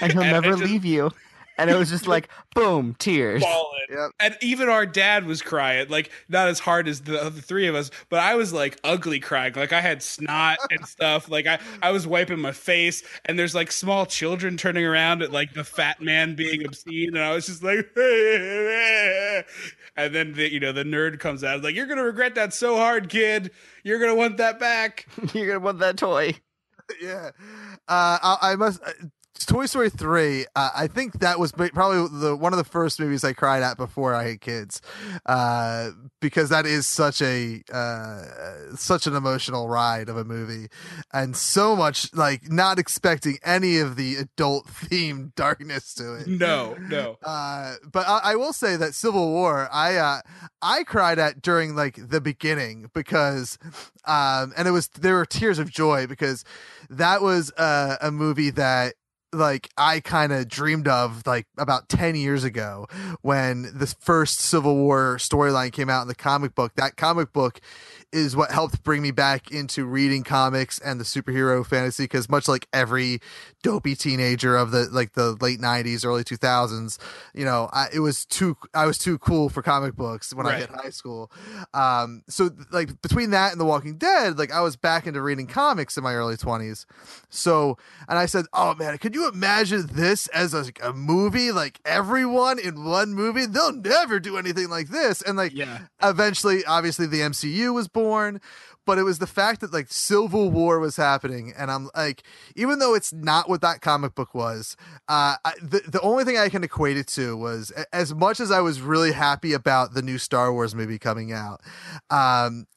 and 0.02 0.12
he'll 0.14 0.22
And 0.22 0.32
never 0.32 0.48
I 0.48 0.52
just- 0.52 0.64
leave 0.64 0.86
you. 0.86 1.12
And 1.60 1.72
it 1.72 1.76
was 1.76 1.90
just 1.90 2.06
like, 2.06 2.30
boom, 2.54 2.96
tears. 3.00 3.42
Yep. 3.90 4.12
And 4.20 4.38
even 4.42 4.70
our 4.70 4.86
dad 4.86 5.26
was 5.26 5.42
crying, 5.42 5.88
like 5.90 6.12
not 6.30 6.50
as 6.50 6.60
hard 6.60 6.88
as 6.88 7.02
the 7.02 7.20
other 7.20 7.42
three 7.42 7.66
of 7.66 7.74
us, 7.74 7.90
but 8.10 8.20
I 8.20 8.36
was 8.36 8.54
like 8.54 8.78
ugly 8.84 9.20
crying. 9.20 9.54
Like 9.56 9.74
I 9.74 9.82
had 9.82 10.04
snot 10.04 10.60
and 10.70 10.86
stuff. 10.88 11.30
Like 11.32 11.48
I, 11.48 11.58
I 11.82 11.90
was 11.90 12.06
wiping 12.06 12.40
my 12.40 12.52
face, 12.52 13.02
and 13.26 13.40
there's 13.40 13.56
like 13.56 13.72
small 13.72 14.06
children 14.06 14.56
turning 14.56 14.86
around 14.86 15.24
at 15.24 15.32
like 15.32 15.56
the 15.56 15.64
fat 15.64 16.00
man 16.00 16.36
being 16.36 16.64
obscene, 16.64 17.16
and 17.16 17.24
I 17.24 17.34
was 17.34 17.48
just 17.48 17.64
like, 17.64 17.90
and 19.98 20.14
then 20.14 20.34
the 20.34 20.52
you 20.52 20.60
know 20.60 20.72
the 20.72 20.84
nerd 20.84 21.20
comes 21.20 21.44
out, 21.44 21.64
like 21.64 21.76
you're 21.76 21.88
gonna 21.88 22.04
regret 22.04 22.36
that 22.36 22.54
so 22.54 22.78
hard, 22.78 23.10
kid. 23.10 23.52
You're 23.84 24.00
gonna 24.00 24.16
want 24.16 24.38
that 24.38 24.60
back. 24.60 25.08
You're 25.34 25.48
gonna 25.48 25.60
want 25.60 25.80
that 25.80 25.98
toy. 25.98 26.36
yeah. 27.02 27.32
Uh, 27.88 28.18
I, 28.22 28.38
I 28.42 28.56
must. 28.56 28.80
Toy 29.46 29.66
Story 29.66 29.90
three. 29.90 30.46
Uh, 30.56 30.70
I 30.76 30.88
think 30.88 31.20
that 31.20 31.40
was 31.40 31.52
probably 31.52 32.20
the 32.20 32.36
one 32.36 32.54
of 32.54 32.58
the 32.58 32.64
first 32.64 33.00
movies 33.00 33.24
I 33.24 33.34
cried 33.34 33.64
at 33.64 33.78
before 33.78 34.14
I 34.14 34.30
had 34.30 34.42
kids, 34.42 34.82
uh, 35.26 35.92
because 36.20 36.50
that 36.50 36.66
is 36.66 36.88
such 36.88 37.22
a 37.22 37.62
uh, 37.72 38.76
such 38.76 39.08
an 39.08 39.16
emotional 39.16 39.68
ride 39.68 40.10
of 40.10 40.18
a 40.18 40.24
movie, 40.24 40.68
and 41.14 41.36
so 41.36 41.76
much 41.76 42.14
like 42.14 42.52
not 42.52 42.80
expecting 42.80 43.38
any 43.44 43.80
of 43.80 43.96
the 43.96 44.16
adult 44.16 44.68
themed 44.68 45.36
darkness 45.36 45.94
to 45.96 46.16
it. 46.16 46.28
No, 46.28 46.76
no. 46.80 47.18
Uh, 47.24 47.76
but 47.92 48.08
I, 48.08 48.20
I 48.32 48.36
will 48.36 48.54
say 48.54 48.76
that 48.76 48.94
Civil 48.94 49.30
War, 49.32 49.70
I 49.72 49.96
uh, 49.96 50.22
I 50.62 50.84
cried 50.84 51.20
at 51.20 51.42
during 51.42 51.76
like 51.76 51.98
the 52.10 52.22
beginning 52.22 52.90
because, 52.94 53.58
um, 54.06 54.54
and 54.58 54.68
it 54.68 54.72
was 54.72 54.88
there 54.90 55.16
were 55.16 55.26
tears 55.26 55.60
of 55.60 55.70
joy 55.70 56.08
because 56.08 56.44
that 56.90 57.22
was 57.22 57.52
uh, 57.54 57.98
a 58.02 58.12
movie 58.12 58.50
that 58.52 58.96
like 59.34 59.70
I 59.78 60.00
kind 60.00 60.32
of 60.32 60.48
dreamed 60.48 60.88
of 60.88 61.26
like 61.26 61.48
about 61.58 61.90
10 61.90 62.16
years 62.16 62.44
ago 62.44 62.88
when 63.22 63.64
the 63.74 63.88
first 64.00 64.40
Civil 64.40 64.76
War 64.76 65.18
storyline 65.18 65.72
came 65.72 65.90
out 65.90 66.02
in 66.02 66.08
the 66.08 66.16
comic 66.16 66.56
book. 66.56 66.74
That 66.76 66.96
comic 66.96 67.34
book 67.34 67.60
is 68.14 68.36
what 68.38 68.52
helped 68.52 68.84
bring 68.84 69.02
me 69.02 69.12
back 69.12 69.52
into 69.52 69.86
reading 69.86 70.24
comics 70.24 70.80
and 70.80 70.98
the 71.00 71.04
superhero 71.04 71.66
fantasy 71.66 72.06
because 72.06 72.30
much 72.30 72.48
like 72.48 72.66
every 72.72 73.20
dopey 73.64 73.96
teenager 73.96 74.56
of 74.56 74.72
the 74.72 74.88
like 74.92 75.12
the 75.14 75.34
late 75.42 75.60
90s 75.60 76.06
early 76.06 76.24
2000s 76.24 76.98
you 77.34 77.44
know 77.44 77.70
I, 77.74 77.88
it 77.94 78.00
was 78.00 78.26
too 78.26 78.56
i 78.74 78.86
was 78.86 78.98
too 78.98 79.18
cool 79.18 79.50
for 79.50 79.62
comic 79.62 79.96
books 79.96 80.34
when 80.34 80.46
i 80.48 80.58
hit 80.58 80.70
high 80.70 80.90
school. 80.90 81.30
Um 81.74 82.24
so 82.30 82.50
like 82.72 83.02
between 83.02 83.32
that 83.32 83.52
and 83.52 83.60
the 83.60 83.66
walking 83.66 83.98
dead 83.98 84.38
like 84.38 84.54
i 84.54 84.62
was 84.62 84.78
back 84.78 85.06
into 85.06 85.22
reading 85.22 85.48
comics 85.48 85.98
in 85.98 86.04
my 86.04 86.14
early 86.14 86.38
20s 86.38 86.86
so 87.30 87.78
and 88.08 88.18
i 88.18 88.26
said 88.26 88.46
oh 88.54 88.74
man 88.76 88.98
could 89.00 89.16
you 89.16 89.17
imagine 89.26 89.88
this 89.94 90.28
as 90.28 90.54
a, 90.54 90.66
a 90.84 90.92
movie? 90.92 91.54
Like 91.54 91.80
everyone 91.86 92.60
in 92.60 92.84
one 92.84 93.14
movie 93.14 93.46
they'll 93.46 93.72
never 93.74 94.20
do 94.20 94.38
anything 94.38 94.68
like 94.70 94.90
this. 94.90 95.22
And 95.22 95.38
like 95.38 95.54
Yeah. 95.54 95.80
eventually 96.04 96.66
obviously 96.66 97.08
the 97.08 97.22
MCU 97.22 97.74
was 97.74 97.88
born 97.88 98.42
but 98.86 98.98
it 98.98 99.04
was 99.04 99.20
the 99.20 99.28
fact 99.28 99.60
that 99.60 99.74
like 99.74 99.88
Civil 99.92 100.50
War 100.50 100.80
was 100.80 100.96
happening. 100.96 101.54
And 101.58 101.70
I'm 101.72 101.90
like 101.96 102.24
even 102.56 102.80
though 102.80 102.94
it's 102.94 103.12
not 103.12 103.50
what 103.50 103.62
that 103.62 103.82
comic 103.82 104.14
book 104.16 104.34
was 104.36 104.76
uh 105.08 105.36
I, 105.44 105.54
the 105.62 105.82
the 105.88 106.02
only 106.02 106.24
thing 106.24 106.38
I 106.38 106.50
can 106.50 106.64
equate 106.64 106.98
it 106.98 107.08
to 107.08 107.36
was 107.38 107.72
as 107.94 108.14
much 108.14 108.40
as 108.40 108.52
I 108.52 108.60
was 108.62 108.82
really 108.82 109.14
happy 109.14 109.54
about 109.54 109.94
the 109.94 110.02
new 110.02 110.18
Star 110.18 110.52
Wars 110.54 110.76
movie 110.76 111.00
coming 111.00 111.32
out 111.32 111.62
um 112.10 112.68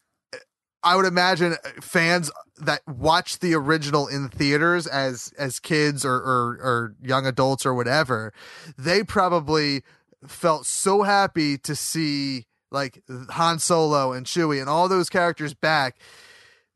I 0.82 0.96
would 0.96 1.06
imagine 1.06 1.52
uh, 1.52 1.80
fans 1.80 2.30
that 2.58 2.80
watched 2.86 3.40
the 3.40 3.54
original 3.54 4.06
in 4.06 4.28
theaters 4.28 4.86
as 4.86 5.32
as 5.38 5.58
kids 5.58 6.04
or, 6.04 6.14
or 6.14 6.58
or 6.62 6.94
young 7.02 7.26
adults 7.26 7.66
or 7.66 7.74
whatever, 7.74 8.32
they 8.78 9.02
probably 9.02 9.82
felt 10.26 10.66
so 10.66 11.02
happy 11.02 11.56
to 11.58 11.74
see 11.74 12.46
like 12.70 13.02
Han 13.30 13.58
Solo 13.58 14.12
and 14.12 14.26
Chewie 14.26 14.60
and 14.60 14.68
all 14.68 14.88
those 14.88 15.08
characters 15.08 15.54
back 15.54 15.98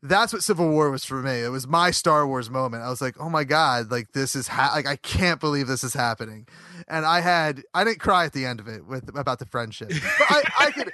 that's 0.07 0.33
what 0.33 0.43
Civil 0.43 0.69
War 0.69 0.91
was 0.91 1.03
for 1.03 1.21
me. 1.21 1.41
It 1.41 1.49
was 1.49 1.67
my 1.67 1.91
Star 1.91 2.27
Wars 2.27 2.49
moment. 2.49 2.83
I 2.83 2.89
was 2.89 3.01
like, 3.01 3.15
oh 3.19 3.29
my 3.29 3.43
god, 3.43 3.91
like 3.91 4.11
this 4.11 4.35
is 4.35 4.47
ha- 4.47 4.71
like 4.73 4.87
I 4.87 4.95
can't 4.97 5.39
believe 5.39 5.67
this 5.67 5.83
is 5.83 5.93
happening, 5.93 6.47
and 6.87 7.05
I 7.05 7.21
had 7.21 7.63
I 7.73 7.83
didn't 7.83 7.99
cry 7.99 8.25
at 8.25 8.33
the 8.33 8.45
end 8.45 8.59
of 8.59 8.67
it 8.67 8.85
with 8.85 9.09
about 9.17 9.39
the 9.39 9.45
friendship, 9.45 9.89
but 9.89 10.27
I, 10.29 10.43
I 10.59 10.71
could 10.71 10.91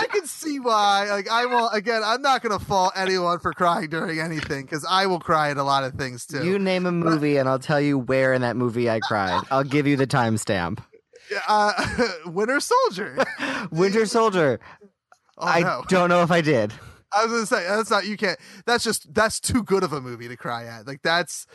I 0.00 0.06
can 0.06 0.26
see 0.26 0.58
why. 0.60 1.08
Like 1.10 1.28
I 1.30 1.46
will 1.46 1.68
again, 1.70 2.02
I'm 2.04 2.22
not 2.22 2.42
gonna 2.42 2.58
fault 2.58 2.92
anyone 2.96 3.38
for 3.38 3.52
crying 3.52 3.88
during 3.90 4.18
anything 4.20 4.62
because 4.64 4.84
I 4.88 5.06
will 5.06 5.20
cry 5.20 5.50
at 5.50 5.56
a 5.56 5.62
lot 5.62 5.84
of 5.84 5.94
things 5.94 6.26
too. 6.26 6.44
You 6.44 6.58
name 6.58 6.86
a 6.86 6.92
movie, 6.92 7.36
and 7.36 7.48
I'll 7.48 7.58
tell 7.58 7.80
you 7.80 7.98
where 7.98 8.32
in 8.34 8.42
that 8.42 8.56
movie 8.56 8.88
I 8.90 9.00
cried. 9.00 9.42
I'll 9.50 9.64
give 9.64 9.86
you 9.86 9.96
the 9.96 10.06
timestamp. 10.06 10.78
uh, 11.48 11.72
Winter 12.26 12.60
Soldier. 12.60 13.18
Winter 13.70 14.06
Soldier. 14.06 14.60
Oh, 15.38 15.46
I 15.46 15.60
no. 15.60 15.82
don't 15.88 16.08
know 16.08 16.22
if 16.22 16.30
I 16.30 16.40
did. 16.40 16.72
I 17.12 17.24
was 17.24 17.32
gonna 17.32 17.46
say 17.46 17.66
that's 17.68 17.90
not 17.90 18.06
you 18.06 18.16
can't. 18.16 18.38
That's 18.66 18.84
just 18.84 19.12
that's 19.14 19.40
too 19.40 19.62
good 19.62 19.82
of 19.84 19.92
a 19.92 20.00
movie 20.00 20.28
to 20.28 20.36
cry 20.36 20.66
at. 20.66 20.86
Like 20.86 21.02
that's. 21.02 21.46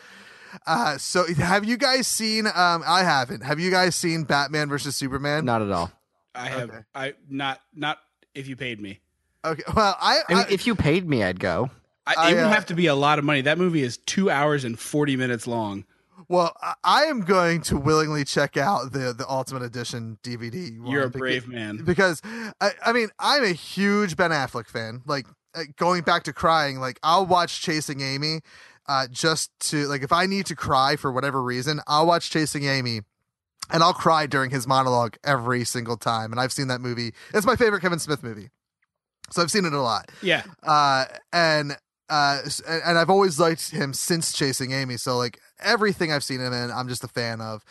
Uh, 0.66 0.98
so 0.98 1.32
have 1.36 1.64
you 1.64 1.78
guys 1.78 2.08
seen? 2.08 2.48
Um, 2.48 2.84
I 2.88 3.04
haven't. 3.04 3.44
Have 3.44 3.60
you 3.60 3.70
guys 3.70 3.96
seen 3.96 4.24
Batman 4.24 4.68
versus 4.68 4.96
Superman? 4.96 5.46
Not 5.46 5.62
at 5.62 5.70
all. 5.70 5.92
I 6.34 6.48
have 6.48 6.70
Okay. 6.70 6.80
I 6.96 7.14
not 7.30 7.60
not 7.76 8.00
if 8.40 8.48
you 8.48 8.56
paid 8.56 8.80
me. 8.82 9.00
Okay. 9.46 9.64
Well, 9.76 9.96
I, 10.02 10.20
I 10.30 10.34
mean, 10.34 10.46
I 10.50 10.52
if 10.54 10.66
you 10.68 10.76
paid 10.76 11.08
me, 11.08 11.24
I'd 11.24 11.40
go. 11.40 11.70
I, 12.08 12.16
I, 12.18 12.32
it 12.32 12.36
would 12.36 12.44
uh, 12.46 12.50
have 12.50 12.66
to 12.68 12.74
be 12.74 12.88
a 12.88 12.96
lot 12.96 13.20
of 13.20 13.26
money. 13.26 13.42
That 13.42 13.58
movie 13.58 13.84
is 13.84 13.98
two 13.98 14.30
hours 14.32 14.64
and 14.64 14.78
forty 14.80 15.16
minutes 15.16 15.46
long. 15.48 15.86
well, 16.28 16.56
I- 16.62 16.74
I 16.84 17.04
am 17.04 17.22
going 17.22 17.62
to 17.64 17.78
willingly 17.78 18.26
check 18.26 18.58
out 18.58 18.92
the 18.92 19.14
the 19.14 19.26
Ultimate 19.30 19.64
Edition 19.64 20.18
DVD. 20.24 20.78
You're 20.90 21.04
a 21.04 21.10
beca- 21.10 21.18
brave 21.20 21.48
man. 21.48 21.84
because 21.84 22.22
I, 22.60 22.72
I 22.86 22.92
mean 22.94 23.10
I'm 23.20 23.44
a 23.44 23.54
huge 23.54 24.18
Ben 24.18 24.32
Affleck 24.32 24.68
fan. 24.68 25.02
Like 25.06 25.28
uh, 25.56 25.64
going 25.78 26.02
back 26.04 26.24
to 26.24 26.34
crying, 26.34 26.80
like 26.80 27.00
I'll 27.04 27.26
watch 27.26 27.62
Chasing 27.62 28.02
Amy, 28.02 28.40
uh, 28.88 29.08
just 29.12 29.52
to 29.70 29.86
like 29.88 30.02
if 30.04 30.12
I 30.12 30.26
need 30.26 30.48
to 30.48 30.56
cry 30.56 30.96
for 30.96 31.12
whatever 31.12 31.42
reason, 31.42 31.80
I'll 31.88 32.08
watch 32.08 32.30
Chasing 32.32 32.66
Amy. 32.66 33.02
And 33.72 33.84
I'll 33.84 33.94
cry 33.94 34.26
during 34.28 34.50
his 34.52 34.66
monologue 34.68 35.18
every 35.24 35.64
single 35.64 35.98
time. 35.98 36.32
And 36.32 36.40
I've 36.40 36.52
seen 36.52 36.68
that 36.70 36.82
movie. 36.82 37.14
It's 37.34 37.46
my 37.46 37.56
favorite 37.56 37.82
Kevin 37.82 38.00
Smith 38.00 38.24
movie. 38.24 38.50
So 39.32 39.42
I've 39.42 39.52
seen 39.52 39.66
it 39.66 39.74
a 39.74 39.82
lot. 39.82 40.10
Yeah, 40.24 40.44
Uh, 40.64 41.06
and 41.32 41.78
uh, 42.10 42.40
and 42.68 42.98
I've 42.98 43.12
always 43.12 43.40
liked 43.40 43.70
him 43.70 43.94
since 43.94 44.34
Chasing 44.34 44.72
Amy. 44.72 44.98
So 44.98 45.16
like 45.18 45.40
everything 45.60 46.12
I've 46.12 46.24
seen 46.24 46.40
him 46.42 46.52
in, 46.52 46.72
I'm 46.72 46.88
just 46.88 47.04
a 47.04 47.08
fan 47.08 47.40
of. 47.42 47.64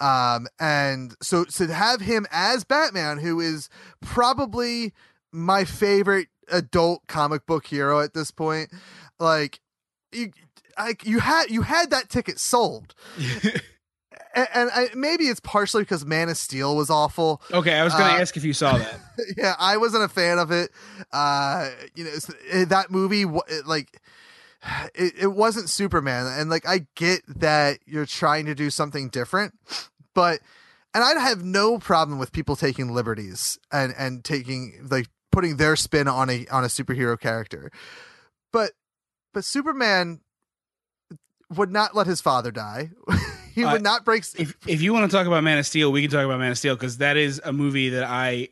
Um, 0.00 0.46
and 0.58 1.14
so 1.20 1.44
to 1.44 1.66
have 1.74 2.00
him 2.00 2.26
as 2.30 2.64
Batman, 2.64 3.18
who 3.18 3.40
is 3.40 3.68
probably 4.00 4.94
my 5.32 5.64
favorite 5.64 6.28
adult 6.50 7.02
comic 7.08 7.44
book 7.44 7.66
hero 7.66 8.00
at 8.00 8.14
this 8.14 8.30
point, 8.30 8.70
like 9.20 9.60
you, 10.12 10.32
like 10.78 11.04
you 11.04 11.18
had 11.18 11.50
you 11.50 11.60
had 11.60 11.90
that 11.90 12.08
ticket 12.08 12.38
sold. 12.38 12.94
And, 14.36 14.48
and 14.54 14.70
I, 14.72 14.88
maybe 14.94 15.24
it's 15.24 15.40
partially 15.40 15.82
because 15.82 16.04
Man 16.04 16.28
of 16.28 16.36
Steel 16.36 16.76
was 16.76 16.90
awful 16.90 17.40
Okay, 17.52 17.74
I 17.74 17.82
was 17.82 17.92
going 17.94 18.04
to 18.06 18.12
Uh, 18.18 18.20
ask 18.20 18.36
if 18.36 18.44
you 18.44 18.52
saw 18.52 18.76
that. 18.78 19.00
yeah, 19.36 19.54
I 19.58 19.78
wasn't 19.78 20.04
a 20.04 20.08
fan 20.08 20.38
of 20.38 20.50
it. 20.52 20.70
Uh, 21.12 21.70
you 21.94 22.04
know, 22.04 22.10
it- 22.52 22.68
that 22.68 22.90
movie, 22.90 23.22
it, 23.48 23.66
like, 23.66 24.00
it, 24.94 25.14
it 25.18 25.32
wasn't 25.32 25.70
Superman, 25.70 26.26
and 26.26 26.50
like, 26.50 26.68
I 26.68 26.86
get 26.94 27.22
that 27.40 27.78
you're 27.86 28.04
trying 28.06 28.44
to 28.46 28.54
do 28.54 28.68
something 28.70 29.08
different, 29.08 29.54
but, 30.14 30.40
and 30.94 31.02
I'd 31.02 31.18
have 31.18 31.42
no 31.42 31.78
problem 31.78 32.18
with 32.18 32.32
people 32.32 32.56
taking 32.56 32.92
liberties 32.92 33.58
and 33.72 33.94
and 33.98 34.24
taking 34.24 34.86
like 34.90 35.08
putting 35.32 35.56
their 35.58 35.76
spin 35.76 36.08
on 36.08 36.30
a 36.30 36.46
on 36.48 36.64
a 36.64 36.68
superhero 36.68 37.18
character, 37.20 37.70
but 38.52 38.72
but 39.34 39.44
Superman 39.44 40.20
would 41.54 41.70
not 41.70 41.94
let 41.94 42.06
his 42.06 42.20
father 42.22 42.50
die. 42.50 42.90
he 43.56 43.64
Uh, 43.64 43.72
would 43.72 43.82
not 43.82 44.04
break. 44.04 44.22
If 44.38 44.54
if 44.68 44.80
you 44.82 44.92
want 44.92 45.10
to 45.10 45.16
talk 45.16 45.26
about 45.26 45.42
Man 45.42 45.58
of 45.58 45.66
Steel, 45.66 45.90
we 45.90 46.02
can 46.02 46.10
talk 46.12 46.24
about 46.24 46.38
Man 46.38 46.52
of 46.52 46.58
Steel 46.58 46.76
because 46.76 46.98
that 46.98 47.16
is 47.16 47.40
a 47.44 47.52
movie 47.52 47.88
that 47.88 48.04
I 48.04 48.50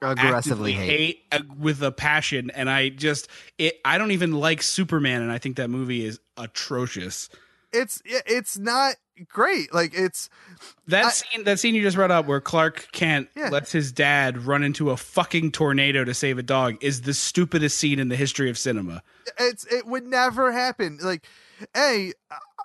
Aggressively 0.00 0.72
hate. 0.72 1.24
uh, 1.30 1.40
with 1.58 1.82
a 1.82 1.92
passion, 1.92 2.50
and 2.54 2.70
I 2.70 2.88
just 2.88 3.28
it. 3.58 3.78
I 3.84 3.98
don't 3.98 4.12
even 4.12 4.32
like 4.32 4.62
Superman, 4.62 5.20
and 5.20 5.30
I 5.30 5.36
think 5.36 5.56
that 5.56 5.68
movie 5.68 6.06
is 6.06 6.20
atrocious. 6.38 7.28
It's 7.72 8.00
it's 8.06 8.56
not 8.58 8.94
great. 9.28 9.74
Like 9.74 9.92
it's 9.94 10.30
That 10.86 11.06
I- 11.06 11.10
scene, 11.10 11.44
that 11.44 11.58
scene 11.60 11.74
you 11.74 11.82
just 11.82 11.96
brought 11.96 12.10
up, 12.10 12.24
where 12.26 12.40
Clark 12.40 12.88
Kent 12.92 13.28
Yeah. 13.36 13.48
lets 13.50 13.72
his 13.72 13.92
dad 13.92 14.46
run 14.46 14.62
into 14.62 14.90
a 14.90 14.96
fucking 14.96 15.52
tornado 15.52 16.04
to 16.04 16.14
save 16.14 16.38
a 16.38 16.42
dog, 16.42 16.76
is 16.80 17.02
the 17.02 17.12
stupidest 17.14 17.76
scene 17.76 17.98
in 17.98 18.08
the 18.08 18.16
history 18.16 18.48
of 18.48 18.56
cinema. 18.56 19.02
it's 19.38 19.64
it 19.66 19.86
would 19.86 20.06
never 20.06 20.52
happen. 20.52 20.98
Like, 21.02 21.26
hey, 21.74 22.12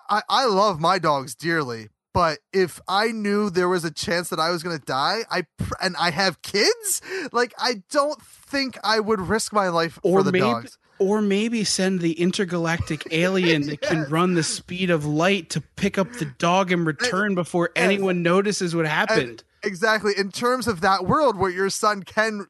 I 0.10 0.22
I 0.30 0.46
love 0.46 0.80
my 0.80 1.00
dogs 1.00 1.36
dearly, 1.36 1.90
but 2.14 2.40
if 2.52 2.80
I 2.88 3.12
knew 3.12 3.50
there 3.50 3.70
was 3.70 3.86
a 3.86 3.92
chance 3.92 4.30
that 4.30 4.40
I 4.40 4.50
was 4.50 4.64
gonna 4.64 4.80
die, 4.80 5.20
I 5.30 5.44
pr- 5.58 5.74
and 5.82 5.96
I 5.98 6.12
have 6.12 6.42
kids, 6.42 7.02
like 7.32 7.54
I 7.60 7.84
don't 7.92 8.22
think 8.22 8.78
I 8.84 9.00
would 9.00 9.22
risk 9.22 9.54
my 9.54 9.70
life 9.70 10.00
Or 10.04 10.20
for 10.20 10.24
the 10.24 10.32
maybe, 10.32 10.42
dogs. 10.42 10.78
or 10.98 11.22
maybe 11.22 11.64
send 11.64 12.00
the 12.02 12.14
intergalactic 12.14 13.08
alien 13.12 13.68
that 13.68 13.82
can 13.82 14.04
run 14.10 14.34
the 14.34 14.44
speed 14.44 14.90
of 14.90 15.06
light 15.06 15.50
to 15.52 15.62
pick 15.76 15.98
up 15.98 16.12
the 16.14 16.26
dog 16.26 16.72
and 16.72 16.86
return 16.86 17.36
before 17.36 17.70
anyone 17.76 18.24
notices 18.24 18.76
what 18.76 18.86
happened. 18.88 19.44
Exactly. 19.64 20.14
In 20.18 20.32
terms 20.32 20.68
of 20.68 20.82
that 20.82 21.06
world 21.06 21.38
where 21.38 21.52
your 21.52 21.70
son 21.70 22.04
can 22.04 22.48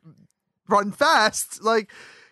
run 0.68 0.92
fast, 0.92 1.64
like, 1.64 1.90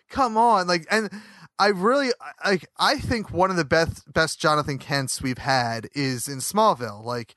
come 0.08 0.36
on, 0.36 0.66
like, 0.68 0.86
and 0.90 1.10
I 1.58 1.68
really 1.68 2.12
like. 2.44 2.66
I 2.78 2.98
think 2.98 3.30
one 3.30 3.50
of 3.50 3.56
the 3.56 3.64
best 3.64 4.12
best 4.12 4.40
Jonathan 4.40 4.78
Kents 4.78 5.20
we've 5.20 5.38
had 5.38 5.88
is 5.94 6.28
in 6.28 6.38
Smallville. 6.38 7.04
Like, 7.04 7.34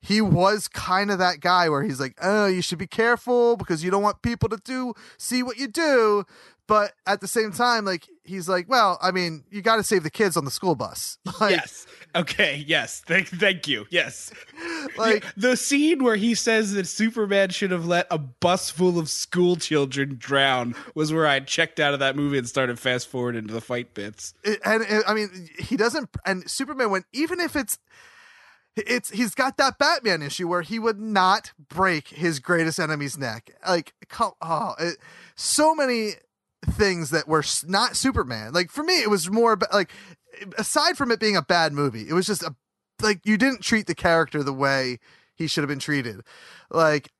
he 0.00 0.20
was 0.20 0.68
kind 0.68 1.10
of 1.10 1.18
that 1.18 1.40
guy 1.40 1.68
where 1.68 1.82
he's 1.82 2.00
like, 2.00 2.18
"Oh, 2.20 2.46
you 2.46 2.60
should 2.60 2.78
be 2.78 2.86
careful 2.86 3.56
because 3.56 3.82
you 3.82 3.90
don't 3.90 4.02
want 4.02 4.20
people 4.20 4.48
to 4.50 4.58
do 4.58 4.94
see 5.16 5.42
what 5.42 5.56
you 5.56 5.68
do." 5.68 6.24
But 6.68 6.92
at 7.06 7.20
the 7.20 7.26
same 7.28 7.50
time, 7.52 7.84
like 7.84 8.06
he's 8.24 8.48
like, 8.48 8.68
"Well, 8.68 8.96
I 9.02 9.10
mean, 9.10 9.44
you 9.50 9.62
got 9.62 9.76
to 9.76 9.82
save 9.82 10.04
the 10.04 10.10
kids 10.10 10.36
on 10.36 10.44
the 10.44 10.50
school 10.50 10.74
bus." 10.74 11.18
Like, 11.40 11.52
yes. 11.56 11.86
Okay. 12.14 12.64
Yes. 12.66 13.00
Thank. 13.04 13.28
Thank 13.28 13.66
you. 13.66 13.86
Yes. 13.90 14.30
like 14.96 15.24
the 15.36 15.56
scene 15.56 16.04
where 16.04 16.14
he 16.16 16.34
says 16.34 16.72
that 16.74 16.86
Superman 16.86 17.50
should 17.50 17.72
have 17.72 17.86
let 17.86 18.06
a 18.10 18.18
bus 18.18 18.70
full 18.70 18.98
of 18.98 19.08
school 19.10 19.56
children 19.56 20.16
drown 20.18 20.74
was 20.94 21.12
where 21.12 21.26
I 21.26 21.40
checked 21.40 21.80
out 21.80 21.94
of 21.94 22.00
that 22.00 22.14
movie 22.16 22.38
and 22.38 22.48
started 22.48 22.78
fast 22.78 23.08
forward 23.08 23.34
into 23.34 23.52
the 23.52 23.60
fight 23.60 23.92
bits. 23.94 24.34
it- 24.44 24.60
and 24.64 24.82
it, 24.82 25.02
I 25.06 25.14
mean, 25.14 25.48
he 25.58 25.76
doesn't. 25.76 26.10
And 26.24 26.48
Superman, 26.48 26.90
when 26.90 27.04
even 27.12 27.40
if 27.40 27.56
it's, 27.56 27.78
it's 28.76 29.10
he's 29.10 29.34
got 29.34 29.56
that 29.56 29.78
Batman 29.78 30.22
issue 30.22 30.46
where 30.48 30.62
he 30.62 30.78
would 30.78 31.00
not 31.00 31.52
break 31.68 32.08
his 32.08 32.38
greatest 32.38 32.78
enemy's 32.78 33.18
neck. 33.18 33.50
Like, 33.66 33.94
come, 34.08 34.32
oh, 34.40 34.74
it, 34.78 34.96
so 35.34 35.74
many 35.74 36.12
things 36.70 37.10
that 37.10 37.26
were 37.28 37.44
not 37.66 37.96
Superman. 37.96 38.52
Like 38.52 38.70
for 38.70 38.82
me, 38.82 39.02
it 39.02 39.10
was 39.10 39.30
more 39.30 39.52
about 39.52 39.72
like, 39.72 39.90
aside 40.58 40.96
from 40.96 41.10
it 41.10 41.20
being 41.20 41.36
a 41.36 41.42
bad 41.42 41.72
movie, 41.72 42.08
it 42.08 42.12
was 42.14 42.26
just 42.26 42.42
a 42.42 42.54
like 43.02 43.20
you 43.24 43.36
didn't 43.36 43.62
treat 43.62 43.86
the 43.86 43.94
character 43.94 44.42
the 44.42 44.52
way 44.52 44.98
he 45.34 45.46
should 45.46 45.62
have 45.62 45.68
been 45.68 45.78
treated. 45.78 46.20
Like. 46.70 47.10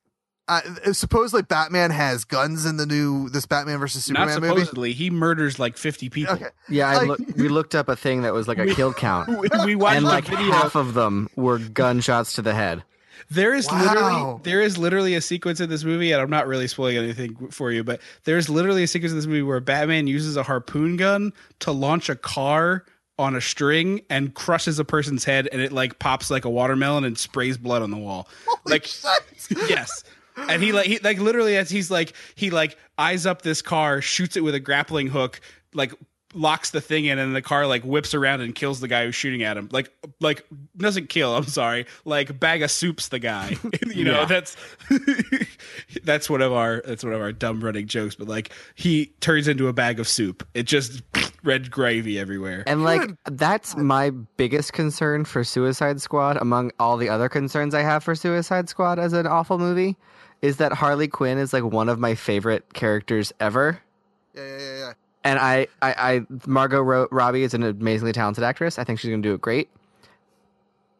Uh, 0.45 0.59
supposedly 0.91 1.41
Batman 1.41 1.89
has 1.89 2.25
guns 2.25 2.65
in 2.65 2.75
the 2.75 2.85
new 2.85 3.29
this 3.29 3.45
Batman 3.45 3.79
versus 3.79 4.09
Not 4.09 4.27
Superman 4.27 4.41
movie. 4.49 4.59
supposedly, 4.61 4.91
he 4.91 5.09
murders 5.09 5.57
like 5.57 5.77
fifty 5.77 6.09
people. 6.09 6.33
Okay, 6.33 6.47
Yeah, 6.67 6.89
I 6.89 6.97
Like- 6.97 7.07
look, 7.07 7.19
we 7.37 7.47
looked 7.47 7.73
up 7.75 7.87
a 7.87 7.95
thing 7.95 8.23
that 8.23 8.33
was 8.33 8.45
like 8.45 8.57
a 8.57 8.65
kill 8.75 8.93
count, 8.93 9.29
We, 9.29 9.47
we 9.65 9.75
watched 9.75 9.95
and 9.95 10.05
like 10.05 10.25
video. 10.25 10.51
half 10.51 10.75
of 10.75 10.95
them 10.95 11.29
were 11.37 11.59
gunshots 11.59 12.33
to 12.33 12.41
the 12.41 12.53
head. 12.53 12.83
There 13.29 13.53
is 13.53 13.67
Wow. 13.67 13.83
literally 13.83 14.39
there 14.43 14.61
is 14.61 14.77
literally 14.77 15.15
a 15.15 15.21
sequence 15.21 15.59
in 15.59 15.69
this 15.69 15.83
movie, 15.83 16.11
and 16.11 16.21
I'm 16.21 16.29
not 16.29 16.47
really 16.47 16.67
spoiling 16.67 16.97
anything 16.97 17.49
for 17.49 17.71
you, 17.71 17.83
but 17.83 18.01
there's 18.25 18.49
literally 18.49 18.83
a 18.83 18.87
sequence 18.87 19.11
in 19.11 19.17
this 19.17 19.25
movie 19.27 19.41
where 19.41 19.59
Batman 19.59 20.07
uses 20.07 20.37
a 20.37 20.43
harpoon 20.43 20.97
gun 20.97 21.33
to 21.59 21.71
launch 21.71 22.09
a 22.09 22.15
car 22.15 22.85
on 23.19 23.35
a 23.35 23.41
string 23.41 24.01
and 24.09 24.33
crushes 24.33 24.79
a 24.79 24.85
person's 24.85 25.23
head, 25.23 25.47
and 25.51 25.61
it 25.61 25.71
like 25.71 25.99
pops 25.99 26.31
like 26.31 26.45
a 26.45 26.49
watermelon 26.49 27.03
and 27.03 27.17
sprays 27.17 27.57
blood 27.57 27.81
on 27.81 27.91
the 27.91 27.97
wall. 27.97 28.27
like 28.65 28.87
yes. 29.69 30.03
And 30.35 30.63
he 30.63 30.71
like 30.71 30.87
he 30.87 30.97
like 30.99 31.19
literally 31.19 31.55
as 31.57 31.69
he's 31.69 31.91
like 31.91 32.13
he 32.35 32.49
like 32.49 32.75
eyes 32.97 33.25
up 33.25 33.43
this 33.43 33.61
car, 33.61 34.01
shoots 34.01 34.35
it 34.35 34.41
with 34.43 34.55
a 34.55 34.59
grappling 34.59 35.07
hook, 35.07 35.39
like 35.75 35.93
locks 36.33 36.71
the 36.71 36.81
thing 36.81 37.05
in 37.05 37.19
and 37.19 37.35
the 37.35 37.41
car 37.41 37.67
like 37.67 37.83
whips 37.83 38.13
around 38.13 38.41
and 38.41 38.55
kills 38.55 38.79
the 38.79 38.87
guy 38.87 39.05
who's 39.05 39.15
shooting 39.15 39.43
at 39.43 39.57
him. 39.57 39.69
Like 39.71 39.91
like 40.19 40.45
doesn't 40.77 41.09
kill, 41.09 41.35
I'm 41.35 41.45
sorry. 41.45 41.85
Like 42.05 42.39
bag 42.39 42.61
of 42.63 42.71
soups 42.71 43.09
the 43.09 43.19
guy. 43.19 43.55
you 43.87 44.03
know, 44.03 44.21
Yeah. 44.21 44.25
that's 44.25 44.55
that's 46.03 46.29
one 46.29 46.41
of 46.41 46.51
our 46.53 46.81
that's 46.85 47.03
one 47.03 47.13
of 47.13 47.21
our 47.21 47.31
dumb 47.31 47.61
running 47.63 47.87
jokes, 47.87 48.15
but 48.15 48.27
like 48.27 48.51
he 48.75 49.07
turns 49.19 49.47
into 49.47 49.67
a 49.67 49.73
bag 49.73 49.99
of 49.99 50.07
soup. 50.07 50.47
It 50.53 50.63
just 50.63 51.01
red 51.43 51.69
gravy 51.71 52.19
everywhere. 52.19 52.63
And 52.67 52.83
like 52.83 53.09
that's 53.25 53.75
my 53.75 54.09
biggest 54.11 54.73
concern 54.73 55.25
for 55.25 55.43
Suicide 55.43 56.01
Squad 56.01 56.37
among 56.37 56.71
all 56.79 56.97
the 56.97 57.09
other 57.09 57.29
concerns 57.29 57.73
I 57.73 57.81
have 57.81 58.03
for 58.03 58.15
Suicide 58.15 58.69
Squad 58.69 58.99
as 58.99 59.13
an 59.13 59.27
awful 59.27 59.57
movie 59.59 59.97
is 60.41 60.57
that 60.57 60.73
Harley 60.73 61.07
Quinn 61.07 61.37
is 61.37 61.53
like 61.53 61.63
one 61.63 61.87
of 61.89 61.99
my 61.99 62.15
favorite 62.15 62.73
characters 62.73 63.31
ever. 63.39 63.79
yeah, 64.35 64.43
yeah, 64.43 64.57
yeah, 64.57 64.77
yeah. 64.79 64.93
And 65.23 65.39
I, 65.39 65.67
I, 65.81 65.93
I 65.97 66.21
Margot 66.45 66.81
Ro- 66.81 67.07
Robbie 67.11 67.43
is 67.43 67.53
an 67.53 67.63
amazingly 67.63 68.13
talented 68.13 68.43
actress. 68.43 68.77
I 68.77 68.83
think 68.83 68.99
she's 68.99 69.09
gonna 69.09 69.21
do 69.21 69.33
it 69.33 69.41
great. 69.41 69.69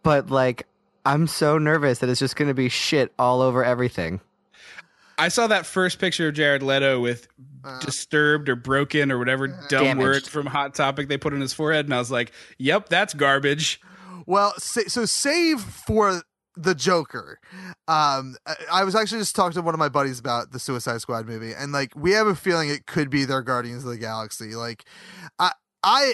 But 0.03 0.29
like, 0.29 0.67
I'm 1.05 1.27
so 1.27 1.57
nervous 1.57 1.99
that 1.99 2.09
it's 2.09 2.19
just 2.19 2.35
gonna 2.35 2.53
be 2.53 2.69
shit 2.69 3.13
all 3.19 3.41
over 3.41 3.63
everything. 3.63 4.21
I 5.17 5.27
saw 5.27 5.47
that 5.47 5.65
first 5.65 5.99
picture 5.99 6.29
of 6.29 6.33
Jared 6.33 6.63
Leto 6.63 6.99
with 6.99 7.27
uh. 7.63 7.79
disturbed 7.79 8.49
or 8.49 8.55
broken 8.55 9.11
or 9.11 9.19
whatever 9.19 9.47
uh. 9.47 9.67
dumb 9.67 9.83
Damaged. 9.83 9.99
word 10.03 10.27
from 10.27 10.45
Hot 10.47 10.73
Topic 10.73 11.07
they 11.07 11.17
put 11.17 11.33
on 11.33 11.41
his 11.41 11.53
forehead, 11.53 11.85
and 11.85 11.93
I 11.93 11.99
was 11.99 12.11
like, 12.11 12.31
"Yep, 12.57 12.89
that's 12.89 13.13
garbage." 13.13 13.81
Well, 14.25 14.53
so 14.57 15.05
save 15.05 15.59
for 15.59 16.21
the 16.55 16.75
Joker. 16.75 17.39
Um, 17.87 18.35
I- 18.71 18.83
was 18.83 18.95
actually 18.95 19.19
just 19.19 19.35
talking 19.35 19.53
to 19.53 19.61
one 19.61 19.73
of 19.73 19.79
my 19.79 19.89
buddies 19.89 20.19
about 20.19 20.51
the 20.51 20.59
Suicide 20.59 21.01
Squad 21.01 21.25
movie, 21.27 21.53
and 21.53 21.71
like 21.71 21.95
we 21.95 22.11
have 22.11 22.27
a 22.27 22.35
feeling 22.35 22.69
it 22.69 22.85
could 22.85 23.09
be 23.09 23.25
their 23.25 23.41
Guardians 23.41 23.83
of 23.83 23.89
the 23.89 23.97
Galaxy. 23.97 24.55
Like, 24.55 24.83
I, 25.39 25.51
I, 25.83 26.13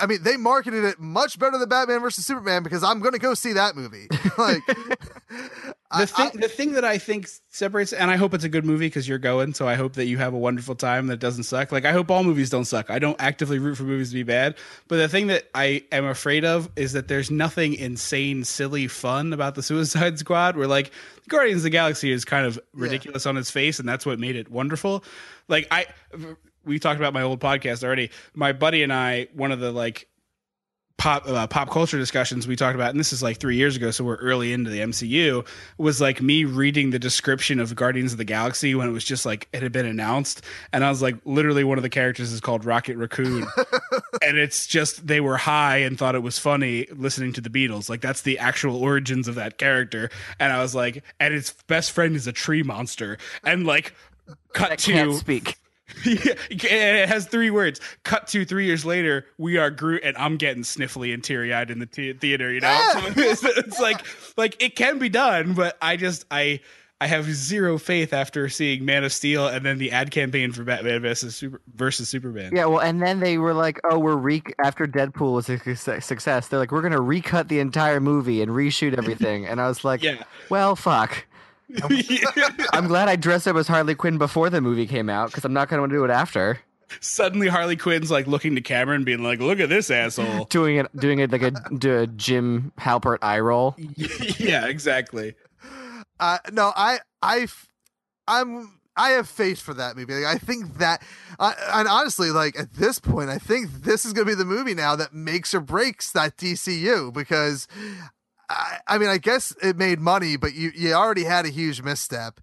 I 0.00 0.06
mean, 0.06 0.22
they 0.22 0.36
marketed 0.36 0.84
it 0.84 0.98
much 0.98 1.38
better 1.38 1.58
than 1.58 1.68
Batman 1.68 2.00
versus 2.00 2.24
Superman 2.26 2.62
because 2.62 2.82
I'm 2.82 3.00
going 3.00 3.12
to 3.12 3.18
go 3.18 3.34
see 3.34 3.52
that 3.52 3.76
movie. 3.76 4.08
like, 4.38 4.62
I- 5.92 6.00
The 6.02 6.06
thing, 6.06 6.30
the 6.40 6.48
thing 6.48 6.72
that 6.74 6.84
I 6.84 6.98
think 6.98 7.28
separates, 7.50 7.92
and 7.92 8.10
I 8.10 8.16
hope 8.16 8.32
it's 8.32 8.44
a 8.44 8.48
good 8.48 8.64
movie 8.64 8.86
because 8.86 9.08
you're 9.08 9.18
going, 9.18 9.54
so 9.54 9.66
I 9.68 9.74
hope 9.74 9.94
that 9.94 10.06
you 10.06 10.18
have 10.18 10.32
a 10.34 10.38
wonderful 10.38 10.74
time 10.76 11.08
that 11.08 11.16
doesn't 11.18 11.42
suck. 11.44 11.72
Like 11.72 11.84
I 11.84 11.92
hope 11.92 12.10
all 12.10 12.22
movies 12.24 12.48
don't 12.48 12.64
suck. 12.64 12.90
I 12.90 12.98
don't 13.00 13.20
actively 13.20 13.58
root 13.58 13.74
for 13.76 13.82
movies 13.82 14.10
to 14.10 14.14
be 14.14 14.22
bad, 14.22 14.56
but 14.88 14.96
the 14.98 15.08
thing 15.08 15.26
that 15.28 15.48
I 15.54 15.82
am 15.90 16.04
afraid 16.04 16.44
of 16.44 16.70
is 16.76 16.92
that 16.92 17.08
there's 17.08 17.30
nothing 17.30 17.74
insane, 17.74 18.44
silly 18.44 18.86
fun 18.86 19.32
about 19.32 19.56
the 19.56 19.62
Suicide 19.64 20.18
Squad. 20.18 20.56
Where 20.56 20.68
like 20.68 20.92
Guardians 21.28 21.60
of 21.60 21.64
the 21.64 21.70
Galaxy 21.70 22.12
is 22.12 22.24
kind 22.24 22.46
of 22.46 22.58
ridiculous 22.72 23.26
on 23.26 23.36
its 23.36 23.50
face, 23.50 23.80
and 23.80 23.88
that's 23.88 24.06
what 24.06 24.18
made 24.20 24.36
it 24.36 24.48
wonderful. 24.50 25.02
Like 25.48 25.66
I, 25.72 25.86
we 26.64 26.78
talked 26.78 27.00
about 27.00 27.12
my 27.12 27.22
old 27.22 27.40
podcast 27.40 27.84
already. 27.84 28.10
My 28.34 28.52
buddy 28.52 28.82
and 28.82 28.92
I, 28.92 29.28
one 29.34 29.52
of 29.52 29.60
the 29.60 29.72
like 29.72 30.08
pop 31.00 31.26
uh, 31.26 31.46
pop 31.46 31.70
culture 31.70 31.96
discussions 31.96 32.46
we 32.46 32.54
talked 32.54 32.74
about, 32.74 32.90
and 32.90 33.00
this 33.00 33.12
is 33.12 33.22
like 33.22 33.38
three 33.38 33.56
years 33.56 33.74
ago, 33.74 33.90
so 33.90 34.04
we're 34.04 34.16
early 34.16 34.52
into 34.52 34.68
the 34.68 34.80
MCU. 34.80 35.46
Was 35.78 36.00
like 36.00 36.20
me 36.20 36.44
reading 36.44 36.90
the 36.90 36.98
description 36.98 37.58
of 37.58 37.74
Guardians 37.74 38.12
of 38.12 38.18
the 38.18 38.24
Galaxy 38.24 38.74
when 38.74 38.86
it 38.86 38.92
was 38.92 39.02
just 39.02 39.24
like 39.24 39.48
it 39.52 39.62
had 39.62 39.72
been 39.72 39.86
announced, 39.86 40.44
and 40.72 40.84
I 40.84 40.90
was 40.90 41.00
like, 41.00 41.16
literally, 41.24 41.64
one 41.64 41.78
of 41.78 41.82
the 41.82 41.88
characters 41.88 42.32
is 42.32 42.40
called 42.40 42.66
Rocket 42.66 42.98
Raccoon, 42.98 43.46
and 44.22 44.36
it's 44.36 44.66
just 44.66 45.06
they 45.06 45.20
were 45.20 45.38
high 45.38 45.78
and 45.78 45.98
thought 45.98 46.14
it 46.14 46.22
was 46.22 46.38
funny 46.38 46.86
listening 46.94 47.32
to 47.32 47.40
the 47.40 47.50
Beatles. 47.50 47.88
Like 47.88 48.02
that's 48.02 48.20
the 48.20 48.38
actual 48.38 48.76
origins 48.76 49.26
of 49.26 49.36
that 49.36 49.56
character, 49.56 50.10
and 50.38 50.52
I 50.52 50.60
was 50.60 50.74
like, 50.74 51.02
and 51.18 51.32
its 51.32 51.52
best 51.66 51.92
friend 51.92 52.14
is 52.14 52.26
a 52.26 52.32
tree 52.32 52.62
monster, 52.62 53.18
and 53.42 53.66
like. 53.66 53.94
Cut 54.52 54.78
to 54.78 54.92
Can't 54.92 55.14
speak. 55.14 55.56
yeah, 56.04 56.34
it 56.50 57.08
has 57.08 57.26
three 57.26 57.50
words. 57.50 57.80
Cut 58.04 58.26
to 58.28 58.44
three 58.44 58.66
years 58.66 58.84
later, 58.84 59.26
we 59.38 59.56
are 59.56 59.70
Groot, 59.70 60.02
and 60.04 60.16
I'm 60.16 60.36
getting 60.36 60.62
sniffly 60.62 61.12
and 61.14 61.22
teary 61.22 61.52
eyed 61.52 61.70
in 61.70 61.78
the 61.78 61.86
t- 61.86 62.12
theater. 62.12 62.52
You 62.52 62.60
know, 62.60 62.68
ah! 62.70 63.12
so 63.14 63.20
it's, 63.22 63.44
it's 63.44 63.80
like 63.80 64.04
like 64.36 64.62
it 64.62 64.76
can 64.76 64.98
be 64.98 65.08
done, 65.08 65.54
but 65.54 65.76
I 65.82 65.96
just 65.96 66.24
I 66.30 66.60
I 67.02 67.06
have 67.06 67.24
zero 67.24 67.78
faith 67.78 68.12
after 68.12 68.48
seeing 68.50 68.84
Man 68.84 69.04
of 69.04 69.12
Steel 69.12 69.46
and 69.48 69.64
then 69.64 69.78
the 69.78 69.90
ad 69.90 70.10
campaign 70.10 70.52
for 70.52 70.64
Batman 70.64 71.00
versus 71.00 71.34
Super 71.34 71.60
versus 71.74 72.10
Superman. 72.10 72.54
Yeah, 72.54 72.66
well, 72.66 72.80
and 72.80 73.00
then 73.00 73.20
they 73.20 73.38
were 73.38 73.54
like, 73.54 73.80
"Oh, 73.90 73.98
we're 73.98 74.16
re 74.16 74.42
after 74.62 74.86
Deadpool 74.86 75.34
was 75.34 75.48
a 75.48 75.58
success- 75.58 76.04
success. 76.04 76.48
They're 76.48 76.58
like, 76.58 76.72
we're 76.72 76.82
gonna 76.82 77.00
recut 77.00 77.48
the 77.48 77.58
entire 77.60 78.00
movie 78.00 78.42
and 78.42 78.50
reshoot 78.50 78.98
everything." 78.98 79.46
And 79.46 79.60
I 79.60 79.68
was 79.68 79.82
like, 79.82 80.02
Yeah. 80.02 80.22
"Well, 80.50 80.76
fuck." 80.76 81.24
I'm 82.72 82.86
glad 82.86 83.08
I 83.08 83.16
dressed 83.16 83.46
up 83.46 83.56
as 83.56 83.68
Harley 83.68 83.94
Quinn 83.94 84.18
before 84.18 84.50
the 84.50 84.60
movie 84.60 84.86
came 84.86 85.08
out 85.08 85.30
because 85.30 85.44
I'm 85.44 85.52
not 85.52 85.68
gonna 85.68 85.82
want 85.82 85.90
to 85.90 85.96
do 85.96 86.04
it 86.04 86.10
after. 86.10 86.60
Suddenly, 86.98 87.46
Harley 87.48 87.76
Quinn's 87.76 88.10
like 88.10 88.26
looking 88.26 88.56
to 88.56 88.60
camera 88.60 88.96
and 88.96 89.04
being 89.04 89.22
like, 89.22 89.38
"Look 89.38 89.60
at 89.60 89.68
this 89.68 89.90
asshole." 89.90 90.46
Doing 90.46 90.78
it, 90.78 90.96
doing 90.96 91.20
it 91.20 91.30
like 91.30 91.42
a, 91.42 91.52
do 91.52 91.98
a 91.98 92.06
Jim 92.08 92.72
Halpert 92.78 93.18
eye 93.22 93.38
roll. 93.38 93.76
yeah, 94.38 94.66
exactly. 94.66 95.34
Uh, 96.18 96.38
no, 96.52 96.72
I, 96.76 96.98
I, 97.22 97.46
I'm, 98.28 98.78
I 98.96 99.10
have 99.10 99.28
faith 99.28 99.60
for 99.60 99.72
that 99.74 99.96
movie. 99.96 100.14
Like, 100.14 100.34
I 100.34 100.38
think 100.38 100.78
that, 100.78 101.02
uh, 101.38 101.54
and 101.72 101.88
honestly, 101.88 102.30
like 102.30 102.58
at 102.58 102.74
this 102.74 102.98
point, 102.98 103.30
I 103.30 103.38
think 103.38 103.70
this 103.82 104.04
is 104.04 104.12
going 104.12 104.26
to 104.26 104.32
be 104.32 104.36
the 104.36 104.44
movie 104.44 104.74
now 104.74 104.94
that 104.96 105.14
makes 105.14 105.54
or 105.54 105.60
breaks 105.60 106.12
that 106.12 106.36
DCU 106.36 107.12
because, 107.12 107.66
I, 108.50 108.78
I 108.88 108.98
mean, 108.98 109.08
I 109.08 109.18
guess 109.18 109.54
it 109.62 109.76
made 109.76 110.00
money, 110.00 110.36
but 110.36 110.54
you, 110.54 110.72
you 110.74 110.92
already 110.92 111.24
had 111.24 111.46
a 111.46 111.48
huge 111.48 111.82
misstep. 111.82 112.40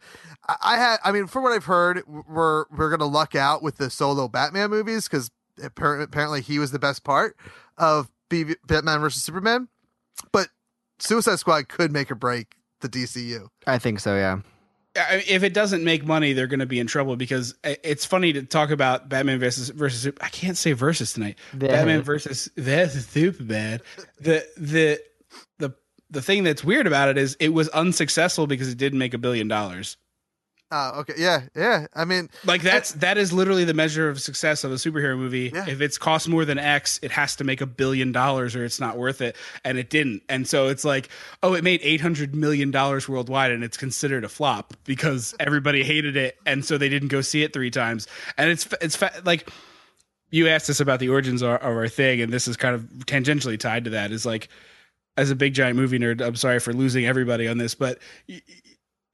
I, 0.47 0.55
I 0.61 0.77
had, 0.77 0.97
I 1.03 1.11
mean, 1.11 1.27
from 1.27 1.43
what 1.43 1.51
I've 1.51 1.65
heard, 1.65 2.01
we're 2.07 2.65
we're 2.71 2.89
going 2.89 2.99
to 2.99 3.05
luck 3.05 3.35
out 3.35 3.61
with 3.61 3.77
the 3.77 3.89
solo 3.89 4.27
Batman 4.27 4.69
movies 4.69 5.07
because 5.07 5.29
apparently 5.61 6.41
he 6.41 6.59
was 6.59 6.71
the 6.71 6.79
best 6.79 7.03
part 7.03 7.35
of 7.77 8.09
B- 8.29 8.55
Batman 8.65 9.01
versus 9.01 9.23
Superman, 9.23 9.67
but 10.31 10.47
Suicide 10.99 11.39
Squad 11.39 11.67
could 11.67 11.91
make 11.91 12.09
or 12.09 12.15
break 12.15 12.55
the 12.79 12.89
DCU. 12.89 13.49
I 13.65 13.77
think 13.77 13.99
so. 13.99 14.15
Yeah. 14.15 14.39
If 14.95 15.43
it 15.43 15.53
doesn't 15.53 15.83
make 15.83 16.05
money, 16.05 16.33
they're 16.33 16.47
going 16.47 16.59
to 16.59 16.65
be 16.65 16.79
in 16.79 16.87
trouble 16.87 17.17
because 17.17 17.53
eh, 17.63 17.75
it's 17.83 18.03
funny 18.03 18.33
to 18.33 18.41
talk 18.41 18.71
about 18.71 19.09
Batman 19.09 19.39
versus 19.39 19.69
versus. 19.69 20.11
I 20.21 20.29
can't 20.29 20.57
say 20.57 20.71
versus 20.71 21.13
tonight. 21.13 21.37
The- 21.53 21.67
Batman 21.67 22.01
versus 22.01 22.49
versus 22.55 23.05
Superman. 23.07 23.81
The 24.19 24.47
the 24.57 24.99
the 26.09 26.21
thing 26.21 26.43
that's 26.43 26.63
weird 26.63 26.87
about 26.87 27.09
it 27.09 27.17
is 27.17 27.35
it 27.39 27.53
was 27.53 27.69
unsuccessful 27.69 28.47
because 28.47 28.69
it 28.69 28.77
didn't 28.77 28.99
make 28.99 29.13
a 29.13 29.17
billion 29.17 29.47
dollars. 29.47 29.97
Oh, 30.69 30.99
okay. 30.99 31.13
Yeah, 31.17 31.43
yeah. 31.55 31.87
I 31.95 32.03
mean, 32.03 32.29
Like 32.43 32.61
that's 32.61 32.91
that 32.93 33.17
is 33.17 33.31
literally 33.31 33.63
the 33.63 33.73
measure 33.73 34.09
of 34.09 34.19
success 34.19 34.65
of 34.65 34.71
a 34.73 34.75
superhero 34.75 35.17
movie. 35.17 35.49
Yeah. 35.53 35.65
If 35.65 35.79
it's 35.79 35.97
cost 35.97 36.27
more 36.27 36.43
than 36.43 36.57
X, 36.57 36.99
it 37.01 37.11
has 37.11 37.37
to 37.37 37.45
make 37.45 37.61
a 37.61 37.65
billion 37.65 38.11
dollars 38.11 38.53
or 38.53 38.65
it's 38.65 38.77
not 38.79 38.97
worth 38.97 39.21
it. 39.21 39.37
And 39.63 39.77
it 39.77 39.89
didn't. 39.89 40.23
And 40.27 40.45
so 40.45 40.67
it's 40.67 40.83
like, 40.83 41.07
oh, 41.41 41.53
it 41.53 41.63
made 41.63 41.79
eight 41.83 42.01
hundred 42.01 42.35
million 42.35 42.69
dollars 42.69 43.07
worldwide 43.07 43.53
and 43.53 43.63
it's 43.63 43.77
considered 43.77 44.25
a 44.25 44.29
flop 44.29 44.73
because 44.83 45.33
everybody 45.39 45.85
hated 45.85 46.17
it 46.17 46.37
and 46.45 46.65
so 46.65 46.77
they 46.77 46.89
didn't 46.89 47.09
go 47.09 47.21
see 47.21 47.43
it 47.43 47.53
three 47.53 47.71
times. 47.71 48.05
And 48.37 48.49
it's 48.49 48.67
it's 48.81 48.97
fa- 48.97 49.21
like 49.23 49.49
you 50.31 50.49
asked 50.49 50.69
us 50.69 50.81
about 50.81 50.99
the 50.99 51.07
origins 51.07 51.41
of 51.41 51.49
our, 51.51 51.57
of 51.59 51.77
our 51.77 51.87
thing, 51.87 52.19
and 52.19 52.33
this 52.33 52.45
is 52.45 52.57
kind 52.57 52.75
of 52.75 52.81
tangentially 53.05 53.57
tied 53.57 53.85
to 53.85 53.91
that. 53.91 54.11
Is 54.11 54.25
like, 54.25 54.49
as 55.17 55.31
a 55.31 55.35
big 55.35 55.53
giant 55.53 55.75
movie 55.75 55.99
nerd, 55.99 56.21
I'm 56.21 56.35
sorry 56.35 56.59
for 56.59 56.71
losing 56.71 57.05
everybody 57.05 57.47
on 57.47 57.57
this, 57.57 57.75
but 57.75 57.99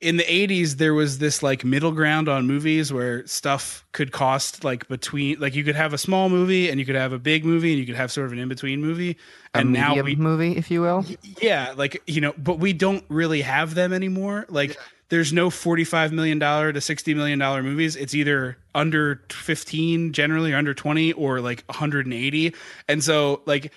in 0.04 0.18
the 0.18 0.24
80s 0.24 0.76
there 0.78 0.94
was 0.94 1.20
this 1.20 1.42
like 1.42 1.64
middle 1.64 1.94
ground 1.94 2.28
on 2.28 2.46
movies 2.46 2.92
where 2.92 3.26
stuff 3.26 3.86
could 3.94 4.12
cost 4.12 4.64
like 4.64 4.86
between 4.90 5.40
like 5.40 5.56
you 5.56 5.64
could 5.64 5.76
have 5.76 5.94
a 5.94 5.98
small 5.98 6.28
movie 6.28 6.70
and 6.70 6.78
you 6.78 6.86
could 6.86 6.96
have 6.96 7.14
a 7.14 7.20
big 7.20 7.46
movie 7.46 7.72
and 7.72 7.80
you 7.80 7.86
could 7.86 7.96
have 7.96 8.12
sort 8.12 8.26
of 8.28 8.34
an 8.34 8.40
in 8.40 8.50
between 8.50 8.82
movie. 8.82 9.18
A 9.54 9.60
and 9.60 9.72
now 9.72 10.00
we 10.02 10.18
movie, 10.18 10.58
if 10.58 10.70
you 10.70 10.82
will. 10.82 11.06
yeah 11.42 11.74
like 11.78 12.04
you 12.06 12.20
know 12.20 12.34
but 12.38 12.60
we 12.60 12.74
don't 12.74 13.06
really 13.08 13.42
have 13.42 13.76
them 13.76 13.94
anymore. 13.94 14.46
Like 14.50 14.78
there's 15.08 15.32
no 15.32 15.50
45 15.50 16.12
million 16.12 16.38
dollar 16.38 16.74
to 16.74 16.82
60 16.82 17.14
million 17.14 17.40
dollar 17.40 17.64
movies. 17.64 17.96
It's 17.96 18.14
either 18.14 18.58
under 18.76 19.22
15 19.30 20.12
generally 20.12 20.52
or 20.52 20.58
under 20.58 20.74
20 20.74 21.14
or 21.14 21.40
like 21.40 21.64
180 21.68 22.54
and 22.90 23.02
so 23.02 23.42
like 23.46 23.72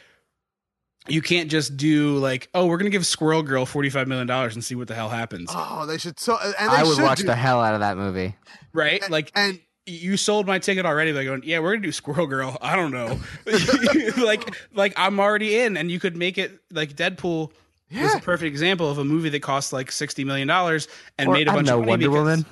you 1.08 1.22
can't 1.22 1.50
just 1.50 1.76
do 1.76 2.18
like 2.18 2.48
oh 2.54 2.66
we're 2.66 2.76
gonna 2.78 2.90
give 2.90 3.06
squirrel 3.06 3.42
girl 3.42 3.64
45 3.66 4.08
million 4.08 4.26
dollars 4.26 4.54
and 4.54 4.64
see 4.64 4.74
what 4.74 4.88
the 4.88 4.94
hell 4.94 5.08
happens 5.08 5.50
oh, 5.54 5.86
they 5.86 5.98
should 5.98 6.18
so. 6.18 6.36
And 6.40 6.52
they 6.70 6.76
I 6.76 6.82
would 6.82 6.96
should 6.96 7.04
watch 7.04 7.18
do- 7.18 7.26
the 7.26 7.34
hell 7.36 7.60
out 7.60 7.74
of 7.74 7.80
that 7.80 7.96
movie. 7.96 8.34
right 8.72 9.08
like 9.10 9.30
and 9.34 9.60
you 9.88 10.16
sold 10.16 10.48
my 10.48 10.58
ticket 10.58 10.84
already 10.84 11.12
by 11.12 11.22
going, 11.22 11.42
yeah, 11.44 11.60
we're 11.60 11.74
gonna 11.74 11.86
do 11.86 11.92
Squirrel 11.92 12.26
Girl. 12.26 12.58
I 12.60 12.74
don't 12.74 12.90
know, 12.90 13.20
like, 14.24 14.52
like 14.74 14.92
I'm 14.96 15.20
already 15.20 15.60
in, 15.60 15.76
and 15.76 15.92
you 15.92 16.00
could 16.00 16.16
make 16.16 16.38
it 16.38 16.58
like 16.72 16.96
Deadpool 16.96 17.50
was 17.50 17.54
Yeah. 17.90 18.16
a 18.16 18.20
perfect 18.20 18.48
example 18.48 18.90
of 18.90 18.98
a 18.98 19.04
movie 19.04 19.28
that 19.28 19.42
cost 19.42 19.72
like 19.72 19.92
sixty 19.92 20.24
million 20.24 20.48
dollars 20.48 20.88
and 21.18 21.28
Or, 21.28 21.34
made 21.34 21.42
a 21.42 21.44
don't 21.46 21.54
bunch 21.56 21.66
know, 21.68 21.80
of 21.80 21.86
money. 21.86 22.08
Wonder 22.08 22.42
because- 22.42 22.44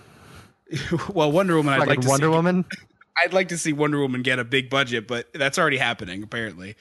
Woman. 0.93 1.09
well, 1.15 1.33
Wonder 1.33 1.57
Woman, 1.57 1.75
I'd 1.75 1.81
Like 1.81 1.89
like 1.89 2.01
to 2.03 2.09
Wonder 2.09 2.27
see, 2.27 2.31
Woman. 2.31 2.65
I'd 3.25 3.33
like 3.33 3.49
to 3.49 3.59
see 3.59 3.73
Wonder 3.73 3.99
Woman 4.01 4.23
get 4.23 4.39
a 4.39 4.45
big 4.45 4.71
budget, 4.71 5.07
but 5.09 5.29
that's 5.35 5.59
already 5.59 5.77
happening 5.77 6.23
apparently. 6.23 6.77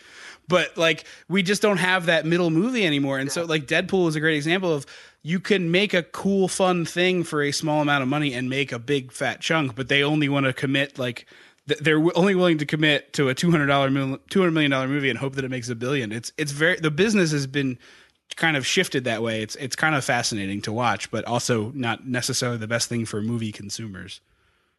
But 0.47 0.77
like 0.77 1.05
we 1.27 1.43
just 1.43 1.61
don't 1.61 1.77
have 1.77 2.07
that 2.07 2.25
middle 2.25 2.49
movie 2.49 2.85
anymore. 2.85 3.17
And 3.19 3.31
so 3.31 3.45
like 3.45 3.65
Deadpool 3.65 4.07
is 4.09 4.15
a 4.15 4.19
great 4.19 4.35
example 4.35 4.73
of 4.73 4.85
you 5.21 5.39
can 5.39 5.71
make 5.71 5.93
a 5.93 6.03
cool 6.03 6.47
fun 6.47 6.85
thing 6.85 7.23
for 7.23 7.41
a 7.41 7.51
small 7.51 7.81
amount 7.81 8.03
of 8.03 8.09
money 8.09 8.33
and 8.33 8.49
make 8.49 8.71
a 8.71 8.79
big 8.79 9.11
fat 9.11 9.39
chunk, 9.39 9.75
but 9.75 9.87
they 9.87 10.03
only 10.03 10.27
want 10.27 10.45
to 10.45 10.53
commit 10.53 10.99
like 10.99 11.25
they're 11.65 12.03
only 12.15 12.35
willing 12.35 12.57
to 12.57 12.65
commit 12.65 13.13
to 13.13 13.29
a 13.29 13.33
two 13.33 13.49
hundred 13.49 13.67
dollar 13.67 13.89
two 14.29 14.39
hundred 14.39 14.51
million 14.51 14.71
dollar 14.71 14.87
movie 14.87 15.09
and 15.09 15.17
hope 15.17 15.35
that 15.35 15.45
it 15.45 15.49
makes 15.49 15.69
a 15.69 15.75
billion. 15.75 16.11
It's 16.11 16.33
it's 16.37 16.51
very 16.51 16.77
the 16.77 16.91
business 16.91 17.31
has 17.31 17.47
been 17.47 17.79
kind 18.35 18.57
of 18.57 18.65
shifted 18.65 19.05
that 19.05 19.21
way. 19.21 19.41
It's 19.41 19.55
it's 19.55 19.75
kind 19.75 19.95
of 19.95 20.03
fascinating 20.03 20.61
to 20.63 20.73
watch, 20.73 21.09
but 21.09 21.23
also 21.25 21.71
not 21.73 22.05
necessarily 22.05 22.57
the 22.57 22.67
best 22.67 22.89
thing 22.89 23.05
for 23.05 23.21
movie 23.21 23.51
consumers. 23.51 24.19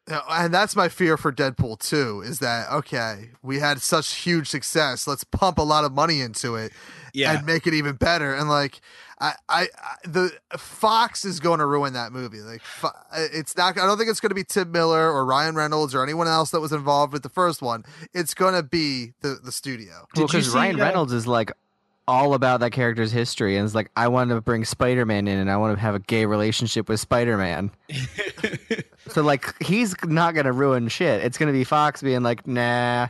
Yeah, 0.08 0.20
and 0.28 0.52
that's 0.52 0.76
my 0.76 0.88
fear 0.90 1.16
for 1.16 1.32
Deadpool 1.32 1.78
too. 1.78 2.22
Is 2.24 2.38
that 2.40 2.70
okay? 2.70 3.30
We 3.42 3.58
had 3.60 3.80
such 3.80 4.14
huge 4.16 4.48
success. 4.48 5.06
Let's 5.06 5.24
pump 5.24 5.56
a 5.58 5.62
lot 5.62 5.84
of 5.84 5.92
money 5.92 6.20
into 6.20 6.56
it 6.56 6.72
Yeah. 7.14 7.36
and 7.38 7.46
make 7.46 7.66
it 7.66 7.72
even 7.72 7.94
better. 7.96 8.34
And 8.34 8.48
like, 8.50 8.82
I, 9.18 9.32
I, 9.48 9.62
I 9.82 9.94
the 10.06 10.32
Fox 10.58 11.24
is 11.24 11.40
going 11.40 11.60
to 11.60 11.64
ruin 11.66 11.94
that 11.94 12.12
movie. 12.12 12.40
Like, 12.40 12.60
it's 13.14 13.56
not. 13.56 13.78
I 13.78 13.86
don't 13.86 13.96
think 13.96 14.10
it's 14.10 14.20
going 14.20 14.28
to 14.30 14.34
be 14.34 14.44
Tim 14.44 14.70
Miller 14.72 15.10
or 15.10 15.24
Ryan 15.24 15.54
Reynolds 15.54 15.94
or 15.94 16.02
anyone 16.02 16.26
else 16.28 16.50
that 16.50 16.60
was 16.60 16.72
involved 16.72 17.12
with 17.14 17.22
the 17.22 17.28
first 17.30 17.62
one. 17.62 17.84
It's 18.12 18.34
going 18.34 18.54
to 18.54 18.62
be 18.62 19.14
the 19.22 19.38
the 19.42 19.52
studio. 19.52 20.06
Well, 20.16 20.26
because 20.26 20.50
Ryan 20.50 20.78
uh, 20.80 20.84
Reynolds 20.84 21.12
is 21.14 21.26
like 21.26 21.50
all 22.06 22.34
about 22.34 22.60
that 22.60 22.72
character's 22.72 23.12
history, 23.12 23.56
and 23.56 23.64
it's 23.64 23.74
like 23.74 23.90
I 23.96 24.08
want 24.08 24.28
to 24.30 24.40
bring 24.42 24.66
Spider 24.66 25.06
Man 25.06 25.26
in, 25.28 25.38
and 25.38 25.50
I 25.50 25.56
want 25.56 25.74
to 25.76 25.80
have 25.80 25.94
a 25.94 26.00
gay 26.00 26.26
relationship 26.26 26.90
with 26.90 27.00
Spider 27.00 27.38
Man. 27.38 27.70
so 29.08 29.22
like 29.22 29.60
he's 29.62 29.94
not 30.04 30.34
gonna 30.34 30.52
ruin 30.52 30.88
shit. 30.88 31.22
It's 31.24 31.38
gonna 31.38 31.52
be 31.52 31.64
Fox 31.64 32.02
being 32.02 32.22
like, 32.22 32.46
nah. 32.46 33.08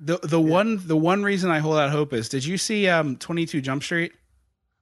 the 0.00 0.18
the 0.22 0.40
one 0.40 0.80
the 0.86 0.96
one 0.96 1.22
reason 1.22 1.50
I 1.50 1.58
hold 1.58 1.76
out 1.78 1.90
hope 1.90 2.12
is 2.12 2.28
did 2.28 2.44
you 2.44 2.58
see 2.58 2.88
um 2.88 3.16
22 3.16 3.60
Jump 3.60 3.82
Street? 3.82 4.12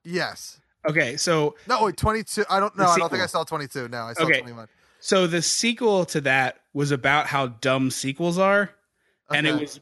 Yes. 0.03 0.59
Okay, 0.87 1.17
so 1.17 1.55
No, 1.67 1.83
wait, 1.85 1.97
twenty 1.97 2.23
two. 2.23 2.45
I 2.49 2.59
don't 2.59 2.77
know. 2.77 2.85
I 2.85 2.97
don't 2.97 3.09
think. 3.09 3.23
I 3.23 3.25
saw 3.25 3.43
twenty 3.43 3.67
two. 3.67 3.87
No, 3.87 4.03
I 4.03 4.13
saw 4.13 4.23
Okay. 4.23 4.39
twenty 4.39 4.53
one. 4.53 4.67
so 4.99 5.25
the 5.27 5.41
sequel 5.41 6.05
to 6.05 6.21
that 6.21 6.59
was 6.73 6.91
about 6.91 7.25
how 7.27 7.47
dumb 7.47 7.89
sequels 7.89 8.37
are 8.37 8.69
and 9.31 9.47
it 9.47 9.59
was 9.59 9.79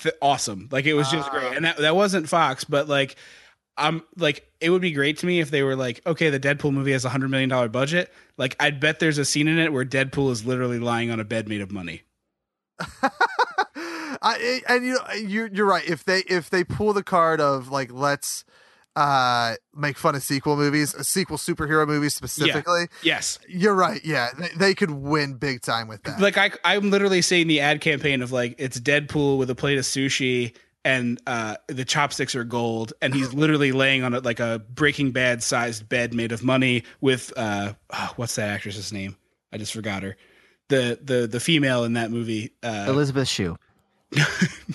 th- 0.00 0.14
awesome. 0.22 0.68
Like 0.70 0.84
it 0.86 0.94
was 0.94 1.10
just 1.10 1.28
Ah. 1.28 1.32
great. 1.32 1.56
And 1.56 1.64
that 1.64 1.78
that 1.78 1.96
wasn't 1.96 2.28
Fox, 2.28 2.62
but 2.64 2.88
like 2.88 3.16
I'm 3.76 4.02
like 4.16 4.46
it 4.60 4.70
would 4.70 4.82
be 4.82 4.92
great 4.92 5.18
to 5.18 5.26
me 5.26 5.40
if 5.40 5.50
they 5.50 5.62
were 5.62 5.76
like, 5.76 6.00
okay, 6.06 6.28
the 6.30 6.38
Deadpool 6.40 6.72
movie 6.72 6.92
has 6.92 7.04
a 7.04 7.08
100 7.08 7.28
million 7.30 7.48
dollar 7.48 7.68
budget. 7.68 8.12
Like 8.36 8.54
I'd 8.60 8.80
bet 8.80 8.98
there's 9.00 9.18
a 9.18 9.24
scene 9.24 9.48
in 9.48 9.58
it 9.58 9.72
where 9.72 9.84
Deadpool 9.84 10.30
is 10.30 10.44
literally 10.44 10.78
lying 10.78 11.10
on 11.10 11.18
a 11.20 11.24
bed 11.24 11.48
made 11.48 11.60
of 11.60 11.72
money. 11.72 12.02
I 14.24 14.60
and 14.68 14.84
you 14.84 14.98
you 15.16 15.48
you're 15.52 15.66
right. 15.66 15.84
If 15.88 16.04
they 16.04 16.20
if 16.28 16.50
they 16.50 16.64
pull 16.64 16.92
the 16.92 17.02
card 17.02 17.40
of 17.40 17.68
like 17.70 17.92
let's 17.92 18.44
uh 18.94 19.54
make 19.74 19.96
fun 19.96 20.14
of 20.14 20.22
sequel 20.22 20.56
movies, 20.56 20.94
uh, 20.94 21.02
sequel 21.02 21.38
superhero 21.38 21.86
movies 21.86 22.14
specifically, 22.14 22.86
Yes. 23.02 23.38
you're 23.48 23.74
right. 23.74 24.00
Yeah, 24.04 24.28
they, 24.38 24.48
they 24.56 24.74
could 24.74 24.90
win 24.90 25.34
big 25.34 25.62
time 25.62 25.88
with 25.88 26.02
that. 26.04 26.20
Like 26.20 26.36
I 26.36 26.52
I'm 26.64 26.90
literally 26.90 27.22
seeing 27.22 27.46
the 27.46 27.60
ad 27.60 27.80
campaign 27.80 28.22
of 28.22 28.32
like 28.32 28.54
it's 28.58 28.78
Deadpool 28.78 29.38
with 29.38 29.48
a 29.50 29.54
plate 29.54 29.78
of 29.78 29.84
sushi 29.84 30.54
and 30.84 31.20
uh 31.26 31.56
the 31.68 31.84
chopsticks 31.84 32.34
are 32.34 32.44
gold 32.44 32.92
and 33.00 33.14
he's 33.14 33.32
literally 33.32 33.70
laying 33.72 34.02
on 34.02 34.14
a, 34.14 34.20
like 34.20 34.40
a 34.40 34.62
Breaking 34.74 35.12
Bad 35.12 35.42
sized 35.42 35.88
bed 35.88 36.12
made 36.14 36.32
of 36.32 36.42
money 36.42 36.84
with 37.00 37.32
uh 37.36 37.74
oh, 37.90 38.12
what's 38.16 38.34
that 38.36 38.48
actress's 38.50 38.92
name? 38.92 39.16
I 39.52 39.58
just 39.58 39.72
forgot 39.72 40.02
her. 40.02 40.16
The 40.68 40.98
the 41.02 41.26
the 41.26 41.40
female 41.40 41.84
in 41.84 41.92
that 41.94 42.10
movie. 42.10 42.52
Uh 42.62 42.86
Elisabeth 42.88 43.28
Shue. 43.28 43.56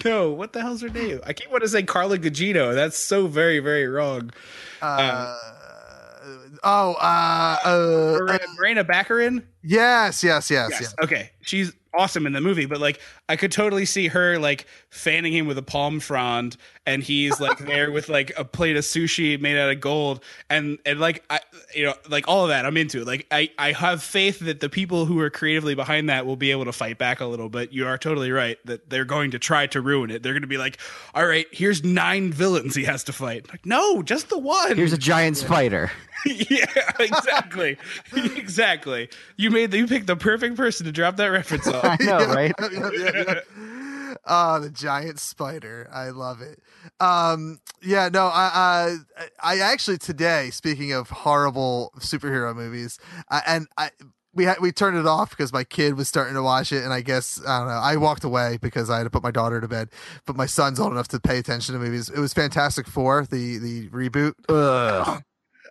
no, 0.06 0.32
what 0.32 0.54
the 0.54 0.62
hell's 0.62 0.82
her 0.82 0.90
name? 0.90 1.20
I 1.26 1.34
keep 1.34 1.52
wanting 1.52 1.66
to 1.68 1.72
say 1.72 1.84
Carla 1.84 2.18
Gugino. 2.18 2.74
That's 2.74 2.98
so 2.98 3.28
very 3.28 3.60
very 3.60 3.88
wrong. 3.88 4.32
uh, 4.82 5.38
oh, 6.64 6.94
uh, 6.94 7.58
uh, 7.64 8.18
Marina, 8.20 8.46
Morena 8.56 8.86
Baccarin? 8.86 9.44
yes, 9.64 10.24
yes, 10.24 10.50
yes, 10.50 10.70
Yes. 10.72 10.82
yes. 10.82 10.96
Okay. 11.04 11.32
She's 11.42 11.72
awesome 11.98 12.26
in 12.26 12.34
the 12.34 12.42
movie, 12.42 12.66
but 12.66 12.80
like 12.80 13.00
I 13.28 13.36
could 13.36 13.52
totally 13.52 13.86
see 13.86 14.08
her 14.08 14.38
like 14.40 14.68
fanning 14.90 15.34
him 15.34 15.48
with 15.48 15.58
a 15.58 15.64
palm 15.64 16.00
frond 16.00 16.58
and 16.86 17.04
he's 17.04 17.40
like 17.40 17.58
there 17.60 17.92
with 17.92 18.10
like 18.10 18.32
a 18.38 18.46
plate 18.46 18.78
of 18.78 18.84
sushi 18.84 19.40
made 19.40 19.58
out 19.58 19.70
of 19.70 19.82
gold 19.82 20.24
and 20.50 20.78
and 20.86 21.00
like 21.00 21.24
I 21.30 21.40
you 21.76 21.86
know 21.86 21.94
like 22.10 22.28
all 22.28 22.44
of 22.44 22.50
that 22.50 22.66
I'm 22.66 22.78
into 22.78 23.02
it. 23.02 23.08
Like 23.08 23.28
I 23.32 23.50
I 23.58 23.72
have 23.74 24.02
faith 24.04 24.40
that 24.40 24.60
the 24.60 24.70
people 24.70 25.06
who 25.06 25.20
are 25.20 25.30
creatively 25.30 25.76
behind 25.76 26.10
that 26.10 26.26
will 26.26 26.36
be 26.36 26.52
able 26.52 26.66
to 26.66 26.74
fight 26.74 26.98
back 26.98 27.20
a 27.20 27.26
little, 27.26 27.50
but 27.50 27.74
you 27.74 27.88
are 27.88 27.98
totally 27.98 28.32
right 28.32 28.58
that 28.66 28.90
they're 28.90 29.06
going 29.06 29.32
to 29.32 29.40
try 29.40 29.68
to 29.68 29.82
ruin 29.82 30.12
it. 30.12 30.24
They're 30.24 30.34
going 30.34 30.42
to 30.42 30.48
be 30.48 30.58
like, 30.58 30.78
"All 31.14 31.26
right, 31.26 31.48
here's 31.52 31.84
nine 31.84 32.32
villains 32.32 32.76
he 32.76 32.84
has 32.84 33.04
to 33.06 33.14
fight." 33.14 33.50
Like, 33.50 33.66
"No, 33.66 34.02
just 34.02 34.30
the 34.30 34.38
one." 34.38 34.78
Here's 34.78 34.94
a 34.94 34.98
giant 34.98 35.38
spider. 35.38 35.92
yeah, 36.26 36.66
exactly. 37.00 37.78
exactly. 38.16 39.10
You 39.36 39.52
made 39.52 39.72
the, 39.72 39.80
you 39.80 39.88
picked 39.88 40.08
the 40.08 40.16
perfect 40.16 40.56
person 40.56 40.86
to 40.86 40.92
drop 40.92 41.18
that 41.18 41.28
reference 41.28 41.68
on. 41.68 41.82
I 42.00 42.04
know, 42.04 42.26
right? 42.34 42.54
yeah, 42.72 42.90
yeah, 42.94 43.12
yeah. 43.28 44.14
Ah, 44.26 44.60
the 44.60 44.70
giant 44.70 45.20
spider. 45.20 45.90
I 45.94 46.10
love 46.10 46.42
it. 46.42 46.60
Um, 47.00 47.60
yeah, 47.82 48.10
no, 48.12 48.26
I, 48.28 48.98
I, 49.18 49.28
I 49.56 49.60
actually 49.60 49.98
today, 49.98 50.50
speaking 50.50 50.92
of 50.94 51.10
horrible 51.10 51.92
superhero 52.00 52.56
movies, 52.56 53.00
I, 53.30 53.42
and 53.46 53.68
I, 53.78 53.92
we 54.34 54.46
had 54.46 54.60
we 54.60 54.72
turned 54.72 54.98
it 54.98 55.06
off 55.06 55.32
because 55.32 55.52
my 55.54 55.64
kid 55.64 55.96
was 55.98 56.08
starting 56.08 56.36
to 56.36 56.44
watch 56.44 56.72
it, 56.72 56.84
and 56.84 56.94
I 56.94 57.02
guess 57.02 57.42
I 57.46 57.60
don't 57.60 57.68
know. 57.68 57.74
I 57.74 57.98
walked 57.98 58.24
away 58.24 58.58
because 58.62 58.90
I 58.90 58.98
had 58.98 59.04
to 59.06 59.10
put 59.10 59.24
my 59.24 59.32
daughter 59.32 59.60
to 59.62 59.68
bed, 59.68 59.90
but 60.26 60.36
my 60.36 60.46
son's 60.46 60.80
old 60.80 60.92
enough 60.92 61.08
to 61.10 61.20
pay 61.20 61.38
attention 61.38 61.74
to 61.74 61.80
movies. 61.80 62.10
It 62.10 62.20
was 62.20 62.34
Fantastic 62.34 62.88
Four, 62.88 63.26
the 63.30 63.58
the 63.58 63.90
reboot, 63.90 64.34
Ugh. 64.50 65.22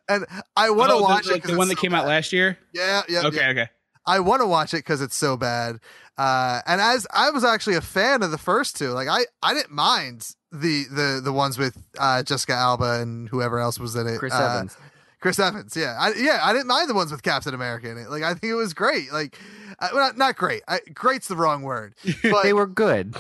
and 0.08 0.26
I 0.56 0.70
want 0.70 0.90
to 0.90 0.96
Oh, 0.96 1.00
watch 1.02 1.26
the, 1.26 1.34
it. 1.34 1.42
'cause 1.42 1.50
the 1.52 1.58
one 1.58 1.68
that 1.68 1.78
so 1.78 1.82
came 1.82 1.94
out 1.94 2.06
last 2.06 2.32
year. 2.32 2.58
Yeah, 2.72 3.02
yeah. 3.08 3.26
Okay, 3.26 3.36
yeah. 3.38 3.50
okay. 3.50 3.68
I 4.08 4.20
want 4.20 4.40
to 4.40 4.46
watch 4.46 4.72
it 4.72 4.78
because 4.78 5.00
it's 5.00 5.16
so 5.16 5.36
bad. 5.36 5.80
Uh, 6.18 6.60
and 6.66 6.80
as 6.80 7.06
I 7.12 7.30
was 7.30 7.44
actually 7.44 7.76
a 7.76 7.80
fan 7.82 8.22
of 8.22 8.30
the 8.30 8.38
first 8.38 8.76
two, 8.76 8.90
like 8.90 9.08
I, 9.08 9.26
I 9.42 9.52
didn't 9.54 9.72
mind 9.72 10.30
the 10.50 10.84
the 10.90 11.20
the 11.22 11.32
ones 11.32 11.58
with 11.58 11.76
uh, 11.98 12.22
Jessica 12.22 12.54
Alba 12.54 13.00
and 13.00 13.28
whoever 13.28 13.58
else 13.58 13.78
was 13.78 13.94
in 13.96 14.06
it. 14.06 14.18
Chris 14.18 14.32
Uh, 14.32 14.42
Evans. 14.56 14.76
Chris 15.20 15.38
Evans, 15.38 15.76
yeah, 15.76 15.96
I, 15.98 16.12
yeah, 16.14 16.40
I 16.42 16.52
didn't 16.52 16.68
mind 16.68 16.88
the 16.88 16.94
ones 16.94 17.10
with 17.10 17.22
Captain 17.22 17.52
America 17.54 17.90
in 17.90 17.98
it. 17.98 18.10
Like 18.10 18.22
I 18.22 18.34
think 18.34 18.44
it 18.50 18.54
was 18.54 18.74
great. 18.74 19.12
Like, 19.12 19.38
uh, 19.80 19.88
well, 19.92 20.06
not, 20.06 20.16
not 20.18 20.36
great. 20.36 20.62
I, 20.68 20.80
great's 20.94 21.26
the 21.26 21.36
wrong 21.36 21.62
word, 21.62 21.94
but 22.22 22.42
They 22.44 22.52
were 22.52 22.66
good. 22.66 23.16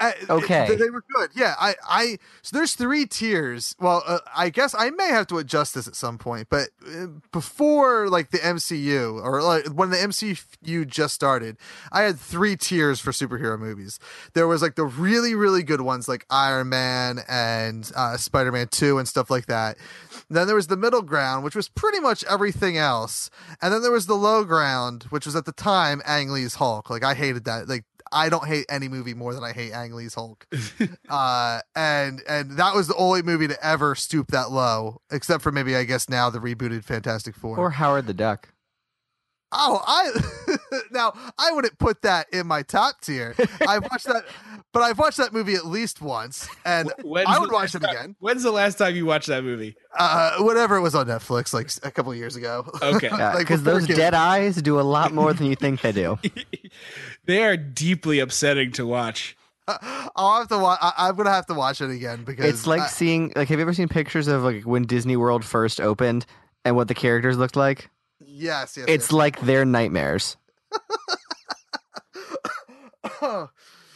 Okay. 0.00 0.66
they, 0.68 0.76
they 0.76 0.90
were 0.90 1.04
good. 1.14 1.30
Yeah, 1.34 1.54
I, 1.58 1.74
I. 1.88 2.18
So 2.42 2.56
there's 2.56 2.74
three 2.74 3.06
tiers. 3.06 3.74
Well, 3.80 4.02
uh, 4.06 4.18
I 4.34 4.50
guess 4.50 4.74
I 4.76 4.90
may 4.90 5.08
have 5.08 5.26
to 5.28 5.38
adjust 5.38 5.74
this 5.74 5.88
at 5.88 5.94
some 5.94 6.18
point, 6.18 6.48
but 6.50 6.68
uh, 6.86 7.06
before 7.32 8.08
like 8.08 8.30
the 8.30 8.38
MCU 8.38 9.22
or 9.22 9.42
like 9.42 9.66
when 9.66 9.90
the 9.90 9.96
MCU 9.96 10.86
just 10.86 11.14
started, 11.14 11.56
I 11.92 12.02
had 12.02 12.18
three 12.18 12.56
tiers 12.56 13.00
for 13.00 13.10
superhero 13.10 13.58
movies. 13.58 13.98
There 14.34 14.46
was 14.46 14.62
like 14.62 14.76
the 14.76 14.84
really, 14.84 15.34
really 15.34 15.62
good 15.62 15.80
ones 15.80 16.08
like 16.08 16.26
Iron 16.30 16.68
Man 16.68 17.20
and 17.28 17.90
uh, 17.96 18.16
Spider 18.16 18.52
Man 18.52 18.68
Two 18.68 18.98
and 18.98 19.08
stuff 19.08 19.30
like 19.30 19.46
that. 19.46 19.76
Then 20.30 20.46
there 20.46 20.56
was 20.56 20.66
the 20.66 20.76
middle 20.76 21.02
ground, 21.02 21.44
which 21.44 21.56
was 21.56 21.68
pretty 21.68 22.00
much 22.00 22.24
everything 22.24 22.76
else, 22.76 23.30
and 23.60 23.72
then 23.72 23.82
there 23.82 23.92
was 23.92 24.06
the 24.06 24.14
low 24.14 24.44
ground, 24.44 25.04
which 25.10 25.26
was 25.26 25.34
at 25.34 25.44
the 25.44 25.52
time 25.52 26.02
Ang 26.04 26.30
Lee's 26.30 26.54
Hulk. 26.56 26.90
Like 26.90 27.04
I 27.04 27.14
hated 27.14 27.44
that. 27.44 27.68
Like 27.68 27.84
I 28.12 28.28
don't 28.28 28.46
hate 28.46 28.66
any 28.68 28.88
movie 28.88 29.14
more 29.14 29.34
than 29.34 29.44
I 29.44 29.52
hate 29.52 29.72
Ang 29.72 29.92
Lee's 29.92 30.14
Hulk. 30.14 30.46
uh, 31.08 31.60
and 31.74 32.22
and 32.28 32.52
that 32.52 32.74
was 32.74 32.88
the 32.88 32.96
only 32.96 33.22
movie 33.22 33.48
to 33.48 33.64
ever 33.64 33.94
stoop 33.94 34.28
that 34.28 34.50
low, 34.50 35.00
except 35.10 35.42
for 35.42 35.52
maybe 35.52 35.76
I 35.76 35.84
guess 35.84 36.08
now 36.08 36.30
the 36.30 36.38
rebooted 36.38 36.84
Fantastic 36.84 37.34
Four. 37.34 37.58
Or 37.58 37.70
Howard 37.70 38.06
the 38.06 38.14
Duck. 38.14 38.48
Oh, 39.52 39.82
I 39.86 40.10
now 40.90 41.12
I 41.38 41.52
wouldn't 41.52 41.78
put 41.78 42.02
that 42.02 42.26
in 42.32 42.46
my 42.46 42.62
top 42.62 43.00
tier. 43.00 43.34
I've 43.66 43.82
watched 43.82 44.06
that, 44.06 44.24
but 44.72 44.82
I've 44.82 44.98
watched 44.98 45.16
that 45.18 45.32
movie 45.32 45.54
at 45.54 45.66
least 45.66 46.00
once, 46.00 46.48
and 46.64 46.92
When's 47.02 47.28
I 47.28 47.38
would 47.38 47.50
watch 47.52 47.74
last 47.74 47.76
it 47.76 47.80
time- 47.82 47.90
again. 47.96 48.16
When's 48.20 48.42
the 48.42 48.52
last 48.52 48.78
time 48.78 48.94
you 48.96 49.06
watched 49.06 49.28
that 49.28 49.44
movie? 49.44 49.76
Uh, 49.98 50.38
whatever 50.42 50.76
it 50.76 50.80
was 50.80 50.94
on 50.94 51.06
Netflix, 51.06 51.52
like 51.52 51.70
a 51.82 51.90
couple 51.90 52.14
years 52.14 52.36
ago. 52.36 52.70
Okay. 52.82 53.08
Yeah, 53.08 53.30
Like, 53.34 53.38
because 53.40 53.62
those 53.62 53.86
Game- 53.86 53.96
dead 53.96 54.14
eyes 54.14 54.56
do 54.62 54.78
a 54.78 54.82
lot 54.82 55.12
more 55.12 55.32
than 55.32 55.46
you 55.46 55.56
think 55.56 55.80
they 55.80 55.92
do. 55.92 56.18
they 57.24 57.42
are 57.44 57.56
deeply 57.56 58.18
upsetting 58.20 58.72
to 58.72 58.86
watch. 58.86 59.36
I'll 60.16 60.38
have 60.38 60.48
to 60.48 60.58
watch. 60.58 60.78
I'm 60.80 61.14
gonna 61.14 61.30
have 61.30 61.44
to 61.46 61.54
watch 61.54 61.82
it 61.82 61.90
again 61.90 62.24
because 62.24 62.46
It's 62.46 62.66
like 62.66 62.80
I- 62.82 62.86
seeing 62.86 63.32
like 63.36 63.48
have 63.48 63.58
you 63.58 63.62
ever 63.62 63.74
seen 63.74 63.88
pictures 63.88 64.26
of 64.26 64.42
like 64.42 64.62
when 64.64 64.84
Disney 64.84 65.16
World 65.16 65.44
first 65.44 65.78
opened 65.80 66.24
and 66.64 66.74
what 66.74 66.88
the 66.88 66.94
characters 66.94 67.36
looked 67.36 67.54
like? 67.56 67.90
Yes, 68.28 68.76
yes. 68.76 68.86
It's 68.88 69.12
like 69.12 69.40
their 69.40 69.64
nightmares. 69.64 70.36
yes. 73.20 73.48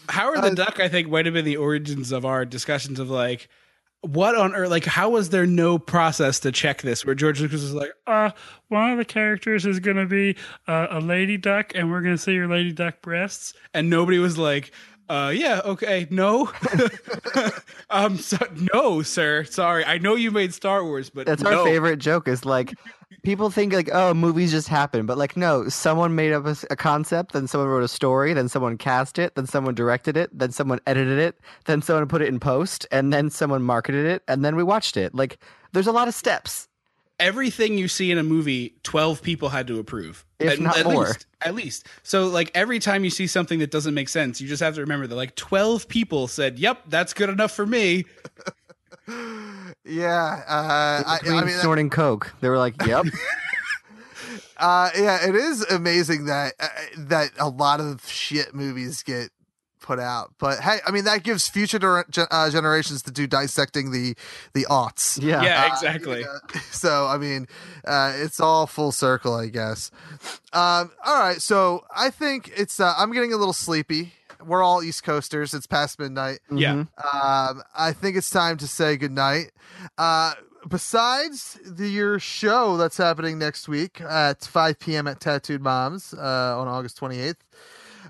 Howard 0.08 0.42
the 0.42 0.50
Duck, 0.54 0.80
I 0.80 0.88
think, 0.88 1.08
might 1.08 1.26
have 1.26 1.34
been 1.34 1.44
the 1.44 1.56
origins 1.56 2.12
of 2.12 2.24
our 2.24 2.44
discussions 2.44 2.98
of 2.98 3.08
like, 3.08 3.48
what 4.00 4.34
on 4.34 4.54
earth? 4.54 4.68
Like, 4.68 4.84
how 4.84 5.10
was 5.10 5.30
there 5.30 5.46
no 5.46 5.78
process 5.78 6.40
to 6.40 6.50
check 6.50 6.82
this? 6.82 7.06
Where 7.06 7.14
George 7.14 7.40
Lucas 7.40 7.62
was 7.62 7.72
like, 7.72 7.92
uh, 8.06 8.30
one 8.68 8.90
of 8.90 8.98
the 8.98 9.04
characters 9.04 9.64
is 9.64 9.78
going 9.78 9.96
to 9.96 10.06
be 10.06 10.36
uh, 10.66 10.88
a 10.90 11.00
lady 11.00 11.36
duck, 11.36 11.72
and 11.74 11.90
we're 11.90 12.02
going 12.02 12.16
to 12.16 12.20
see 12.20 12.32
your 12.32 12.48
lady 12.48 12.72
duck 12.72 13.00
breasts. 13.00 13.54
and 13.74 13.88
nobody 13.88 14.18
was 14.18 14.36
like, 14.36 14.72
uh, 15.08 15.32
yeah, 15.34 15.60
okay, 15.64 16.06
no, 16.10 16.50
um, 17.90 18.16
so, 18.16 18.38
no, 18.72 19.02
sir, 19.02 19.44
sorry. 19.44 19.84
I 19.84 19.98
know 19.98 20.14
you 20.14 20.30
made 20.30 20.54
Star 20.54 20.84
Wars, 20.84 21.10
but 21.10 21.26
That's 21.26 21.42
no. 21.42 21.60
our 21.60 21.64
favorite 21.64 21.98
joke. 21.98 22.28
Is 22.28 22.44
like 22.44 22.72
people 23.22 23.50
think 23.50 23.72
like 23.72 23.90
oh 23.92 24.14
movies 24.14 24.50
just 24.50 24.68
happen, 24.68 25.06
but 25.06 25.18
like 25.18 25.36
no, 25.36 25.68
someone 25.68 26.14
made 26.14 26.32
up 26.32 26.46
a 26.70 26.76
concept, 26.76 27.32
then 27.32 27.46
someone 27.46 27.68
wrote 27.68 27.82
a 27.84 27.88
story, 27.88 28.32
then 28.32 28.48
someone 28.48 28.78
cast 28.78 29.18
it, 29.18 29.34
then 29.34 29.46
someone 29.46 29.74
directed 29.74 30.16
it, 30.16 30.30
then 30.36 30.50
someone 30.52 30.80
edited 30.86 31.18
it, 31.18 31.38
then 31.66 31.82
someone 31.82 32.06
put 32.08 32.22
it 32.22 32.28
in 32.28 32.40
post, 32.40 32.86
and 32.90 33.12
then 33.12 33.30
someone 33.30 33.62
marketed 33.62 34.06
it, 34.06 34.22
and 34.28 34.44
then 34.44 34.56
we 34.56 34.62
watched 34.62 34.96
it. 34.96 35.14
Like 35.14 35.38
there's 35.72 35.86
a 35.86 35.92
lot 35.92 36.08
of 36.08 36.14
steps. 36.14 36.68
everything 37.20 37.78
you 37.78 37.88
see 37.88 38.10
in 38.10 38.18
a 38.18 38.22
movie, 38.22 38.74
twelve 38.82 39.22
people 39.22 39.48
had 39.48 39.66
to 39.68 39.78
approve, 39.78 40.24
If 40.40 40.54
at, 40.54 40.60
not 40.60 40.78
at 40.78 40.84
more. 40.86 41.04
Least, 41.06 41.26
at 41.40 41.54
least. 41.54 41.86
So 42.02 42.26
like 42.26 42.50
every 42.54 42.78
time 42.78 43.04
you 43.04 43.10
see 43.10 43.26
something 43.26 43.60
that 43.60 43.70
doesn't 43.70 43.94
make 43.94 44.08
sense, 44.08 44.40
you 44.40 44.48
just 44.48 44.62
have 44.62 44.74
to 44.74 44.80
remember 44.80 45.06
that 45.06 45.14
like 45.14 45.36
twelve 45.36 45.88
people 45.88 46.26
said, 46.26 46.58
"Yep, 46.58 46.84
that's 46.88 47.14
good 47.14 47.30
enough 47.30 47.52
for 47.52 47.66
me." 47.66 48.04
Yeah, 49.84 50.42
uh, 50.48 51.03
I, 51.07 51.18
Between 51.22 51.38
I 51.38 51.44
mean, 51.44 51.55
snorting 51.57 51.90
coke, 51.90 52.32
they 52.40 52.48
were 52.48 52.59
like, 52.59 52.74
"Yep." 52.86 53.07
uh, 54.57 54.90
yeah, 54.96 55.26
it 55.28 55.34
is 55.34 55.62
amazing 55.64 56.26
that 56.26 56.55
uh, 56.61 56.68
that 56.96 57.30
a 57.38 57.48
lot 57.48 57.80
of 57.80 58.07
shit 58.07 58.55
movies 58.55 59.03
get 59.03 59.30
put 59.80 59.98
out. 59.98 60.32
But 60.38 60.61
hey, 60.61 60.78
I 60.86 60.92
mean 60.92 61.05
that 61.05 61.24
gives 61.24 61.48
future 61.48 61.78
ger- 61.80 62.05
gen- 62.11 62.28
uh, 62.30 62.48
generations 62.50 63.03
to 63.03 63.11
do 63.11 63.26
dissecting 63.26 63.90
the 63.90 64.14
the 64.55 64.66
aughts. 64.70 65.20
yeah. 65.20 65.42
Yeah, 65.42 65.64
Uh, 65.64 65.72
exactly. 65.74 66.18
you 66.20 66.24
know, 66.55 66.61
so 66.70 67.07
I 67.09 67.18
mean, 67.18 67.48
uh, 67.84 68.12
it's 68.16 68.38
all 68.38 68.66
full 68.68 68.92
circle, 68.92 69.34
I 69.34 69.48
guess. 69.48 69.90
Um, 70.53 70.92
all 71.05 71.18
right, 71.18 71.42
so 71.42 71.84
I 71.94 72.11
think 72.11 72.53
it's. 72.57 72.78
Uh, 72.78 72.94
I'm 72.96 73.12
getting 73.12 73.32
a 73.32 73.36
little 73.36 73.53
sleepy. 73.55 74.12
We're 74.47 74.62
all 74.62 74.82
East 74.82 75.03
Coasters. 75.05 75.55
It's 75.55 75.66
past 75.66 75.99
midnight. 75.99 76.40
Yeah. 76.51 76.74
Mhm. 76.74 76.88
Um, 77.14 77.62
I 77.76 77.93
think 77.93 78.16
it's 78.16 78.30
time 78.30 78.57
to 78.59 78.66
say 78.68 78.97
goodnight. 78.97 79.53
Uh, 79.99 80.34
besides 80.68 81.59
the, 81.64 81.88
your 81.88 82.18
show 82.18 82.76
that's 82.76 82.97
happening 82.97 83.38
next 83.38 83.68
week 83.68 84.01
at 84.01 84.43
5 84.45 84.78
p.m. 84.78 85.07
at 85.09 85.20
Tattooed 85.20 85.61
Moms 85.62 86.14
uh, 86.14 86.59
on 86.59 86.68
August 86.68 86.99
28th, 87.01 87.36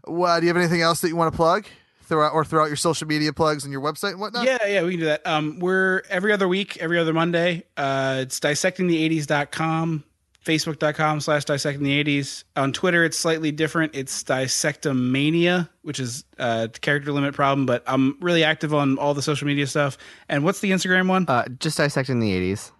well, 0.06 0.38
do 0.40 0.46
you 0.46 0.48
have 0.48 0.56
anything 0.56 0.80
else 0.82 1.00
that 1.00 1.08
you 1.08 1.16
want 1.16 1.32
to 1.32 1.36
plug? 1.36 1.66
Throughout 2.04 2.32
or 2.34 2.44
throughout 2.44 2.66
your 2.66 2.76
social 2.76 3.06
media 3.06 3.32
plugs 3.32 3.64
and 3.64 3.72
your 3.72 3.80
website 3.80 4.10
and 4.10 4.20
whatnot? 4.20 4.44
Yeah, 4.44 4.58
yeah, 4.66 4.82
we 4.82 4.90
can 4.90 5.00
do 5.00 5.06
that. 5.06 5.26
Um, 5.26 5.60
we're 5.60 6.02
every 6.10 6.32
other 6.32 6.46
week, 6.46 6.76
every 6.78 6.98
other 6.98 7.14
Monday. 7.14 7.62
Uh, 7.76 8.18
it's 8.22 8.38
dissectingthe80s.com, 8.40 10.04
facebook.com 10.44 11.20
slash 11.20 11.44
dissecting 11.44 11.84
the 11.84 12.02
80s. 12.04 12.44
On 12.56 12.72
Twitter, 12.72 13.04
it's 13.04 13.18
slightly 13.18 13.52
different. 13.52 13.94
It's 13.94 14.22
dissectomania, 14.24 15.68
which 15.82 16.00
is 16.00 16.24
uh, 16.38 16.68
character 16.80 17.12
limit 17.12 17.34
problem, 17.34 17.66
but 17.66 17.82
I'm 17.86 18.16
really 18.20 18.44
active 18.44 18.74
on 18.74 18.98
all 18.98 19.14
the 19.14 19.22
social 19.22 19.46
media 19.46 19.66
stuff. 19.66 19.98
And 20.28 20.44
what's 20.44 20.60
the 20.60 20.70
Instagram 20.70 21.08
one? 21.08 21.26
Uh, 21.28 21.44
just 21.58 21.76
dissecting 21.78 22.20
the 22.20 22.30
'80s. 22.30 22.70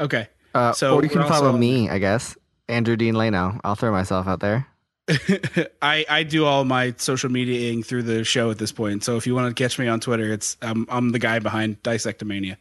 Okay. 0.00 0.28
Uh, 0.54 0.72
So 0.72 0.94
or 0.96 1.02
you 1.02 1.08
can 1.08 1.22
follow 1.22 1.46
also- 1.48 1.58
me, 1.58 1.88
I 1.90 1.98
guess, 1.98 2.36
Andrew 2.68 2.96
Dean 2.96 3.14
Leno. 3.14 3.60
I'll 3.64 3.74
throw 3.74 3.92
myself 3.92 4.26
out 4.26 4.40
there. 4.40 4.66
I, 5.82 6.06
I 6.08 6.22
do 6.22 6.46
all 6.46 6.64
my 6.64 6.94
social 6.96 7.28
mediaing 7.28 7.84
through 7.84 8.04
the 8.04 8.24
show 8.24 8.50
at 8.50 8.56
this 8.58 8.72
point. 8.72 9.04
So 9.04 9.16
if 9.18 9.26
you 9.26 9.34
want 9.34 9.54
to 9.54 9.62
catch 9.62 9.78
me 9.78 9.86
on 9.86 10.00
Twitter, 10.00 10.32
it's 10.32 10.56
um, 10.62 10.86
I'm 10.88 11.10
the 11.10 11.18
guy 11.18 11.40
behind 11.40 11.82
Dissectomania. 11.82 12.56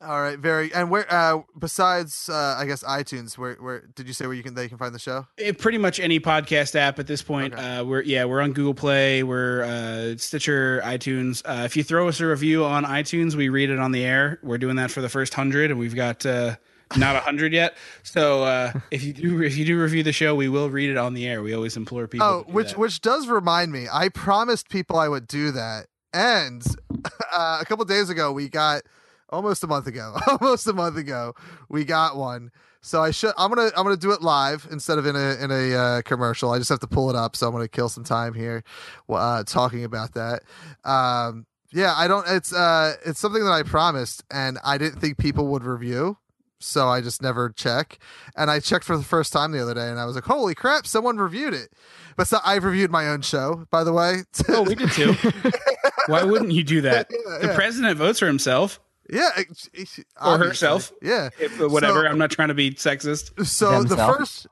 All 0.00 0.22
right, 0.22 0.38
very. 0.38 0.72
And 0.72 0.90
where? 0.92 1.12
Uh, 1.12 1.42
besides, 1.58 2.28
uh, 2.28 2.54
I 2.56 2.66
guess 2.66 2.84
iTunes. 2.84 3.36
Where? 3.36 3.54
Where 3.54 3.80
did 3.96 4.06
you 4.06 4.12
say 4.12 4.26
where 4.26 4.34
you 4.34 4.44
can 4.44 4.54
they 4.54 4.68
can 4.68 4.78
find 4.78 4.94
the 4.94 4.98
show? 5.00 5.26
It, 5.36 5.58
pretty 5.58 5.78
much 5.78 5.98
any 5.98 6.20
podcast 6.20 6.76
app 6.76 7.00
at 7.00 7.08
this 7.08 7.20
point. 7.20 7.52
Okay. 7.52 7.78
Uh, 7.78 7.84
we're 7.84 8.02
yeah, 8.02 8.24
we're 8.24 8.40
on 8.40 8.52
Google 8.52 8.74
Play, 8.74 9.24
we're 9.24 9.64
uh, 9.64 10.16
Stitcher, 10.16 10.80
iTunes. 10.84 11.42
Uh, 11.44 11.64
if 11.64 11.76
you 11.76 11.82
throw 11.82 12.06
us 12.06 12.20
a 12.20 12.26
review 12.26 12.64
on 12.64 12.84
iTunes, 12.84 13.34
we 13.34 13.48
read 13.48 13.70
it 13.70 13.80
on 13.80 13.90
the 13.90 14.04
air. 14.04 14.38
We're 14.44 14.58
doing 14.58 14.76
that 14.76 14.92
for 14.92 15.00
the 15.00 15.08
first 15.08 15.34
hundred, 15.34 15.72
and 15.72 15.80
we've 15.80 15.96
got 15.96 16.24
uh, 16.24 16.54
not 16.96 17.16
a 17.16 17.20
hundred 17.20 17.52
yet. 17.52 17.76
So 18.04 18.44
uh, 18.44 18.72
if 18.92 19.02
you 19.02 19.12
do 19.12 19.42
if 19.42 19.56
you 19.56 19.64
do 19.64 19.80
review 19.80 20.04
the 20.04 20.12
show, 20.12 20.32
we 20.32 20.48
will 20.48 20.70
read 20.70 20.90
it 20.90 20.96
on 20.96 21.14
the 21.14 21.26
air. 21.26 21.42
We 21.42 21.54
always 21.54 21.76
implore 21.76 22.06
people. 22.06 22.24
Oh, 22.24 22.42
to 22.42 22.46
do 22.46 22.52
which 22.52 22.68
that. 22.68 22.78
which 22.78 23.00
does 23.00 23.26
remind 23.26 23.72
me, 23.72 23.88
I 23.92 24.10
promised 24.10 24.68
people 24.68 24.96
I 24.96 25.08
would 25.08 25.26
do 25.26 25.50
that, 25.50 25.86
and 26.12 26.64
uh, 27.32 27.58
a 27.60 27.64
couple 27.64 27.84
days 27.84 28.10
ago 28.10 28.30
we 28.30 28.48
got 28.48 28.82
almost 29.30 29.62
a 29.64 29.66
month 29.66 29.86
ago, 29.86 30.16
almost 30.28 30.66
a 30.66 30.72
month 30.72 30.96
ago 30.96 31.34
we 31.68 31.84
got 31.84 32.16
one. 32.16 32.50
So 32.80 33.02
I 33.02 33.10
should 33.10 33.32
I'm 33.36 33.52
gonna 33.52 33.70
I'm 33.76 33.82
gonna 33.84 33.96
do 33.96 34.12
it 34.12 34.22
live 34.22 34.66
instead 34.70 34.98
of 34.98 35.06
in 35.06 35.16
a 35.16 35.36
in 35.42 35.50
a 35.50 35.74
uh, 35.74 36.02
commercial. 36.02 36.50
I 36.52 36.58
just 36.58 36.70
have 36.70 36.80
to 36.80 36.86
pull 36.86 37.10
it 37.10 37.16
up, 37.16 37.34
so 37.36 37.46
I'm 37.46 37.52
gonna 37.52 37.68
kill 37.68 37.88
some 37.88 38.04
time 38.04 38.34
here, 38.34 38.62
uh, 39.08 39.42
talking 39.44 39.84
about 39.84 40.14
that. 40.14 40.42
Um, 40.84 41.46
yeah, 41.72 41.92
I 41.96 42.08
don't. 42.08 42.26
It's 42.28 42.52
uh, 42.52 42.94
it's 43.04 43.18
something 43.20 43.44
that 43.44 43.50
I 43.52 43.62
promised, 43.62 44.22
and 44.30 44.58
I 44.64 44.78
didn't 44.78 45.00
think 45.00 45.18
people 45.18 45.48
would 45.48 45.64
review. 45.64 46.18
So 46.60 46.88
I 46.88 47.00
just 47.00 47.22
never 47.22 47.50
check, 47.50 47.98
and 48.36 48.50
I 48.50 48.58
checked 48.58 48.84
for 48.84 48.96
the 48.96 49.04
first 49.04 49.32
time 49.32 49.52
the 49.52 49.60
other 49.62 49.74
day, 49.74 49.88
and 49.90 50.00
I 50.00 50.04
was 50.06 50.14
like, 50.16 50.24
"Holy 50.24 50.54
crap! 50.54 50.86
Someone 50.86 51.16
reviewed 51.18 51.54
it." 51.54 51.72
But 52.16 52.26
so 52.26 52.38
I've 52.44 52.64
reviewed 52.64 52.90
my 52.90 53.08
own 53.08 53.22
show, 53.22 53.66
by 53.70 53.84
the 53.84 53.92
way. 53.92 54.22
oh, 54.48 54.62
we 54.62 54.74
did 54.74 54.90
too. 54.90 55.14
Why 56.06 56.24
wouldn't 56.24 56.50
you 56.52 56.64
do 56.64 56.80
that? 56.80 57.08
Yeah, 57.12 57.38
The 57.42 57.46
yeah. 57.48 57.54
president 57.54 57.96
votes 57.98 58.18
for 58.18 58.26
himself 58.26 58.80
yeah, 59.10 59.30
it- 59.36 59.68
it- 59.74 60.06
or 60.24 60.38
herself. 60.38 60.92
Yeah. 61.02 61.30
If, 61.38 61.58
whatever. 61.60 62.02
So- 62.04 62.06
I'm 62.08 62.18
not 62.18 62.30
trying 62.30 62.48
to 62.48 62.54
be 62.54 62.70
sexist. 62.72 63.46
So 63.46 63.82
the 63.82 63.96
first 63.96 64.46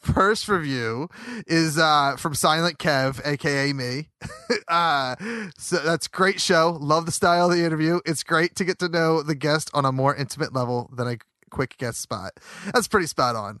first 0.00 0.48
review 0.48 1.08
is 1.48 1.78
uh 1.78 2.14
from 2.16 2.34
Silent 2.34 2.78
Kev, 2.78 3.20
aka 3.26 3.72
me. 3.72 4.08
uh 4.68 5.16
so 5.58 5.78
that's 5.78 6.06
great 6.08 6.40
show. 6.40 6.76
Love 6.80 7.06
the 7.06 7.12
style 7.12 7.50
of 7.50 7.56
the 7.56 7.64
interview. 7.64 8.00
It's 8.06 8.22
great 8.22 8.54
to 8.56 8.64
get 8.64 8.78
to 8.80 8.88
know 8.88 9.22
the 9.22 9.34
guest 9.34 9.70
on 9.74 9.84
a 9.84 9.92
more 9.92 10.14
intimate 10.14 10.54
level 10.54 10.90
than 10.96 11.08
a 11.08 11.16
quick 11.50 11.76
guest 11.78 12.00
spot. 12.00 12.32
That's 12.72 12.86
pretty 12.88 13.06
spot 13.06 13.34
on. 13.36 13.60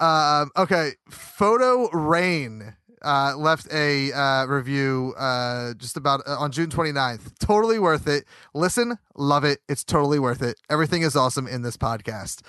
Um 0.00 0.50
okay, 0.56 0.92
Photo 1.10 1.88
Rain 1.90 2.76
uh, 3.04 3.36
left 3.36 3.70
a 3.72 4.12
uh, 4.12 4.46
review 4.46 5.14
uh, 5.18 5.74
just 5.74 5.96
about 5.96 6.22
uh, 6.26 6.36
on 6.38 6.50
June 6.50 6.70
29th. 6.70 7.38
Totally 7.38 7.78
worth 7.78 8.08
it. 8.08 8.24
Listen, 8.54 8.98
love 9.14 9.44
it. 9.44 9.60
It's 9.68 9.84
totally 9.84 10.18
worth 10.18 10.42
it. 10.42 10.58
Everything 10.70 11.02
is 11.02 11.14
awesome 11.14 11.46
in 11.46 11.62
this 11.62 11.76
podcast. 11.76 12.42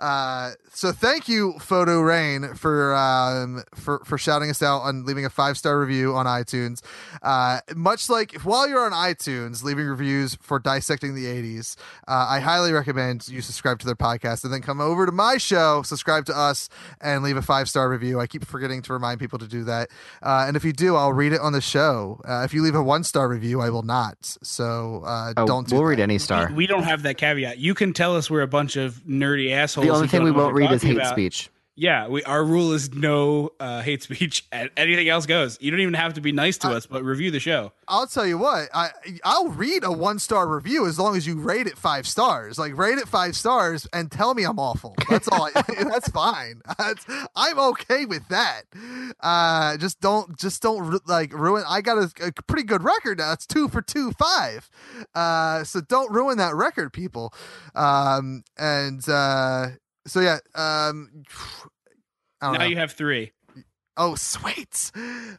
Uh, 0.00 0.52
so 0.72 0.92
thank 0.92 1.28
you, 1.28 1.54
Photo 1.60 2.00
Rain, 2.00 2.54
for 2.54 2.94
um, 2.94 3.62
for 3.74 4.00
for 4.04 4.18
shouting 4.18 4.50
us 4.50 4.62
out 4.62 4.84
and 4.86 5.04
leaving 5.06 5.24
a 5.24 5.30
five 5.30 5.56
star 5.56 5.78
review 5.80 6.14
on 6.14 6.26
iTunes. 6.26 6.82
Uh, 7.22 7.60
much 7.74 8.08
like 8.10 8.32
while 8.42 8.68
you're 8.68 8.84
on 8.84 8.92
iTunes, 8.92 9.62
leaving 9.62 9.86
reviews 9.86 10.34
for 10.36 10.58
dissecting 10.58 11.14
the 11.14 11.24
'80s, 11.26 11.76
uh, 12.08 12.26
I 12.28 12.40
highly 12.40 12.72
recommend 12.72 13.28
you 13.28 13.40
subscribe 13.42 13.78
to 13.80 13.86
their 13.86 13.94
podcast 13.96 14.44
and 14.44 14.52
then 14.52 14.60
come 14.62 14.80
over 14.80 15.06
to 15.06 15.12
my 15.12 15.36
show, 15.38 15.82
subscribe 15.82 16.26
to 16.26 16.36
us, 16.36 16.68
and 17.00 17.22
leave 17.22 17.36
a 17.36 17.42
five 17.42 17.68
star 17.68 17.88
review. 17.88 18.20
I 18.20 18.26
keep 18.26 18.44
forgetting 18.44 18.82
to 18.82 18.92
remind 18.92 19.20
people 19.20 19.38
to 19.38 19.46
do 19.48 19.64
that, 19.64 19.88
uh, 20.22 20.44
and 20.46 20.56
if 20.56 20.64
you 20.64 20.72
do, 20.72 20.96
I'll 20.96 21.12
read 21.12 21.32
it 21.32 21.40
on 21.40 21.52
the 21.52 21.60
show. 21.60 22.20
Uh, 22.28 22.42
if 22.44 22.52
you 22.52 22.62
leave 22.62 22.74
a 22.74 22.82
one 22.82 23.04
star 23.04 23.28
review, 23.28 23.60
I 23.60 23.70
will 23.70 23.82
not. 23.82 24.16
So 24.42 25.02
uh, 25.06 25.32
Oh, 25.36 25.46
don't. 25.46 25.66
Do 25.68 25.74
we'll 25.76 25.84
that. 25.84 25.88
read 25.90 26.00
any 26.00 26.18
star. 26.18 26.50
We 26.52 26.66
don't 26.66 26.84
have 26.84 27.02
that 27.02 27.16
caveat. 27.18 27.58
You 27.58 27.74
can 27.74 27.92
tell 27.92 28.16
us 28.16 28.30
we're 28.30 28.42
a 28.42 28.46
bunch 28.46 28.76
of 28.76 28.94
nerdy 29.08 29.52
assholes. 29.52 29.75
The 29.82 29.90
only 29.90 30.08
thing 30.08 30.22
we 30.22 30.30
won't 30.30 30.54
read 30.54 30.72
is 30.72 30.82
hate 30.82 30.96
about. 30.96 31.12
speech. 31.12 31.50
Yeah, 31.78 32.08
we 32.08 32.22
our 32.22 32.42
rule 32.42 32.72
is 32.72 32.94
no 32.94 33.52
uh, 33.60 33.82
hate 33.82 34.02
speech. 34.02 34.46
Anything 34.76 35.10
else 35.10 35.26
goes. 35.26 35.58
You 35.60 35.70
don't 35.70 35.80
even 35.80 35.92
have 35.92 36.14
to 36.14 36.22
be 36.22 36.32
nice 36.32 36.56
to 36.58 36.70
us, 36.70 36.86
but 36.86 37.04
review 37.04 37.30
the 37.30 37.38
show. 37.38 37.72
I'll 37.86 38.06
tell 38.06 38.26
you 38.26 38.38
what, 38.38 38.70
I 38.72 38.90
I'll 39.24 39.48
read 39.48 39.84
a 39.84 39.92
one 39.92 40.18
star 40.18 40.48
review 40.48 40.86
as 40.86 40.98
long 40.98 41.16
as 41.16 41.26
you 41.26 41.38
rate 41.38 41.66
it 41.66 41.76
five 41.76 42.06
stars. 42.06 42.58
Like 42.58 42.76
rate 42.78 42.96
it 42.96 43.08
five 43.08 43.36
stars 43.36 43.86
and 43.92 44.10
tell 44.10 44.32
me 44.32 44.44
I'm 44.44 44.58
awful. 44.58 44.94
That's 45.10 45.28
all. 45.28 45.50
I, 45.54 45.62
that's 45.84 46.08
fine. 46.08 46.62
That's, 46.78 47.04
I'm 47.36 47.58
okay 47.58 48.06
with 48.06 48.26
that. 48.28 48.62
Uh, 49.20 49.76
just 49.76 50.00
don't 50.00 50.38
just 50.38 50.62
don't 50.62 51.06
like 51.06 51.34
ruin. 51.34 51.62
I 51.68 51.82
got 51.82 51.98
a, 51.98 52.10
a 52.24 52.32
pretty 52.44 52.64
good 52.64 52.82
record 52.82 53.18
now. 53.18 53.32
It's 53.32 53.46
two 53.46 53.68
for 53.68 53.82
two 53.82 54.12
five. 54.12 54.70
Uh, 55.14 55.62
so 55.64 55.82
don't 55.82 56.10
ruin 56.10 56.38
that 56.38 56.54
record, 56.54 56.94
people. 56.94 57.34
Um, 57.74 58.44
and 58.56 59.06
uh, 59.06 59.68
so 60.06 60.20
yeah. 60.20 60.38
Um, 60.54 61.24
Now 62.42 62.52
know. 62.52 62.64
you 62.66 62.76
have 62.76 62.92
three. 62.92 63.32
Oh, 63.96 64.14
sweet. 64.16 64.92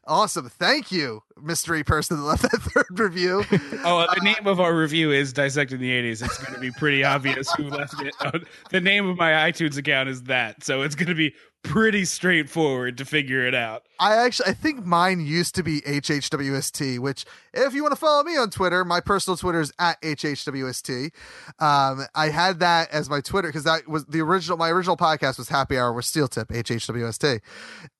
Awesome. 0.07 0.49
Thank 0.49 0.91
you, 0.91 1.21
mystery 1.41 1.83
person 1.83 2.17
that 2.17 2.23
left 2.23 2.41
that 2.43 2.61
third 2.61 2.99
review. 2.99 3.43
Oh, 3.83 4.05
the 4.13 4.21
name 4.21 4.45
of 4.47 4.59
our 4.59 4.75
review 4.75 5.11
is 5.11 5.33
Dissecting 5.33 5.79
the 5.79 5.91
80s. 5.91 6.23
It's 6.25 6.37
going 6.37 6.53
to 6.53 6.59
be 6.59 6.71
pretty 6.71 7.03
obvious 7.03 7.51
who 7.53 7.69
left 7.69 8.01
it. 8.01 8.13
Uh, 8.19 8.39
the 8.71 8.81
name 8.81 9.07
of 9.07 9.17
my 9.17 9.31
iTunes 9.31 9.77
account 9.77 10.09
is 10.09 10.23
that. 10.23 10.63
So 10.63 10.81
it's 10.81 10.95
going 10.95 11.09
to 11.09 11.15
be 11.15 11.33
pretty 11.63 12.05
straightforward 12.05 12.97
to 12.97 13.05
figure 13.05 13.45
it 13.45 13.53
out. 13.53 13.83
I 13.99 14.15
actually, 14.15 14.51
I 14.51 14.53
think 14.53 14.85
mine 14.85 15.25
used 15.25 15.55
to 15.55 15.63
be 15.63 15.81
HHWST, 15.81 16.99
which 16.99 17.25
if 17.53 17.73
you 17.73 17.81
want 17.83 17.93
to 17.93 17.99
follow 17.99 18.23
me 18.23 18.37
on 18.37 18.49
Twitter, 18.49 18.85
my 18.85 19.01
personal 19.01 19.35
Twitter 19.37 19.59
is 19.59 19.73
at 19.79 20.01
HHWST. 20.01 21.11
Um, 21.59 22.05
I 22.15 22.29
had 22.29 22.59
that 22.59 22.91
as 22.91 23.09
my 23.09 23.21
Twitter 23.21 23.49
because 23.49 23.63
that 23.65 23.87
was 23.87 24.05
the 24.05 24.21
original, 24.21 24.57
my 24.57 24.69
original 24.69 24.97
podcast 24.97 25.37
was 25.37 25.49
Happy 25.49 25.77
Hour 25.77 25.93
with 25.93 26.05
Steel 26.05 26.27
Tip, 26.27 26.49
HHWST. 26.49 27.41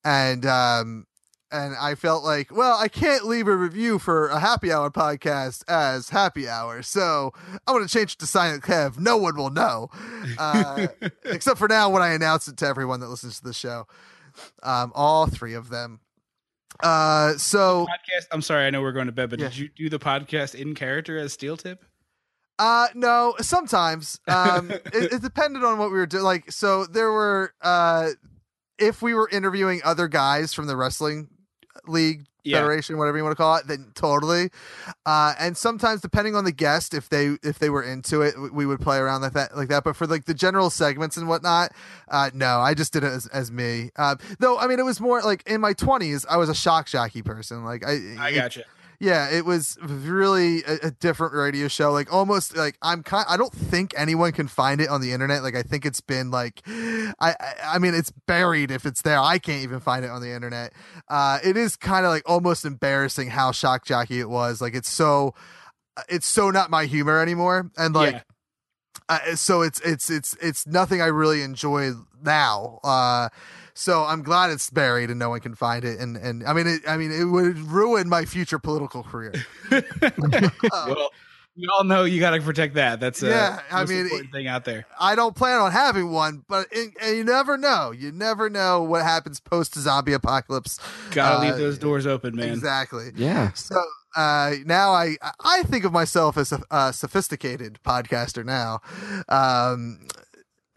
And, 0.04 0.46
um, 0.46 1.06
and 1.50 1.74
I 1.80 1.94
felt 1.94 2.24
like, 2.24 2.54
well, 2.54 2.78
I 2.78 2.88
can't 2.88 3.24
leave 3.26 3.48
a 3.48 3.56
review 3.56 3.98
for 3.98 4.28
a 4.28 4.38
happy 4.38 4.70
hour 4.72 4.90
podcast 4.90 5.64
as 5.68 6.10
happy 6.10 6.48
hour. 6.48 6.82
So 6.82 7.32
I'm 7.66 7.74
going 7.74 7.86
to 7.86 7.92
change 7.92 8.14
it 8.14 8.18
to 8.18 8.26
Silent 8.26 8.62
Kev. 8.62 8.98
No 8.98 9.16
one 9.16 9.36
will 9.36 9.50
know. 9.50 9.88
Uh, 10.38 10.88
except 11.24 11.58
for 11.58 11.68
now 11.68 11.88
when 11.90 12.02
I 12.02 12.12
announce 12.12 12.48
it 12.48 12.56
to 12.58 12.66
everyone 12.66 13.00
that 13.00 13.08
listens 13.08 13.38
to 13.38 13.44
the 13.44 13.54
show. 13.54 13.86
Um, 14.62 14.92
all 14.94 15.26
three 15.26 15.54
of 15.54 15.68
them. 15.70 16.00
Uh, 16.82 17.32
so 17.38 17.86
Podcast. 17.86 18.26
I'm 18.30 18.42
sorry, 18.42 18.66
I 18.66 18.70
know 18.70 18.82
we're 18.82 18.92
going 18.92 19.06
to 19.06 19.12
bed, 19.12 19.30
but 19.30 19.40
Yeah. 19.40 19.48
did 19.48 19.58
you 19.58 19.68
do 19.74 19.88
the 19.88 19.98
podcast 19.98 20.54
in 20.54 20.74
character 20.74 21.18
as 21.18 21.32
Steel 21.32 21.56
Tip? 21.56 21.84
Uh, 22.58 22.88
no, 22.94 23.34
sometimes. 23.40 24.20
Um, 24.28 24.70
it, 24.70 24.84
it 25.14 25.22
depended 25.22 25.64
on 25.64 25.78
what 25.78 25.90
we 25.90 25.96
were 25.98 26.06
doing. 26.06 26.24
Like, 26.24 26.52
so 26.52 26.84
there 26.86 27.10
were, 27.10 27.52
uh, 27.62 28.10
if 28.78 29.00
we 29.02 29.14
were 29.14 29.28
interviewing 29.30 29.80
other 29.84 30.06
guys 30.06 30.52
from 30.52 30.66
the 30.66 30.76
wrestling 30.76 31.28
league 31.86 32.24
Yeah. 32.44 32.58
federation, 32.58 32.96
whatever 32.98 33.16
you 33.18 33.24
want 33.24 33.36
to 33.36 33.42
call 33.42 33.56
it, 33.56 33.66
then 33.66 33.90
totally. 33.94 34.50
Uh, 35.04 35.34
and 35.38 35.56
sometimes 35.56 36.00
depending 36.00 36.34
on 36.34 36.44
the 36.44 36.52
guest, 36.52 36.94
if 36.94 37.08
they 37.08 37.36
if 37.42 37.58
they 37.58 37.68
were 37.70 37.82
into 37.82 38.22
it, 38.22 38.38
we- 38.40 38.50
we 38.50 38.66
would 38.66 38.80
play 38.80 38.96
around 38.98 39.20
like 39.22 39.34
that, 39.34 39.56
like 39.56 39.68
that. 39.68 39.84
But 39.84 39.96
for 39.96 40.06
like 40.06 40.24
the 40.24 40.34
general 40.34 40.70
segments 40.70 41.16
and 41.16 41.28
whatnot, 41.28 41.72
uh, 42.10 42.30
no, 42.34 42.58
I 42.60 42.74
just 42.74 42.92
did 42.92 43.04
it 43.04 43.12
as, 43.12 43.26
as 43.28 43.50
me. 43.52 43.90
Uh, 43.96 44.16
though, 44.38 44.58
I 44.58 44.66
mean, 44.66 44.78
it 44.78 44.84
was 44.84 45.00
more 45.00 45.20
like 45.22 45.42
in 45.46 45.60
my 45.60 45.72
twenties, 45.74 46.24
I 46.28 46.36
was 46.38 46.48
a 46.48 46.54
shock 46.54 46.86
jockey 46.88 47.22
person. 47.22 47.64
Like 47.64 47.84
I, 47.84 47.90
I 48.18 48.28
it- 48.30 48.34
gotcha. 48.36 48.64
Yeah, 49.00 49.30
it 49.30 49.44
was 49.44 49.78
really 49.80 50.64
a, 50.64 50.88
a 50.88 50.90
different 50.90 51.32
radio 51.32 51.68
show. 51.68 51.92
Like 51.92 52.12
almost 52.12 52.56
like 52.56 52.76
I'm 52.82 53.04
kind. 53.04 53.24
I 53.28 53.36
don't 53.36 53.52
think 53.52 53.94
anyone 53.96 54.32
can 54.32 54.48
find 54.48 54.80
it 54.80 54.88
on 54.88 55.00
the 55.00 55.12
internet. 55.12 55.42
Like 55.44 55.54
I 55.54 55.62
think 55.62 55.86
it's 55.86 56.00
been 56.00 56.32
like, 56.32 56.62
I 56.66 57.14
I, 57.20 57.54
I 57.64 57.78
mean 57.78 57.94
it's 57.94 58.10
buried 58.10 58.72
if 58.72 58.86
it's 58.86 59.02
there. 59.02 59.20
I 59.20 59.38
can't 59.38 59.62
even 59.62 59.78
find 59.78 60.04
it 60.04 60.10
on 60.10 60.20
the 60.20 60.32
internet. 60.32 60.72
Uh, 61.08 61.38
it 61.44 61.56
is 61.56 61.76
kind 61.76 62.06
of 62.06 62.10
like 62.10 62.28
almost 62.28 62.64
embarrassing 62.64 63.30
how 63.30 63.52
shock 63.52 63.84
jockey 63.84 64.18
it 64.18 64.28
was. 64.28 64.60
Like 64.60 64.74
it's 64.74 64.90
so, 64.90 65.32
it's 66.08 66.26
so 66.26 66.50
not 66.50 66.68
my 66.70 66.86
humor 66.86 67.20
anymore. 67.20 67.70
And 67.76 67.94
like. 67.94 68.14
yeah. 68.14 68.22
Uh, 69.10 69.34
so 69.36 69.62
it's 69.62 69.80
it's 69.80 70.10
it's 70.10 70.36
it's 70.42 70.66
nothing 70.66 71.00
I 71.00 71.06
really 71.06 71.40
enjoy 71.40 71.92
now. 72.22 72.78
Uh, 72.84 73.30
so 73.78 74.02
I'm 74.04 74.22
glad 74.24 74.50
it's 74.50 74.70
buried 74.70 75.08
and 75.08 75.20
no 75.20 75.30
one 75.30 75.38
can 75.38 75.54
find 75.54 75.84
it. 75.84 76.00
And 76.00 76.16
and 76.16 76.44
I 76.44 76.52
mean, 76.52 76.66
it, 76.66 76.82
I 76.88 76.96
mean, 76.96 77.12
it 77.12 77.24
would 77.24 77.58
ruin 77.58 78.08
my 78.08 78.24
future 78.24 78.58
political 78.58 79.04
career. 79.04 79.32
well, 79.70 81.10
we 81.56 81.66
all 81.76 81.84
know 81.84 82.02
you 82.04 82.18
got 82.18 82.30
to 82.30 82.40
protect 82.40 82.74
that. 82.74 82.98
That's 82.98 83.22
uh, 83.22 83.28
Yeah, 83.28 83.60
I 83.70 83.84
mean, 83.84 84.02
important 84.06 84.32
thing 84.32 84.48
out 84.48 84.64
there. 84.64 84.84
I 84.98 85.14
don't 85.14 85.36
plan 85.36 85.60
on 85.60 85.70
having 85.70 86.10
one, 86.10 86.44
but 86.48 86.66
it, 86.72 86.90
and 87.00 87.16
you 87.16 87.22
never 87.24 87.56
know. 87.56 87.92
You 87.92 88.10
never 88.10 88.50
know 88.50 88.82
what 88.82 89.02
happens 89.04 89.38
post 89.38 89.74
zombie 89.76 90.12
apocalypse. 90.12 90.80
Gotta 91.12 91.36
Uh, 91.36 91.48
leave 91.48 91.56
those 91.56 91.78
doors 91.78 92.04
open, 92.06 92.34
man. 92.34 92.48
Exactly. 92.48 93.10
Yeah. 93.14 93.52
So 93.52 93.80
uh, 94.16 94.54
now 94.66 94.90
I 94.90 95.16
I 95.40 95.62
think 95.64 95.84
of 95.84 95.92
myself 95.92 96.36
as 96.36 96.50
a, 96.50 96.60
a 96.72 96.92
sophisticated 96.92 97.78
podcaster. 97.84 98.44
Now, 98.44 98.80
um, 99.28 100.00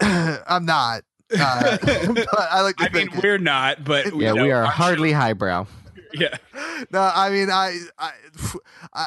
I'm 0.00 0.64
not. 0.64 1.02
Uh, 1.38 1.78
but 1.82 2.28
I 2.38 2.60
like 2.62 2.76
to 2.76 2.84
I 2.84 2.88
mean, 2.90 3.10
we're 3.22 3.38
not, 3.38 3.84
but 3.84 4.14
Yeah, 4.14 4.32
know, 4.32 4.42
we 4.42 4.50
are 4.50 4.64
hardly 4.64 5.12
highbrow. 5.12 5.66
yeah, 6.14 6.36
no, 6.90 7.10
I 7.14 7.30
mean, 7.30 7.50
I, 7.50 7.78
I, 7.98 8.12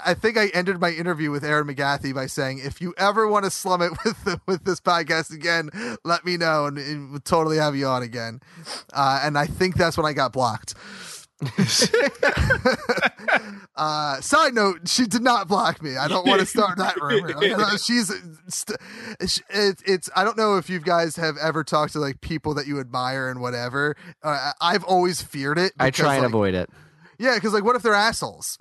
I 0.08 0.14
think 0.16 0.38
I 0.38 0.48
ended 0.48 0.80
my 0.80 0.90
interview 0.90 1.30
with 1.30 1.44
Erin 1.44 1.68
McGathy 1.68 2.16
by 2.16 2.26
saying, 2.26 2.62
"If 2.64 2.82
you 2.82 2.96
ever 2.98 3.28
want 3.28 3.46
to 3.46 3.52
slum 3.52 3.84
it 3.84 3.92
with 4.04 4.24
the, 4.24 4.42
with 4.48 4.64
this 4.64 4.82
podcast 4.82 5.32
again, 5.32 5.70
let 6.04 6.26
me 6.26 6.36
know, 6.36 6.66
and, 6.66 6.80
and 6.80 7.12
we'll 7.12 7.20
totally 7.20 7.58
have 7.58 7.76
you 7.76 7.86
on 7.86 8.02
again." 8.02 8.42
Uh, 8.92 9.22
and 9.24 9.38
I 9.38 9.46
think 9.46 9.76
that's 9.76 9.98
when 9.98 10.06
I 10.08 10.14
got 10.14 10.34
blocked. 10.34 10.74
uh, 13.76 14.22
side 14.22 14.54
note: 14.54 14.88
She 14.88 15.06
did 15.06 15.22
not 15.22 15.48
block 15.48 15.82
me. 15.82 15.98
I 15.98 16.08
don't 16.08 16.28
want 16.28 16.40
to 16.40 16.46
start 16.46 16.78
that 16.78 17.00
rumor. 17.02 17.28
Like, 17.36 17.52
uh, 17.52 17.78
she's, 17.78 18.12
st- 18.48 18.80
it, 19.50 19.82
it's. 19.86 20.10
I 20.16 20.24
don't 20.24 20.38
know 20.38 20.58
if 20.58 20.70
you 20.70 20.80
guys 20.80 21.16
have 21.18 21.38
ever 21.38 21.64
talked 21.64 21.94
to 21.94 22.00
like 22.00 22.22
people 22.22 22.54
that 22.56 22.68
you 22.68 22.80
admire 22.80 23.30
and 23.30 23.42
whatever. 23.42 23.96
Uh, 24.24 24.52
I've 24.62 24.84
always 24.84 25.22
feared 25.22 25.58
it. 25.58 25.74
I 25.80 25.92
try 25.92 26.16
and 26.16 26.24
like, 26.24 26.30
avoid 26.30 26.54
it. 26.54 26.70
yeah, 27.20 27.36
because 27.36 27.54
like, 27.54 27.64
what 27.64 27.76
if 27.76 27.82
they're 27.82 27.94
assholes? 27.94 28.58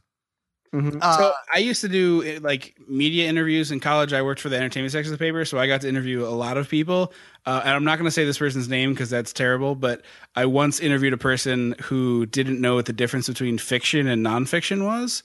Mhm. 0.75 0.99
Uh, 1.01 1.19
so 1.19 1.33
I 1.55 1.59
used 1.59 1.81
to 1.83 1.89
do 1.89 2.25
uh, 2.25 2.41
like 2.41 2.75
media 2.89 3.29
interviews 3.29 3.71
in 3.71 3.79
college. 3.79 4.13
I 4.13 4.23
worked 4.23 4.41
for 4.41 4.49
the 4.49 4.57
entertainment 4.57 4.91
section 4.91 5.13
of 5.13 5.19
the 5.19 5.25
paper, 5.25 5.45
so 5.45 5.57
I 5.57 5.69
got 5.69 5.83
to 5.83 5.89
interview 5.89 6.25
a 6.25 6.35
lot 6.35 6.57
of 6.57 6.69
people. 6.69 7.13
Uh, 7.47 7.61
and 7.65 7.71
I'm 7.75 7.85
not 7.85 7.97
going 7.97 8.07
to 8.07 8.11
say 8.11 8.25
this 8.25 8.39
person's 8.39 8.69
name 8.69 8.93
because 8.93 9.09
that's 9.09 9.33
terrible. 9.33 9.77
But 9.77 10.03
I 10.35 10.47
once 10.47 10.81
interviewed 10.81 11.13
a 11.13 11.19
person 11.19 11.77
who 11.81 12.27
didn't 12.27 12.61
know 12.61 12.75
what 12.75 12.87
the 12.87 12.93
difference 12.93 13.29
between 13.29 13.57
fiction 13.57 14.09
and 14.09 14.27
nonfiction 14.27 14.85
was. 14.85 15.23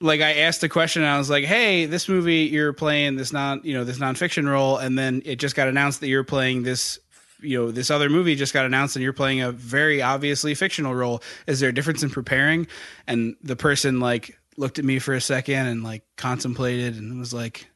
Like 0.00 0.20
I 0.20 0.34
asked 0.40 0.62
a 0.64 0.68
question, 0.68 1.02
and 1.02 1.10
I 1.10 1.18
was 1.18 1.30
like, 1.30 1.44
"Hey, 1.44 1.86
this 1.86 2.08
movie 2.08 2.42
you're 2.42 2.72
playing 2.72 3.16
this 3.16 3.32
non, 3.32 3.60
you 3.64 3.74
know, 3.74 3.84
this 3.84 3.98
nonfiction 3.98 4.48
role, 4.48 4.76
and 4.78 4.98
then 4.98 5.22
it 5.24 5.36
just 5.36 5.54
got 5.54 5.68
announced 5.68 6.00
that 6.00 6.08
you're 6.08 6.24
playing 6.24 6.62
this." 6.62 6.98
You 7.40 7.58
know, 7.58 7.70
this 7.70 7.90
other 7.90 8.08
movie 8.08 8.34
just 8.34 8.54
got 8.54 8.64
announced, 8.64 8.96
and 8.96 9.02
you're 9.02 9.12
playing 9.12 9.40
a 9.40 9.52
very 9.52 10.00
obviously 10.02 10.54
fictional 10.54 10.94
role. 10.94 11.22
Is 11.46 11.60
there 11.60 11.70
a 11.70 11.74
difference 11.74 12.02
in 12.02 12.10
preparing? 12.10 12.66
And 13.06 13.36
the 13.42 13.56
person 13.56 14.00
like 14.00 14.38
looked 14.56 14.78
at 14.78 14.84
me 14.84 14.98
for 14.98 15.14
a 15.14 15.20
second 15.20 15.66
and 15.66 15.82
like 15.82 16.04
contemplated 16.16 16.96
and 16.96 17.18
was 17.18 17.34
like, 17.34 17.68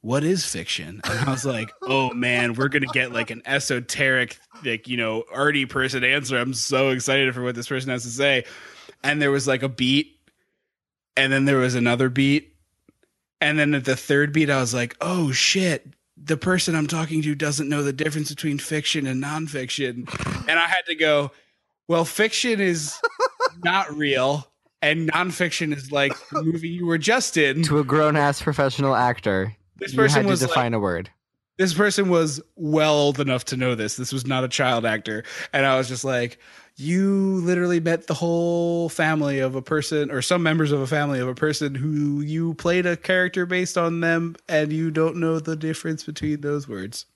"What 0.00 0.24
is 0.24 0.44
fiction?" 0.44 1.00
And 1.04 1.28
I 1.28 1.30
was 1.30 1.44
like, 1.44 1.72
"Oh 1.82 2.12
man, 2.12 2.54
we're 2.54 2.68
gonna 2.68 2.86
get 2.86 3.12
like 3.12 3.30
an 3.30 3.42
esoteric, 3.46 4.38
like 4.64 4.88
you 4.88 4.96
know, 4.96 5.24
arty 5.32 5.66
person 5.66 6.04
answer." 6.04 6.36
I'm 6.38 6.54
so 6.54 6.90
excited 6.90 7.34
for 7.34 7.42
what 7.42 7.54
this 7.54 7.68
person 7.68 7.90
has 7.90 8.02
to 8.04 8.10
say. 8.10 8.44
And 9.02 9.20
there 9.20 9.30
was 9.30 9.46
like 9.46 9.62
a 9.62 9.68
beat, 9.68 10.18
and 11.16 11.32
then 11.32 11.44
there 11.44 11.58
was 11.58 11.74
another 11.74 12.08
beat, 12.08 12.56
and 13.40 13.58
then 13.58 13.74
at 13.74 13.84
the 13.84 13.96
third 13.96 14.32
beat, 14.32 14.50
I 14.50 14.60
was 14.60 14.74
like, 14.74 14.96
"Oh 15.00 15.30
shit." 15.30 15.86
The 16.24 16.36
person 16.36 16.74
I'm 16.74 16.86
talking 16.86 17.22
to 17.22 17.34
doesn't 17.34 17.68
know 17.68 17.82
the 17.82 17.92
difference 17.92 18.30
between 18.30 18.58
fiction 18.58 19.06
and 19.06 19.22
nonfiction. 19.22 20.08
And 20.48 20.58
I 20.58 20.66
had 20.66 20.86
to 20.86 20.94
go, 20.94 21.32
well, 21.88 22.04
fiction 22.04 22.60
is 22.60 22.98
not 23.62 23.94
real, 23.94 24.50
and 24.80 25.10
nonfiction 25.10 25.74
is 25.76 25.92
like 25.92 26.12
the 26.30 26.42
movie 26.42 26.68
you 26.68 26.86
were 26.86 26.98
just 26.98 27.36
in. 27.36 27.62
To 27.64 27.78
a 27.78 27.84
grown 27.84 28.16
ass 28.16 28.40
professional 28.42 28.94
actor, 28.94 29.54
This 29.76 29.94
person 29.94 30.16
had 30.18 30.22
to 30.22 30.28
was 30.28 30.40
like, 30.40 30.50
define 30.50 30.72
a 30.74 30.78
word. 30.80 31.10
this 31.58 31.74
person 31.74 32.08
was 32.08 32.40
well 32.56 32.94
old 32.94 33.20
enough 33.20 33.44
to 33.46 33.56
know 33.56 33.74
this. 33.74 33.96
This 33.96 34.12
was 34.12 34.26
not 34.26 34.44
a 34.44 34.48
child 34.48 34.86
actor, 34.86 35.24
and 35.52 35.66
I 35.66 35.76
was 35.76 35.88
just 35.88 36.04
like, 36.04 36.38
you 36.76 37.40
literally 37.44 37.80
met 37.80 38.06
the 38.06 38.14
whole 38.14 38.88
family 38.88 39.38
of 39.38 39.54
a 39.54 39.62
person, 39.62 40.10
or 40.10 40.22
some 40.22 40.42
members 40.42 40.72
of 40.72 40.80
a 40.80 40.86
family 40.86 41.20
of 41.20 41.28
a 41.28 41.34
person 41.34 41.74
who 41.74 42.20
you 42.20 42.54
played 42.54 42.86
a 42.86 42.96
character 42.96 43.46
based 43.46 43.78
on 43.78 44.00
them, 44.00 44.36
and 44.48 44.72
you 44.72 44.90
don't 44.90 45.16
know 45.16 45.38
the 45.38 45.56
difference 45.56 46.04
between 46.04 46.40
those 46.40 46.68
words. 46.68 47.06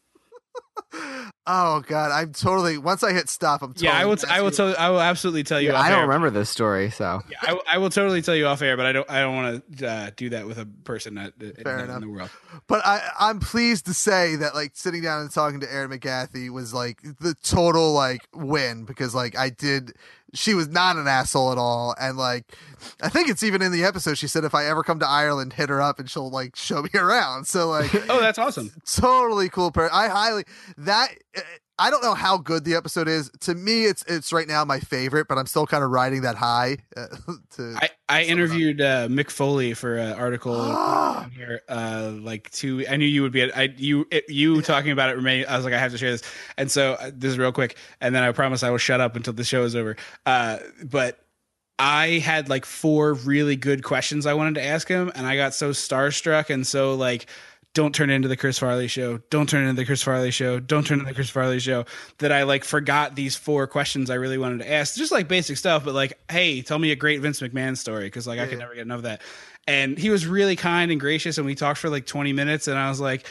Oh 1.51 1.83
god, 1.87 2.11
I'm 2.13 2.35
totally. 2.35 2.77
Once 2.77 3.03
I 3.03 3.13
hit 3.15 3.31
stop, 3.31 3.63
I'm. 3.63 3.73
Totally 3.73 3.87
yeah, 3.87 3.99
I 3.99 4.05
will. 4.05 4.19
I 4.29 4.43
will 4.43 4.51
tell. 4.51 4.77
I 4.79 4.91
will 4.91 5.01
absolutely 5.01 5.45
tell 5.45 5.59
you. 5.59 5.71
Yeah, 5.71 5.79
off 5.79 5.87
I 5.87 5.89
don't 5.89 6.01
air. 6.01 6.07
remember 6.07 6.29
this 6.29 6.51
story, 6.51 6.91
so 6.91 7.23
Yeah, 7.31 7.39
I, 7.41 7.59
I 7.73 7.79
will 7.79 7.89
totally 7.89 8.21
tell 8.21 8.37
you 8.37 8.47
off 8.47 8.61
air, 8.61 8.77
but 8.77 8.85
I 8.85 8.93
don't. 8.93 9.11
I 9.11 9.21
don't 9.21 9.35
want 9.35 9.79
to 9.79 9.89
uh, 9.89 10.11
do 10.15 10.29
that 10.29 10.47
with 10.47 10.59
a 10.59 10.67
person 10.85 11.15
that, 11.15 11.33
Fair 11.63 11.79
in, 11.79 11.91
in 11.91 12.01
the 12.03 12.09
world. 12.11 12.29
But 12.67 12.85
I, 12.85 13.01
I'm 13.19 13.41
pleased 13.41 13.87
to 13.87 13.95
say 13.95 14.37
that 14.37 14.55
like 14.55 14.73
sitting 14.75 15.03
down 15.03 15.23
and 15.23 15.31
talking 15.31 15.61
to 15.61 15.73
Erin 15.73 15.91
McGathy 15.91 16.51
was 16.51 16.75
like 16.75 17.01
the 17.19 17.35
total 17.43 17.93
like 17.95 18.29
win 18.35 18.85
because 18.85 19.15
like 19.15 19.37
I 19.37 19.49
did. 19.49 19.95
She 20.35 20.53
was 20.55 20.69
not 20.69 20.97
an 20.97 21.07
asshole 21.09 21.53
at 21.53 21.59
all, 21.59 21.95
and 21.99 22.17
like 22.19 22.45
I 23.01 23.09
think 23.09 23.29
it's 23.31 23.43
even 23.43 23.63
in 23.63 23.73
the 23.73 23.85
episode. 23.85 24.19
She 24.19 24.29
said 24.29 24.45
if 24.45 24.55
I 24.55 24.67
ever 24.67 24.83
come 24.83 24.99
to 25.01 25.09
Ireland, 25.09 25.55
hit 25.55 25.69
her 25.71 25.81
up 25.81 25.99
and 25.99 26.09
she'll 26.11 26.31
like 26.31 26.55
show 26.57 26.83
me 26.83 26.91
around. 26.95 27.47
So 27.47 27.69
like 27.71 27.95
Oh, 28.11 28.21
that's 28.21 28.39
awesome. 28.39 28.71
totally 28.87 29.49
cool 29.49 29.71
person. 29.71 29.91
I 29.95 30.09
highly 30.09 30.45
that. 30.77 31.09
Eh, 31.35 31.41
I 31.79 31.91
don't 31.91 32.03
know 32.03 32.15
how 32.15 32.39
good 32.39 32.65
the 32.65 32.75
episode 32.75 33.07
is. 33.07 33.31
To 33.41 33.55
me, 33.55 33.85
it's 33.85 34.03
it's 34.09 34.33
right 34.33 34.49
now 34.49 34.65
my 34.65 34.81
favorite, 34.81 35.29
but 35.29 35.39
I'm 35.39 35.47
still 35.47 35.67
kind 35.67 35.85
of 35.85 35.91
riding 35.91 36.23
that 36.23 36.35
high. 36.35 36.79
Uh, 36.97 37.07
to 37.57 37.77
I, 37.81 37.91
I 38.09 38.23
interviewed 38.25 38.81
uh, 38.81 39.07
Mick 39.07 39.31
Foley 39.31 39.75
for 39.75 39.97
an 39.97 40.15
article 40.15 40.61
here. 41.37 41.63
Uh, 41.69 42.13
like 42.21 42.51
two, 42.51 42.85
I 42.91 42.97
knew 42.97 43.07
you 43.07 43.23
would 43.23 43.33
be. 43.33 43.43
At, 43.43 43.57
I 43.57 43.75
you 43.77 44.09
it, 44.11 44.25
you 44.29 44.61
talking 44.61 44.91
about 44.91 45.11
it 45.11 45.17
remain. 45.17 45.45
I 45.49 45.57
was 45.57 45.65
like, 45.65 45.75
I 45.75 45.79
have 45.79 45.93
to 45.93 45.99
share 45.99 46.11
this, 46.11 46.23
and 46.57 46.69
so 46.69 46.95
uh, 46.95 47.13
this 47.15 47.31
is 47.31 47.39
real 47.39 47.53
quick, 47.53 47.77
and 48.01 48.13
then 48.13 48.25
I 48.25 48.33
promise 48.33 48.65
I 48.65 48.71
will 48.71 48.79
shut 48.79 49.01
up 49.01 49.15
until 49.15 49.33
the 49.33 49.45
show 49.45 49.63
is 49.63 49.77
over. 49.77 49.97
Uh, 50.27 50.59
but 50.83 51.21
I 51.79 52.19
had 52.19 52.49
like 52.49 52.65
four 52.65 53.15
really 53.15 53.55
good 53.55 53.85
questions 53.85 54.27
I 54.27 54.35
wanted 54.35 54.57
to 54.57 54.65
ask 54.65 54.89
him, 54.89 55.13
and 55.15 55.27
I 55.27 55.37
got 55.37 55.55
so 55.55 55.71
starstruck 55.71 56.51
and 56.51 56.67
so 56.67 56.95
like. 56.95 57.27
Don't 57.75 57.95
turn 57.95 58.11
into 58.11 58.27
the 58.29 58.37
Chris 58.37 58.59
Farley 58.59 58.89
show. 58.89 59.19
Don't 59.31 59.49
turn 59.49 59.63
into 59.63 59.81
the 59.81 59.87
Chris 59.87 60.03
Farley 60.03 60.31
show. 60.33 60.59
Don't 60.59 60.85
turn 60.87 60.99
into 60.99 61.09
the 61.11 61.15
Chris 61.15 61.31
Farley 61.31 61.61
show. 61.61 61.85
That 62.19 62.33
I 62.33 62.43
like 62.43 62.65
forgot 62.65 63.15
these 63.15 63.37
four 63.37 63.67
questions 63.67 64.11
I 64.11 64.15
really 64.15 64.39
wanted 64.39 64.61
to 64.61 64.73
ask. 64.73 64.97
Just 64.97 65.13
like 65.13 65.29
basic 65.29 65.57
stuff, 65.59 65.85
but 65.85 65.95
like, 65.95 66.19
hey, 66.31 66.61
tell 66.63 66.79
me 66.79 66.91
a 66.91 66.97
great 66.97 67.21
Vince 67.21 67.41
McMahon 67.41 67.77
story 67.77 68.05
because 68.05 68.27
like 68.27 68.41
I 68.41 68.47
could 68.47 68.59
never 68.59 68.75
get 68.75 68.83
enough 68.83 68.99
of 68.99 69.03
that. 69.05 69.23
And 69.69 69.97
he 69.99 70.11
was 70.11 70.27
really 70.27 70.57
kind 70.57 70.91
and 70.91 70.99
gracious, 70.99 71.37
and 71.39 71.47
we 71.47 71.55
talked 71.55 71.79
for 71.79 71.91
like 71.91 72.07
20 72.07 72.33
minutes. 72.33 72.67
And 72.69 72.79
I 72.79 72.89
was 72.89 73.01
like, 73.01 73.27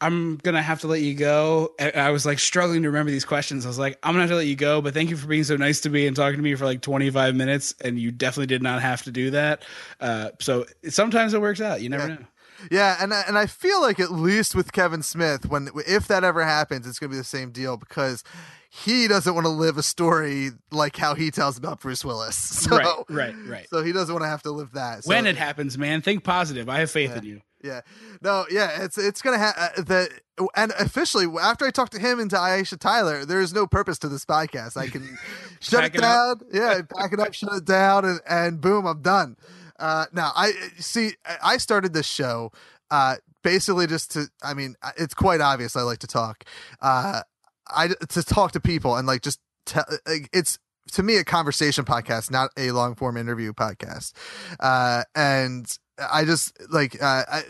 I'm 0.00 0.36
gonna 0.36 0.62
have 0.62 0.80
to 0.82 0.86
let 0.86 1.02
you 1.02 1.12
go. 1.14 1.74
And 1.78 1.94
I 1.96 2.10
was 2.10 2.24
like 2.24 2.38
struggling 2.38 2.82
to 2.84 2.88
remember 2.88 3.10
these 3.10 3.24
questions. 3.26 3.66
I 3.66 3.68
was 3.68 3.78
like, 3.78 3.98
I'm 4.02 4.12
gonna 4.14 4.22
have 4.22 4.30
to 4.30 4.36
let 4.36 4.46
you 4.46 4.56
go, 4.56 4.80
but 4.80 4.94
thank 4.94 5.10
you 5.10 5.16
for 5.16 5.26
being 5.26 5.44
so 5.44 5.56
nice 5.56 5.80
to 5.80 5.90
me 5.90 6.06
and 6.06 6.16
talking 6.16 6.36
to 6.38 6.42
me 6.42 6.54
for 6.54 6.64
like 6.64 6.80
25 6.80 7.34
minutes. 7.34 7.74
And 7.82 7.98
you 7.98 8.12
definitely 8.12 8.46
did 8.46 8.62
not 8.62 8.80
have 8.80 9.02
to 9.02 9.10
do 9.10 9.32
that. 9.32 9.62
Uh, 10.00 10.30
so 10.38 10.64
sometimes 10.88 11.34
it 11.34 11.40
works 11.42 11.60
out. 11.60 11.82
You 11.82 11.90
never 11.90 12.06
Yeah. 12.08 12.14
know. 12.14 12.24
Yeah, 12.70 12.96
and 13.00 13.12
I- 13.14 13.22
and 13.28 13.38
I 13.38 13.46
feel 13.46 13.80
like 13.80 14.00
at 14.00 14.10
least 14.10 14.54
with 14.54 14.72
Kevin 14.72 15.02
Smith, 15.02 15.46
when 15.46 15.68
if 15.86 16.08
that 16.08 16.24
ever 16.24 16.44
happens, 16.44 16.86
it's 16.86 16.98
gonna 16.98 17.10
be 17.10 17.16
the 17.16 17.24
same 17.24 17.50
deal 17.50 17.76
because 17.76 18.24
he 18.68 19.08
doesn't 19.08 19.34
want 19.34 19.44
to 19.46 19.50
live 19.50 19.78
a 19.78 19.82
story 19.82 20.50
like 20.70 20.96
how 20.96 21.14
he 21.14 21.30
tells 21.32 21.58
about 21.58 21.80
Bruce 21.80 22.04
Willis. 22.04 22.36
So, 22.70 22.76
right, 22.76 22.94
right, 23.08 23.34
right. 23.48 23.66
So 23.70 23.82
he 23.82 23.92
doesn't 23.92 24.12
want 24.14 24.22
to 24.24 24.28
have 24.28 24.42
to 24.44 24.52
live 24.52 24.72
that. 24.72 25.04
So, 25.04 25.08
when 25.08 25.26
it 25.26 25.36
happens, 25.36 25.76
man, 25.76 26.02
think 26.02 26.22
positive. 26.24 26.68
I 26.68 26.78
have 26.80 26.90
faith 26.90 27.16
in 27.16 27.24
you. 27.24 27.40
Yeah, 27.62 27.82
no, 28.22 28.46
yeah, 28.50 28.84
it's 28.84 28.96
it's 28.96 29.20
gonna 29.20 29.36
have 29.38 29.54
uh, 29.58 29.82
the 29.82 30.08
and 30.56 30.72
officially 30.78 31.26
after 31.42 31.66
I 31.66 31.70
talked 31.70 31.92
to 31.92 31.98
him 31.98 32.18
and 32.18 32.30
to 32.30 32.36
Aisha 32.36 32.78
Tyler, 32.78 33.26
there 33.26 33.40
is 33.42 33.52
no 33.52 33.66
purpose 33.66 33.98
to 33.98 34.08
this 34.08 34.24
podcast. 34.24 34.78
I 34.78 34.86
can 34.86 35.18
shut 35.60 35.84
it 35.84 35.94
it 35.96 36.02
up. 36.02 36.38
down, 36.38 36.48
yeah, 36.54 36.80
pack 36.96 37.12
it 37.12 37.20
up, 37.20 37.34
shut 37.34 37.52
it 37.54 37.64
down, 37.66 38.06
and 38.06 38.20
and 38.26 38.60
boom, 38.62 38.86
I'm 38.86 39.02
done. 39.02 39.36
Uh, 39.80 40.06
now 40.12 40.30
I 40.36 40.52
see. 40.78 41.14
I- 41.42 41.56
started 41.56 41.92
this 41.94 42.06
show 42.06 42.52
uh, 42.90 43.16
basically 43.42 43.86
just 43.86 44.12
to. 44.12 44.26
I 44.42 44.54
mean, 44.54 44.76
it's 44.96 45.14
quite 45.14 45.40
obvious. 45.40 45.74
I 45.74 45.82
like 45.82 45.98
to 46.00 46.06
talk. 46.06 46.44
Uh, 46.80 47.22
I 47.66 47.88
to 47.88 48.22
talk 48.22 48.52
to 48.52 48.60
people 48.60 48.96
and 48.96 49.06
like 49.06 49.22
just 49.22 49.40
tell. 49.66 49.84
Like, 50.06 50.28
it's 50.32 50.58
to 50.92 51.02
me 51.02 51.16
a 51.16 51.24
conversation 51.24 51.84
podcast, 51.84 52.30
not 52.30 52.50
a 52.56 52.72
long 52.72 52.94
form 52.94 53.16
interview 53.16 53.52
podcast. 53.52 54.12
Uh, 54.58 55.04
and 55.14 55.66
I 55.98 56.24
just 56.24 56.52
like 56.70 57.02
uh, 57.02 57.24
I, 57.28 57.42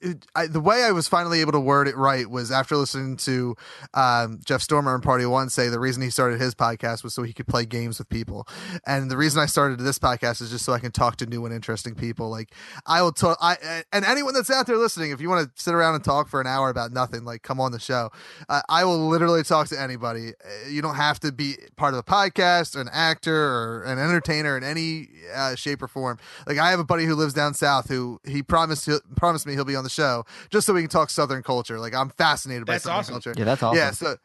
it, 0.00 0.26
I, 0.34 0.46
the 0.46 0.60
way 0.60 0.84
I 0.84 0.92
was 0.92 1.08
finally 1.08 1.40
able 1.40 1.52
to 1.52 1.60
word 1.60 1.88
it 1.88 1.96
right 1.96 2.28
was 2.28 2.50
after 2.50 2.76
listening 2.76 3.16
to 3.18 3.56
um, 3.94 4.40
Jeff 4.44 4.62
Stormer 4.62 4.94
and 4.94 5.02
Party 5.02 5.26
One 5.26 5.50
say 5.50 5.68
the 5.68 5.80
reason 5.80 6.02
he 6.02 6.10
started 6.10 6.40
his 6.40 6.54
podcast 6.54 7.02
was 7.04 7.14
so 7.14 7.22
he 7.22 7.32
could 7.32 7.46
play 7.46 7.64
games 7.64 7.98
with 7.98 8.08
people, 8.08 8.46
and 8.86 9.10
the 9.10 9.16
reason 9.16 9.40
I 9.42 9.46
started 9.46 9.78
this 9.80 9.98
podcast 9.98 10.40
is 10.40 10.50
just 10.50 10.64
so 10.64 10.72
I 10.72 10.78
can 10.78 10.92
talk 10.92 11.16
to 11.16 11.26
new 11.26 11.44
and 11.44 11.54
interesting 11.54 11.94
people. 11.94 12.30
Like 12.30 12.52
I 12.86 13.02
will 13.02 13.12
talk, 13.12 13.36
I 13.40 13.82
and 13.92 14.04
anyone 14.04 14.34
that's 14.34 14.50
out 14.50 14.66
there 14.66 14.76
listening, 14.76 15.10
if 15.10 15.20
you 15.20 15.28
want 15.28 15.46
to 15.54 15.62
sit 15.62 15.74
around 15.74 15.94
and 15.94 16.04
talk 16.04 16.28
for 16.28 16.40
an 16.40 16.46
hour 16.46 16.70
about 16.70 16.92
nothing, 16.92 17.24
like 17.24 17.42
come 17.42 17.60
on 17.60 17.72
the 17.72 17.80
show. 17.80 18.10
Uh, 18.48 18.62
I 18.68 18.84
will 18.84 19.08
literally 19.08 19.42
talk 19.42 19.68
to 19.68 19.80
anybody. 19.80 20.32
Uh, 20.44 20.68
You 20.68 20.82
don't 20.82 20.96
have 20.96 21.20
to 21.20 21.32
be 21.32 21.56
part 21.76 21.94
of 21.94 22.00
a 22.00 22.02
podcast, 22.02 22.76
or 22.76 22.80
an 22.80 22.88
actor, 22.92 23.34
or 23.36 23.82
an 23.82 23.98
entertainer 23.98 24.56
in 24.56 24.64
any 24.64 25.08
uh, 25.34 25.54
shape 25.54 25.82
or 25.82 25.88
form. 25.88 26.18
Like 26.46 26.58
I 26.58 26.70
have 26.70 26.80
a 26.80 26.84
buddy 26.84 27.04
who 27.04 27.14
lives 27.14 27.34
down 27.34 27.54
south 27.54 27.88
who 27.88 28.20
he 28.24 28.42
promised 28.42 28.88
promised 29.16 29.46
me 29.46 29.54
he'll 29.54 29.64
be 29.64 29.76
on 29.76 29.84
the 29.84 29.89
show 29.90 30.24
just 30.50 30.66
so 30.66 30.72
we 30.72 30.80
can 30.82 30.90
talk 30.90 31.10
Southern 31.10 31.42
culture. 31.42 31.78
Like 31.78 31.94
I'm 31.94 32.10
fascinated 32.10 32.66
by 32.66 32.78
Southern 32.78 33.00
awesome. 33.00 33.12
culture. 33.14 33.34
Yeah, 33.36 33.44
that's 33.44 33.62
awesome. 33.62 33.76
Yeah, 33.78 33.90
so 33.90 34.16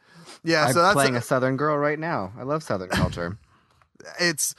yeah, 0.44 0.66
I'm 0.66 0.74
so 0.74 0.82
that's 0.82 0.94
playing 0.94 1.16
a 1.16 1.22
Southern 1.22 1.58
girl 1.58 1.78
right 1.78 2.00
now. 2.00 2.32
I 2.38 2.44
love 2.44 2.64
Southern 2.64 2.90
culture. 2.90 3.38
it's 4.20 4.54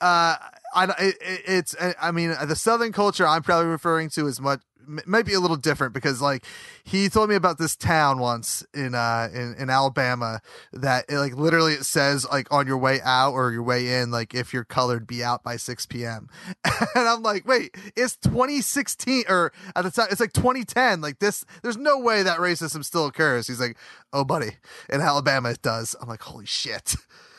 uh 0.00 0.36
I 0.74 0.84
it, 0.98 1.16
it- 1.20 1.42
it's 1.46 1.76
I 2.00 2.10
mean 2.12 2.34
the 2.46 2.56
southern 2.56 2.92
culture 2.92 3.26
I'm 3.26 3.42
probably 3.42 3.66
referring 3.70 4.08
to 4.10 4.26
is 4.26 4.40
much 4.40 4.60
might 4.86 5.26
be 5.26 5.34
a 5.34 5.40
little 5.40 5.56
different 5.56 5.94
because 5.94 6.20
like 6.20 6.44
he 6.84 7.08
told 7.08 7.28
me 7.28 7.34
about 7.34 7.58
this 7.58 7.76
town 7.76 8.18
once 8.18 8.64
in 8.74 8.94
uh 8.94 9.28
in, 9.32 9.54
in 9.58 9.70
Alabama 9.70 10.40
that 10.72 11.04
it, 11.08 11.18
like 11.18 11.34
literally 11.36 11.74
it 11.74 11.84
says 11.84 12.26
like 12.30 12.52
on 12.52 12.66
your 12.66 12.78
way 12.78 13.00
out 13.02 13.32
or 13.32 13.52
your 13.52 13.62
way 13.62 14.00
in 14.00 14.10
like 14.10 14.34
if 14.34 14.52
you're 14.52 14.64
colored 14.64 15.06
be 15.06 15.22
out 15.22 15.42
by 15.42 15.56
6 15.56 15.86
p.m. 15.86 16.28
and 16.64 17.08
I'm 17.08 17.22
like 17.22 17.46
wait 17.46 17.74
it's 17.96 18.16
2016 18.16 19.24
or 19.28 19.52
at 19.76 19.82
the 19.82 19.90
time 19.90 20.08
it's 20.10 20.20
like 20.20 20.32
2010 20.32 21.00
like 21.00 21.18
this 21.18 21.44
there's 21.62 21.76
no 21.76 21.98
way 21.98 22.22
that 22.22 22.38
racism 22.38 22.84
still 22.84 23.06
occurs. 23.06 23.46
He's 23.46 23.60
like 23.60 23.76
oh 24.12 24.24
buddy 24.24 24.52
in 24.88 25.00
Alabama 25.00 25.50
it 25.50 25.62
does. 25.62 25.94
I'm 26.00 26.08
like 26.08 26.22
holy 26.22 26.46
shit 26.46 26.96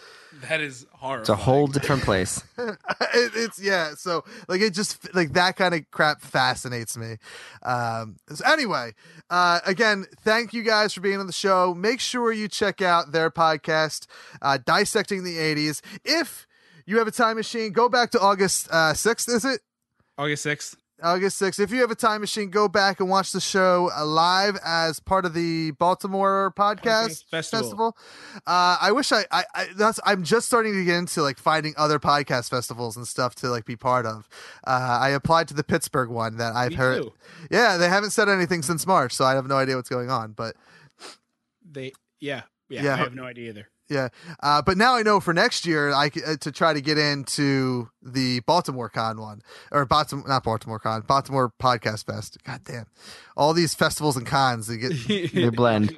That 0.47 0.61
is 0.61 0.85
horrible. 0.93 1.21
It's 1.21 1.29
a 1.29 1.35
whole 1.35 1.67
different 1.67 2.03
place. 2.03 2.43
it, 2.57 2.77
it's 3.13 3.61
yeah 3.61 3.93
so 3.95 4.23
like 4.47 4.61
it 4.61 4.73
just 4.73 5.13
like 5.13 5.33
that 5.33 5.55
kind 5.55 5.73
of 5.73 5.89
crap 5.91 6.21
fascinates 6.21 6.97
me 6.97 7.17
um 7.63 8.17
so 8.29 8.45
anyway 8.45 8.93
uh 9.29 9.59
again 9.65 10.05
thank 10.21 10.53
you 10.53 10.63
guys 10.63 10.93
for 10.93 11.01
being 11.01 11.19
on 11.19 11.27
the 11.27 11.33
show 11.33 11.73
make 11.73 11.99
sure 11.99 12.31
you 12.31 12.47
check 12.47 12.81
out 12.81 13.11
their 13.11 13.29
podcast 13.29 14.07
uh 14.41 14.57
dissecting 14.65 15.23
the 15.23 15.37
80s 15.37 15.81
if 16.05 16.47
you 16.85 16.97
have 16.97 17.07
a 17.07 17.11
time 17.11 17.37
machine 17.37 17.71
go 17.71 17.89
back 17.89 18.11
to 18.11 18.19
august 18.19 18.67
uh 18.71 18.93
6th 18.93 19.29
is 19.29 19.45
it 19.45 19.61
August 20.17 20.43
sixth. 20.43 20.77
August 21.01 21.41
6th. 21.41 21.59
If 21.59 21.71
you 21.71 21.81
have 21.81 21.91
a 21.91 21.95
time 21.95 22.21
machine, 22.21 22.49
go 22.49 22.67
back 22.67 22.99
and 22.99 23.09
watch 23.09 23.31
the 23.31 23.41
show 23.41 23.89
uh, 23.97 24.05
live 24.05 24.57
as 24.63 24.99
part 24.99 25.25
of 25.25 25.33
the 25.33 25.71
Baltimore 25.71 26.53
podcast 26.55 26.81
Podcast 26.81 27.29
Festival. 27.29 27.61
festival. 27.61 27.97
Uh, 28.47 28.77
I 28.81 28.91
wish 28.91 29.11
I, 29.11 29.25
I, 29.31 29.43
I, 29.55 29.67
that's, 29.75 29.99
I'm 30.05 30.23
just 30.23 30.47
starting 30.47 30.73
to 30.73 30.85
get 30.85 30.95
into 30.95 31.21
like 31.21 31.37
finding 31.39 31.73
other 31.77 31.99
podcast 31.99 32.49
festivals 32.49 32.97
and 32.97 33.07
stuff 33.07 33.35
to 33.35 33.49
like 33.49 33.65
be 33.65 33.75
part 33.75 34.05
of. 34.05 34.29
Uh, 34.65 34.99
I 35.01 35.09
applied 35.09 35.47
to 35.49 35.53
the 35.53 35.63
Pittsburgh 35.63 36.09
one 36.09 36.37
that 36.37 36.53
I've 36.55 36.71
Me 36.71 36.75
heard. 36.75 37.01
too. 37.03 37.13
Yeah, 37.49 37.77
they 37.77 37.89
haven't 37.89 38.11
said 38.11 38.29
anything 38.29 38.61
since 38.61 38.85
March, 38.85 39.13
so 39.13 39.25
I 39.25 39.33
have 39.33 39.47
no 39.47 39.57
idea 39.57 39.75
what's 39.75 39.89
going 39.89 40.09
on, 40.11 40.33
but 40.33 40.55
They 41.69 41.93
yeah, 42.19 42.43
yeah 42.69 42.83
Yeah. 42.83 42.93
I 42.93 42.97
have 42.97 43.15
no 43.15 43.23
idea 43.23 43.49
either. 43.49 43.67
Yeah. 43.91 44.07
Uh, 44.41 44.61
but 44.61 44.77
now 44.77 44.95
I 44.95 45.03
know 45.03 45.19
for 45.19 45.33
next 45.33 45.65
year, 45.65 45.93
I 45.93 46.09
c- 46.09 46.23
uh, 46.25 46.37
to 46.37 46.51
try 46.51 46.73
to 46.73 46.81
get 46.81 46.97
into 46.97 47.89
the 48.01 48.39
Baltimore 48.41 48.89
Con 48.89 49.19
one 49.19 49.41
or 49.71 49.85
Baltimore, 49.85 50.27
not 50.27 50.43
Baltimore 50.43 50.79
Con, 50.79 51.01
Baltimore 51.01 51.53
Podcast 51.61 52.05
Fest. 52.05 52.37
God 52.45 52.61
damn, 52.63 52.85
all 53.37 53.53
these 53.53 53.73
festivals 53.75 54.15
and 54.17 54.25
cons 54.25 54.67
they 54.67 54.77
get. 54.77 54.93
They 55.33 55.49
blend. 55.49 55.97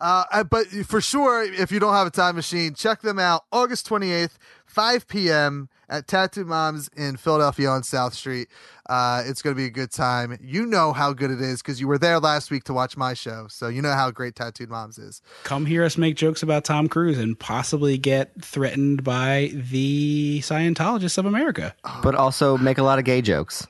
uh, 0.00 0.24
uh, 0.30 0.44
but 0.44 0.68
for 0.68 1.00
sure, 1.00 1.42
if 1.42 1.70
you 1.72 1.80
don't 1.80 1.92
have 1.94 2.06
a 2.06 2.10
time 2.10 2.36
machine, 2.36 2.74
check 2.74 3.02
them 3.02 3.18
out. 3.18 3.44
August 3.52 3.86
twenty 3.86 4.12
eighth, 4.12 4.38
five 4.64 5.06
p.m. 5.08 5.68
at 5.88 6.06
Tattooed 6.08 6.46
Moms 6.46 6.88
in 6.96 7.16
Philadelphia 7.16 7.68
on 7.68 7.82
South 7.82 8.14
Street. 8.14 8.48
Uh, 8.88 9.22
it's 9.26 9.42
going 9.42 9.54
to 9.54 9.58
be 9.60 9.66
a 9.66 9.70
good 9.70 9.90
time. 9.90 10.38
You 10.40 10.64
know 10.66 10.92
how 10.92 11.12
good 11.12 11.30
it 11.30 11.40
is 11.40 11.60
because 11.62 11.80
you 11.80 11.88
were 11.88 11.98
there 11.98 12.20
last 12.20 12.50
week 12.50 12.64
to 12.64 12.72
watch 12.72 12.96
my 12.96 13.14
show, 13.14 13.46
so 13.48 13.68
you 13.68 13.82
know 13.82 13.92
how 13.92 14.10
great 14.10 14.34
Tattooed 14.36 14.68
Moms 14.70 14.98
is. 14.98 15.22
Come 15.42 15.66
hear 15.66 15.84
us 15.84 15.96
make 15.96 16.16
jokes 16.16 16.42
about 16.42 16.64
Tom 16.64 16.88
Cruise 16.88 17.18
and 17.18 17.38
possibly 17.38 17.98
get 17.98 18.32
threatened 18.40 19.02
by 19.02 19.50
the 19.52 20.40
Scientologists 20.42 21.18
of 21.18 21.26
America. 21.26 21.74
But 22.02 22.14
also 22.14 22.56
make 22.58 22.78
a 22.78 22.82
lot 22.82 22.98
of 22.98 23.04
gay 23.04 23.22
jokes. 23.22 23.66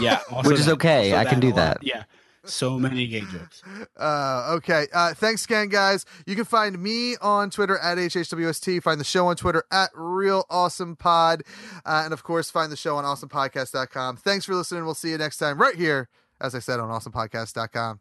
Yeah, 0.00 0.20
also 0.30 0.50
Which 0.50 0.60
is 0.60 0.68
okay. 0.68 1.12
also 1.12 1.26
I 1.26 1.30
can 1.30 1.40
do 1.40 1.48
lot. 1.48 1.56
that. 1.56 1.78
Yeah, 1.82 2.04
so 2.48 2.78
many 2.78 3.06
gay 3.06 3.20
jokes. 3.20 3.62
Uh, 3.96 4.54
okay. 4.56 4.86
Uh, 4.92 5.14
thanks 5.14 5.44
again, 5.44 5.68
guys. 5.68 6.04
You 6.26 6.36
can 6.36 6.44
find 6.44 6.78
me 6.78 7.16
on 7.20 7.50
Twitter 7.50 7.78
at 7.78 7.98
HHWST. 7.98 8.82
Find 8.82 9.00
the 9.00 9.04
show 9.04 9.28
on 9.28 9.36
Twitter 9.36 9.64
at 9.70 9.90
Real 9.94 10.44
Awesome 10.50 10.96
Pod. 10.96 11.42
Uh, 11.84 12.02
and 12.04 12.12
of 12.12 12.22
course, 12.22 12.50
find 12.50 12.70
the 12.72 12.76
show 12.76 12.96
on 12.96 13.04
awesomepodcast.com. 13.04 14.16
Thanks 14.18 14.44
for 14.44 14.54
listening. 14.54 14.84
We'll 14.84 14.94
see 14.94 15.10
you 15.10 15.18
next 15.18 15.38
time 15.38 15.58
right 15.60 15.76
here, 15.76 16.08
as 16.40 16.54
I 16.54 16.58
said, 16.60 16.80
on 16.80 16.88
awesomepodcast.com. 16.88 18.00